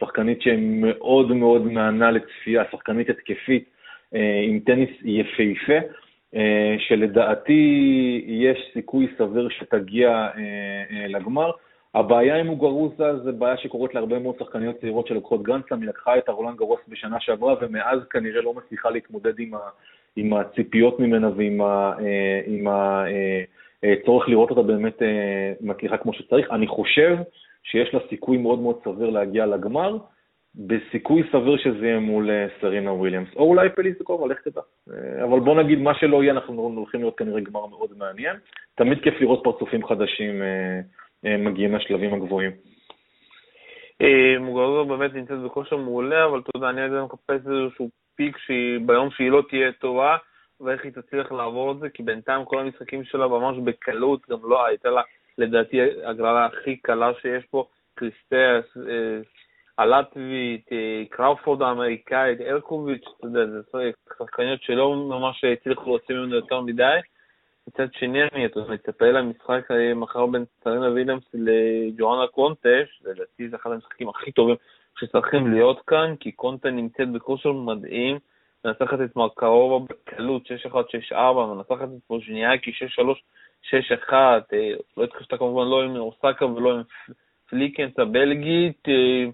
שחקנית 0.00 0.42
שמאוד 0.42 1.32
מאוד 1.32 1.62
מענה 1.72 2.10
לצפייה, 2.10 2.62
שחקנית 2.72 3.10
התקפית, 3.10 3.64
עם 4.48 4.60
טניס 4.66 4.90
יפהפה. 5.04 5.78
שלדעתי 6.78 8.24
יש 8.26 8.70
סיכוי 8.72 9.06
סביר 9.18 9.48
שתגיע 9.48 10.28
לגמר. 11.08 11.50
הבעיה 11.98 12.36
עם 12.36 12.48
אוגרוזה 12.48 13.18
זה 13.18 13.32
בעיה 13.32 13.56
שקורית 13.56 13.94
להרבה 13.94 14.18
מאוד 14.18 14.34
שחקניות 14.38 14.80
צעירות 14.80 15.06
שלוקחות 15.06 15.42
גרנדסלאם, 15.42 15.80
היא 15.80 15.88
לקחה 15.88 16.18
את 16.18 16.28
הרולנד 16.28 16.56
גרוס 16.56 16.80
בשנה 16.88 17.20
שעברה 17.20 17.54
ומאז 17.60 17.98
כנראה 18.10 18.42
לא 18.42 18.54
מצליחה 18.54 18.90
להתמודד 18.90 19.38
עם, 19.38 19.54
ה, 19.54 19.58
עם 20.16 20.32
הציפיות 20.32 21.00
ממנה 21.00 21.30
ועם 21.36 21.60
ה, 21.60 21.92
עם 22.46 22.66
הצורך 23.82 24.28
לראות 24.28 24.50
אותה 24.50 24.62
באמת 24.62 25.02
מצליחה 25.60 25.96
כמו 25.96 26.12
שצריך. 26.12 26.50
אני 26.50 26.66
חושב 26.66 27.16
שיש 27.62 27.94
לה 27.94 28.00
סיכוי 28.08 28.36
מאוד 28.36 28.58
מאוד 28.58 28.76
סביר 28.84 29.10
להגיע 29.10 29.46
לגמר. 29.46 29.98
בסיכוי 30.54 31.22
סביר 31.32 31.56
שזה 31.56 31.86
יהיה 31.86 31.98
מול 31.98 32.30
אה, 32.30 32.46
סרינה 32.60 32.92
וויליאמס, 32.92 33.28
או 33.36 33.44
אולי 33.44 33.68
פליסקובה, 33.68 34.26
לך 34.26 34.40
תדע. 34.40 34.60
אה, 34.90 35.24
אבל 35.24 35.40
בוא 35.40 35.62
נגיד, 35.62 35.78
מה 35.78 35.94
שלא 35.94 36.22
יהיה, 36.22 36.32
אנחנו 36.32 36.62
הולכים 36.62 37.00
להיות 37.00 37.18
כנראה 37.18 37.40
גמר 37.40 37.66
מאוד 37.66 37.90
מעניין. 37.96 38.36
תמיד 38.74 39.00
כיף 39.02 39.20
לראות 39.20 39.40
פרצופים 39.44 39.86
חדשים 39.86 40.42
אה, 40.42 40.80
מגיעים 41.24 41.74
לשלבים 41.74 42.14
הגבוהים. 42.14 42.50
מוגרזו 44.40 44.84
באמת 44.84 45.14
נמצאת 45.14 45.38
בכושר 45.38 45.76
מעולה, 45.76 46.24
אבל 46.24 46.38
אתה 46.38 46.50
יודע, 46.54 46.68
אני 46.68 46.80
עדיין 46.80 47.02
מחפש 47.02 47.40
איזשהו 47.46 47.90
פיק 48.16 48.36
ביום 48.86 49.10
שהיא 49.10 49.30
לא 49.30 49.42
תהיה 49.48 49.72
טובה, 49.72 50.16
ואיך 50.60 50.84
היא 50.84 50.92
תצליח 50.92 51.32
לעבור 51.32 51.72
את 51.72 51.78
זה, 51.78 51.88
כי 51.90 52.02
בינתיים 52.02 52.44
כל 52.44 52.58
המשחקים 52.58 53.04
שלה 53.04 53.28
ממש 53.28 53.56
בקלות, 53.64 54.28
גם 54.30 54.38
לא 54.42 54.66
הייתה 54.66 54.90
לה, 54.90 55.02
לדעתי, 55.38 55.80
הגרלה 56.04 56.46
הכי 56.46 56.76
קלה 56.76 57.10
שיש 57.22 57.44
פה, 57.44 57.66
קריסטס, 57.94 58.76
הלטבית, 59.78 60.72
אה, 60.72 61.02
קראופורד 61.10 61.62
האמריקאית, 61.62 62.40
ארקוביץ', 62.40 63.04
אתה 63.18 63.26
יודע, 63.26 63.46
זה 63.46 63.90
שחקניות 64.18 64.62
שלא 64.62 64.96
ממש 64.96 65.44
הצליחו 65.44 65.90
להוציא 65.90 66.14
ממנו 66.14 66.34
יותר 66.34 66.60
מדי. 66.60 66.98
מצד 67.68 67.92
שני, 67.92 68.22
אני 68.22 68.46
מצפה 68.68 69.06
למשחק 69.06 69.70
אה, 69.70 69.94
מחר 69.94 70.26
בין 70.26 70.44
סרינה 70.60 70.90
וויליאמס 70.90 71.22
לג'ואנה 71.34 72.26
קונטה, 72.26 73.02
לדעתי 73.04 73.48
זה 73.48 73.56
אחד 73.56 73.70
המשחקים 73.70 74.08
הכי 74.08 74.32
טובים 74.32 74.56
שצריכים 75.00 75.52
להיות 75.52 75.80
כאן, 75.86 76.14
כי 76.20 76.32
קונטה 76.32 76.70
נמצאת 76.70 77.12
בכושר 77.12 77.52
מדהים, 77.52 78.18
מנצחת 78.64 79.00
את 79.04 79.16
מרקרובה 79.16 79.86
בקלות 79.90 80.42
6-1, 80.46 80.74
6-4, 81.12 81.16
מנצחת 81.54 81.88
את 81.88 82.02
פוז'ניאקי 82.06 82.70
6-3, 82.70 83.70
6-1, 84.10 84.12
לא 84.96 85.04
התקשתה 85.04 85.36
כמובן 85.36 85.68
לא 85.68 85.82
עם 85.82 85.96
אוסקה 85.96 86.46
ולא 86.46 86.74
עם 86.74 86.82
פליקנס 87.50 87.98
הבלגית, 87.98 88.88
אה, 88.88 89.24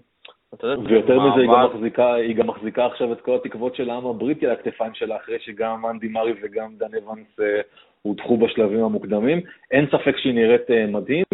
ויותר 0.63 1.19
מזה, 1.19 1.41
היא 1.41 1.49
גם, 1.49 1.65
מחזיקה, 1.65 2.13
היא 2.13 2.35
גם 2.35 2.47
מחזיקה 2.47 2.85
עכשיו 2.85 3.13
את 3.13 3.21
כל 3.21 3.35
התקוות 3.35 3.75
של 3.75 3.89
העם 3.89 4.05
הבריטי 4.05 4.45
על 4.45 4.51
הכתפיים 4.51 4.93
שלה, 4.93 5.15
אחרי 5.15 5.39
שגם 5.39 5.85
אנדי 5.85 6.07
מארי 6.07 6.33
וגם 6.41 6.75
דן 6.77 6.95
אבנס 6.97 7.39
אה, 7.39 7.61
הודחו 8.05 8.37
בשלבים 8.37 8.83
המוקדמים. 8.83 9.41
אין 9.71 9.85
ספק 9.87 10.17
שהיא 10.17 10.33
נראית 10.33 10.71
אה, 10.71 10.87
מדהים, 10.87 11.25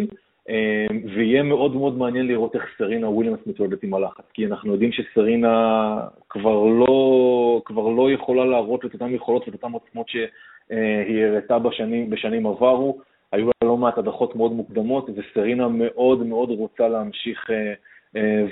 אה, 0.49 0.85
ויהיה 1.15 1.43
מאוד 1.43 1.75
מאוד 1.75 1.97
מעניין 1.97 2.27
לראות 2.27 2.55
איך 2.55 2.63
סרינה 2.77 3.09
וויליאמס 3.09 3.39
מתמודדת 3.45 3.83
עם 3.83 3.93
הלחץ, 3.93 4.23
כי 4.33 4.45
אנחנו 4.45 4.71
יודעים 4.71 4.91
שסרינה 4.91 5.99
כבר 6.29 6.65
לא, 6.65 7.61
כבר 7.65 7.87
לא 7.87 8.11
יכולה 8.11 8.45
להראות 8.45 8.85
את 8.85 8.93
אותן 8.93 9.13
יכולות 9.13 9.47
ואת 9.47 9.53
אותן 9.53 9.71
עוצמות 9.73 10.09
שהיא 10.09 11.25
הראתה 11.25 11.59
בשנים, 11.59 12.09
בשנים 12.09 12.47
עברו. 12.47 13.01
היו 13.31 13.45
לה 13.45 13.67
לא 13.67 13.77
מעט 13.77 13.97
הדחות 13.97 14.35
מאוד 14.35 14.51
מוקדמות, 14.51 15.09
וסרינה 15.15 15.67
מאוד 15.67 16.25
מאוד 16.25 16.49
רוצה 16.49 16.87
להמשיך 16.87 17.49
אה, 17.49 17.73
אה, 18.15 18.43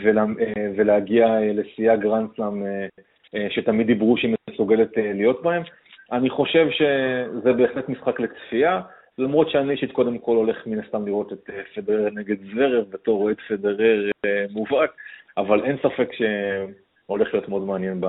ולהגיע 0.75 1.27
אה, 1.27 1.53
לשיאי 1.53 1.89
הגרנדסלאם 1.89 2.63
שתמיד 3.49 3.87
דיברו 3.87 4.17
שהיא 4.17 4.35
מסוגלת 4.49 4.89
להיות 4.97 5.43
בהם. 5.43 5.63
אני 6.11 6.29
חושב 6.29 6.67
שזה 6.69 7.53
בהחלט 7.53 7.89
משחק 7.89 8.19
לצפייה, 8.19 8.81
למרות 9.17 9.49
שאני 9.49 9.71
אישית 9.71 9.91
קודם 9.91 10.17
כל 10.17 10.35
הולך 10.35 10.67
מן 10.67 10.79
הסתם 10.79 11.07
לראות 11.07 11.33
את 11.33 11.49
פדרר 11.75 12.09
נגד 12.13 12.35
זוורב 12.51 12.85
בתור 12.89 13.23
אוהד 13.23 13.37
פדרר 13.47 14.09
מובהק, 14.49 14.91
אבל 15.37 15.65
אין 15.65 15.77
ספק 15.77 16.09
שהולך 16.13 17.33
להיות 17.33 17.49
מאוד 17.49 17.61
מעניין 17.61 18.01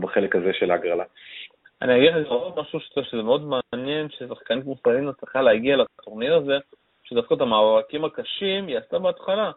בחלק 0.00 0.36
הזה 0.36 0.52
של 0.52 0.70
ההגרלה. 0.70 1.04
אני 1.82 1.96
אגיד 1.96 2.14
לך 2.14 2.28
עוד 2.28 2.60
משהו 2.60 2.80
שזה 2.80 3.22
מאוד 3.22 3.42
מעניין, 3.72 4.08
ששחקנית 4.10 4.64
כמו 4.64 4.76
פלינה 4.76 5.12
צריכה 5.12 5.42
להגיע 5.42 5.76
לטורניר 5.76 6.34
הזה, 6.34 6.58
שדווקא 7.04 7.34
את 7.34 7.40
המאבקים 7.40 8.04
הקשים 8.04 8.66
היא 8.66 8.78
עשתה 8.78 8.98
בהתחלה. 8.98 9.50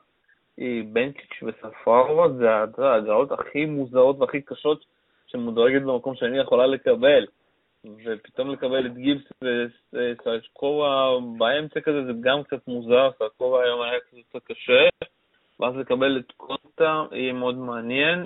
בנצ'יץ' 0.94 1.44
וספרווה 1.44 2.28
זה 2.76 2.86
ההגרלות 2.90 3.32
הכי 3.32 3.66
מוזרות 3.66 4.20
והכי 4.20 4.42
קשות 4.42 4.86
שמודרגת 5.32 5.82
במקום 5.82 6.16
שאני 6.16 6.40
יכולה 6.40 6.68
לקבל. 6.68 7.26
ופתאום 8.06 8.52
לקבל 8.52 8.86
את 8.86 8.98
גיבס 8.98 9.32
וסרצ'קובה 9.94 11.10
באמצע 11.38 11.80
כזה 11.80 12.06
זה 12.06 12.12
גם 12.22 12.44
קצת 12.44 12.68
מוזר, 12.68 13.10
סרצ'קובה 13.20 13.64
היום 13.64 13.82
היה 13.82 14.00
קצת 14.30 14.44
קשה, 14.44 14.88
ואז 15.60 15.76
לקבל 15.76 16.20
את 16.20 16.32
קונטה 16.38 17.04
יהיה 17.12 17.34
מאוד 17.34 17.58
מעניין. 17.58 18.26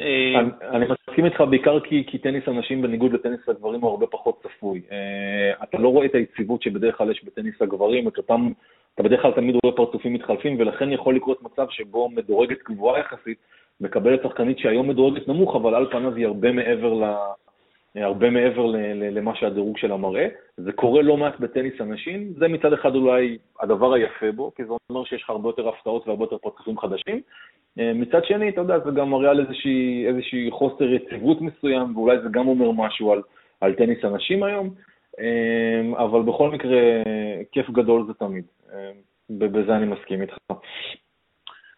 אני 0.62 0.86
מסכים 0.86 1.26
איתך 1.26 1.42
בעיקר 1.50 1.80
כי 1.80 2.18
טניס 2.18 2.44
הנשים 2.48 2.82
בניגוד 2.82 3.14
לטניס 3.14 3.50
הגברים 3.50 3.82
הוא 3.82 3.90
הרבה 3.90 4.08
פחות 4.08 4.44
צפוי. 4.44 4.82
אה, 4.92 5.64
אתה 5.64 5.78
לא 5.78 5.90
רואה 5.90 6.06
את 6.06 6.16
היציבות 6.16 6.62
שבדרך 6.62 6.98
כלל 6.98 7.12
יש 7.12 7.24
בטניס 7.24 7.62
הגברים, 7.62 8.08
את 8.08 8.18
אותם 8.18 8.52
אתה 8.94 9.04
בדרך 9.04 9.22
כלל 9.22 9.32
תמיד 9.32 9.56
רואה 9.64 9.76
פרצופים 9.76 10.14
מתחלפים, 10.14 10.60
ולכן 10.60 10.92
יכול 10.92 11.16
לקרות 11.16 11.44
מצב 11.44 11.66
שבו 11.70 12.10
מדורגת 12.10 12.64
גבוהה 12.64 13.00
יחסית 13.00 13.38
מקבלת 13.82 14.24
שחקנית 14.24 14.60
שהיום 14.60 14.88
מדורגת 14.88 15.28
נמוך, 15.28 15.56
אבל 15.56 15.76
על 15.76 15.92
פניו 15.92 16.16
היא 16.16 16.26
הרבה 16.26 16.52
מעבר 16.52 16.94
ל... 16.94 17.04
הרבה 17.96 18.30
מעבר 18.30 18.66
למה 19.12 19.36
שהדירוג 19.36 19.78
שלה 19.78 19.98
מראה. 19.98 20.28
זה 20.58 20.72
קורה 20.72 21.02
לא 21.02 21.18
מעט 21.18 21.40
בטניס 21.40 21.74
הנשים, 21.80 22.34
זה 22.38 22.48
מצד 22.48 22.74
אחד 22.74 22.96
אולי 22.96 23.38
הדבר 23.62 23.94
היפה 23.94 24.32
בו, 24.32 24.52
כי 24.56 24.66
זה 24.66 24.74
אומר 24.90 25.04
שיש 25.04 25.24
לך 25.24 25.30
הרבה 25.30 25.50
יותר 25.50 25.70
הפתעות 25.70 26.08
והרבה 26.08 26.24
יותר 26.24 26.38
פודקאסים 26.38 26.78
חדשים. 26.78 27.22
מצד 27.78 28.26
שני, 28.26 28.50
אתה 28.50 28.62
יודע, 28.62 28.80
זה 28.80 28.92
גם 28.92 29.10
מראה 29.10 29.30
על 29.30 29.40
איזושהי, 29.40 30.08
איזושהי 30.08 30.52
חוסר 30.52 30.84
יציבות 30.84 31.42
מסוים, 31.42 31.98
ואולי 31.98 32.18
זה 32.20 32.30
גם 32.32 32.48
אומר 32.48 32.72
משהו 32.72 33.12
על, 33.12 33.22
על 33.62 33.74
טניס 33.74 34.04
הנשים 34.04 34.44
היום, 34.44 34.70
אבל 35.98 36.22
בכל 36.22 36.50
מקרה, 36.50 36.80
כיף 37.52 37.70
גדול 37.70 38.06
זה 38.08 38.14
תמיד. 38.14 38.46
בזה 39.30 39.76
אני 39.76 39.86
מסכים 39.86 40.22
איתך. 40.22 40.38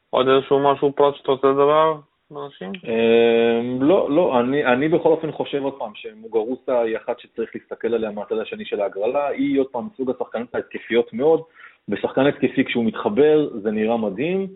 עוד 0.09 0.27
איזשהו 0.27 0.73
משהו 0.73 0.91
פרט 0.95 1.15
שאתה 1.15 1.31
רוצה 1.31 1.47
לדבר? 1.47 1.95
בנשים? 2.31 2.71
אמ, 2.83 3.81
לא, 3.81 4.11
לא, 4.11 4.39
אני, 4.39 4.65
אני 4.65 4.89
בכל 4.89 5.09
אופן 5.09 5.31
חושב 5.31 5.63
עוד 5.63 5.73
פעם 5.79 5.91
שמוגרוסה 5.95 6.81
היא 6.81 6.97
אחת 6.97 7.19
שצריך 7.19 7.49
להסתכל 7.55 7.93
עליה 7.93 8.11
מהצד 8.11 8.37
השני 8.37 8.65
של 8.65 8.81
ההגרלה, 8.81 9.27
היא 9.27 9.59
עוד 9.59 9.67
פעם 9.67 9.87
סוג 9.97 10.11
השחקנות 10.11 10.55
ההתקפיות 10.55 11.13
מאוד, 11.13 11.41
ושחקן 11.89 12.25
התקפי 12.25 12.65
כשהוא 12.65 12.85
מתחבר 12.85 13.49
זה 13.61 13.71
נראה 13.71 13.97
מדהים, 13.97 14.47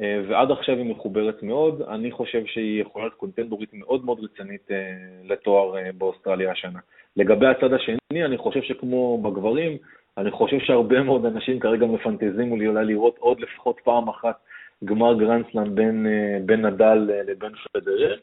אה, 0.00 0.20
ועד 0.28 0.50
עכשיו 0.50 0.76
היא 0.76 0.90
מחוברת 0.90 1.42
מאוד, 1.42 1.82
אני 1.82 2.10
חושב 2.10 2.46
שהיא 2.46 2.82
יכולה 2.82 3.04
להיות 3.04 3.14
קונטנדורית 3.14 3.70
מאוד 3.72 4.04
מאוד 4.04 4.18
רצינית 4.24 4.70
אה, 4.70 4.76
לתואר 5.24 5.76
אה, 5.76 5.90
באוסטרליה 5.98 6.52
השנה. 6.52 6.78
לגבי 7.16 7.46
הצד 7.46 7.72
השני, 7.72 8.24
אני 8.24 8.38
חושב 8.38 8.62
שכמו 8.62 9.18
בגברים, 9.22 9.76
אני 10.18 10.30
חושב 10.30 10.58
שהרבה 10.58 11.02
מאוד 11.02 11.26
אנשים 11.26 11.60
כרגע 11.60 11.86
מפנטזים 11.86 12.52
אולי 12.52 12.84
לראות 12.84 13.16
עוד 13.18 13.40
לפחות 13.40 13.80
פעם 13.84 14.08
אחת 14.08 14.36
גמר 14.84 15.14
גרנדסלאם 15.14 15.74
בין, 15.74 16.06
אה, 16.06 16.38
בין 16.46 16.66
נדל 16.66 17.10
אה, 17.10 17.22
לבין 17.22 17.52
פדרר. 17.72 18.16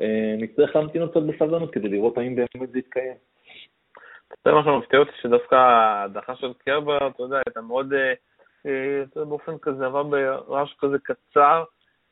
אה, 0.00 0.34
נצטרך 0.38 0.76
להמתין 0.76 1.00
עוד 1.02 1.10
קצת 1.10 1.22
בסבלנות 1.22 1.72
כדי 1.72 1.88
לראות 1.88 2.18
האם 2.18 2.34
באמת 2.34 2.70
זה 2.72 2.78
יתקיים. 2.78 3.14
זה 4.44 4.52
מה 4.52 4.64
שמפתיע 4.64 4.98
אותי, 4.98 5.10
שדווקא 5.22 5.54
ההדחה 5.54 6.36
של 6.36 6.52
קרבר, 6.58 7.08
אתה 7.08 7.22
יודע, 7.22 7.36
הייתה 7.46 7.60
מאוד, 7.60 7.92
באופן 9.16 9.58
כזה, 9.58 9.86
עבר 9.86 10.02
ברעש 10.02 10.74
כזה 10.78 10.96
קצר, 10.98 11.64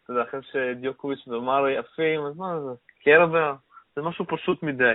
אתה 0.05 0.13
יודע, 0.13 0.23
אחרי 0.23 0.41
שדיוקוביץ' 0.53 1.29
ומרי 1.29 1.77
עפים, 1.77 2.21
אז 2.21 2.37
מה 2.37 2.61
זה, 2.61 2.71
קרבר, 3.05 3.55
זה 3.97 4.03
משהו 4.03 4.25
פשוט 4.29 4.63
מדי. 4.63 4.93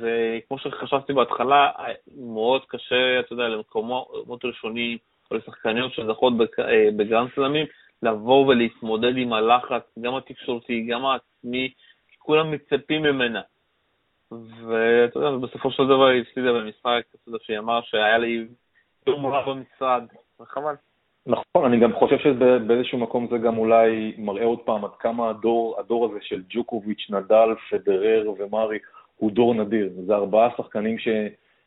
וכמו 0.00 0.58
שחשבתי 0.58 1.12
בהתחלה, 1.12 1.70
מאוד 2.16 2.62
קשה, 2.68 3.20
אתה 3.20 3.32
יודע, 3.32 3.48
למקומות 3.48 4.44
ראשונים, 4.44 4.98
או 5.30 5.36
לשחקניות 5.36 5.92
שזכות 5.92 6.32
בגרנד 6.96 7.30
סלמים, 7.34 7.66
לבוא 8.02 8.46
ולהתמודד 8.46 9.16
עם 9.16 9.32
הלחץ, 9.32 9.82
גם 10.00 10.14
התקשורתי, 10.14 10.86
גם 10.90 11.04
העצמי, 11.04 11.72
כי 12.08 12.16
כולם 12.18 12.50
מצפים 12.50 13.02
ממנה. 13.02 13.40
ואתה 14.66 15.18
יודע, 15.18 15.46
בסופו 15.46 15.70
של 15.70 15.86
דבר 15.86 16.06
היא 16.06 16.22
הפסידה 16.22 16.52
במשחק, 16.52 17.02
אתה 17.10 17.28
יודע, 17.28 17.38
שהיא 17.42 17.58
אמרה 17.58 17.80
שהיה 17.82 18.18
לי 18.18 18.46
יום 19.06 19.26
רע 19.26 19.42
במשרד, 19.46 20.02
וחבל. 20.40 20.74
נכון, 21.26 21.64
אני 21.64 21.80
גם 21.80 21.92
חושב 21.92 22.18
שבאיזשהו 22.18 22.98
מקום 22.98 23.26
זה 23.30 23.38
גם 23.38 23.58
אולי 23.58 24.14
מראה 24.18 24.44
עוד 24.44 24.58
פעם 24.58 24.84
עד 24.84 24.90
כמה 24.98 25.30
הדור, 25.30 25.80
הדור 25.80 26.04
הזה 26.04 26.18
של 26.22 26.42
ג'וקוביץ', 26.48 27.06
נדל, 27.10 27.48
פדרר 27.70 28.30
ומרי 28.38 28.78
הוא 29.16 29.30
דור 29.30 29.54
נדיר. 29.54 29.90
זה 30.06 30.14
ארבעה 30.14 30.50
שחקנים 30.56 30.98
ש, 30.98 31.08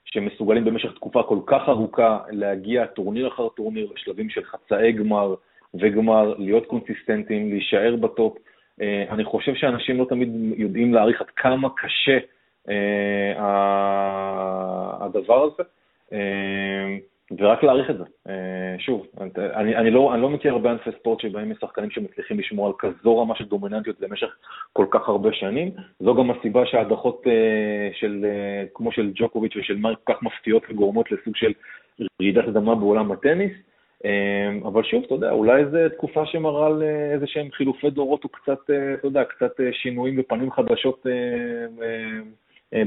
שמסוגלים 0.05 0.65
במשך 0.65 0.93
תקופה 0.93 1.23
כל 1.23 1.39
כך 1.45 1.69
ארוכה 1.69 2.19
להגיע 2.29 2.85
טורניר 2.85 3.27
אחר 3.27 3.49
טורניר 3.49 3.87
לשלבים 3.95 4.29
של 4.29 4.43
חצאי 4.43 4.91
גמר, 4.91 5.35
וגמר, 5.79 6.33
להיות 6.37 6.65
קונסיסטנטים, 6.65 7.49
להישאר 7.49 7.95
ב 7.95 8.04
top. 8.04 8.37
אה, 8.81 9.05
אני 9.09 9.23
חושב 9.23 9.55
שאנשים 9.55 9.97
לא 9.97 10.05
תמיד 10.09 10.29
יודעים 10.57 10.93
להעריך 10.93 11.21
עד 11.21 11.29
כמה 11.35 11.69
קשה 11.77 12.17
אה, 12.69 13.33
הדבר 15.01 15.43
הזה, 15.43 15.63
אה, 16.13 16.97
ורק 17.39 17.63
להעריך 17.63 17.89
את 17.89 17.97
זה. 17.97 18.03
שוב, 18.79 19.07
אני, 19.37 19.75
אני, 19.75 19.91
לא, 19.91 20.13
אני 20.13 20.21
לא 20.21 20.29
מכיר 20.29 20.53
הרבה 20.53 20.71
ענפי 20.71 20.89
ספורט 20.99 21.19
שבהם 21.19 21.51
יש 21.51 21.57
שחקנים 21.61 21.91
שמצליחים 21.91 22.39
לשמור 22.39 22.67
על 22.67 22.73
כזו 22.79 23.17
רמה 23.17 23.35
של 23.35 23.45
דומיננטיות 23.45 24.01
למשך 24.01 24.27
כל 24.73 24.85
כך 24.91 25.09
הרבה 25.09 25.33
שנים. 25.33 25.71
זו 25.99 26.15
גם 26.15 26.31
הסיבה 26.31 26.65
שההדחות 26.65 27.23
של, 27.93 28.25
כמו 28.73 28.91
של 28.91 29.11
ג'וקוביץ' 29.15 29.55
ושל 29.55 29.77
מרק 29.77 29.97
כל 30.03 30.13
כך 30.13 30.23
מפתיעות 30.23 30.63
וגורמות 30.69 31.11
לסוג 31.11 31.35
של 31.35 31.53
רעידת 32.21 32.47
אדמה 32.47 32.75
בעולם 32.75 33.11
הטניס. 33.11 33.51
אמ, 34.05 34.65
אבל 34.65 34.83
שוב, 34.83 35.03
אתה 35.03 35.13
יודע, 35.13 35.31
אולי 35.31 35.65
זו 35.65 35.77
תקופה 35.93 36.25
שמראה 36.25 36.67
על 36.67 36.83
אה, 36.83 37.13
איזה 37.13 37.27
שהם 37.27 37.51
חילופי 37.51 37.89
דורות 37.89 38.25
וקצת, 38.25 38.69
אה, 38.69 38.93
אתה 38.93 39.07
יודע, 39.07 39.23
קצת 39.23 39.59
אה, 39.59 39.73
שינויים 39.73 40.19
ופנים 40.19 40.51
חדשות 40.51 41.05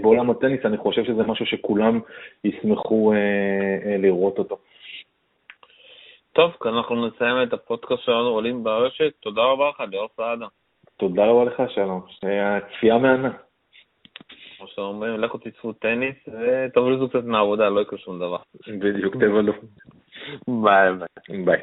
בעולם 0.02 0.30
הטניס, 0.30 0.60
אני 0.64 0.76
חושב 0.76 1.04
שזה 1.04 1.22
משהו 1.22 1.46
שכולם 1.46 2.00
ישמחו 2.44 3.12
לראות 3.98 4.38
אותו. 4.38 4.58
טוב, 6.32 6.52
כאן 6.60 6.74
אנחנו 6.74 7.06
נסיים 7.06 7.42
את 7.42 7.52
הפודקאסט 7.52 8.02
שלנו 8.02 8.28
עולים 8.28 8.64
ברשת. 8.64 9.12
תודה 9.20 9.42
רבה 9.42 9.68
לך, 9.68 9.82
ליאור 9.90 10.08
סעדה. 10.16 10.46
תודה 10.96 11.26
רבה 11.26 11.44
לך, 11.44 11.62
שלום. 11.74 12.00
צפייה 12.76 12.98
מהנה. 12.98 13.30
כמו 14.56 14.66
שאומרים, 14.66 15.20
לכו 15.20 15.38
תצפו 15.38 15.72
טניס 15.72 16.16
ותבריזו 16.28 17.08
קצת 17.08 17.24
מהעבודה, 17.24 17.68
לא 17.68 17.80
יקרה 17.80 17.98
שום 17.98 18.18
דבר. 18.18 18.38
בדיוק, 18.68 19.14
תבלו. 19.14 19.52
Bye. 20.46 20.92
Bye. 20.92 21.44
Bye. 21.44 21.62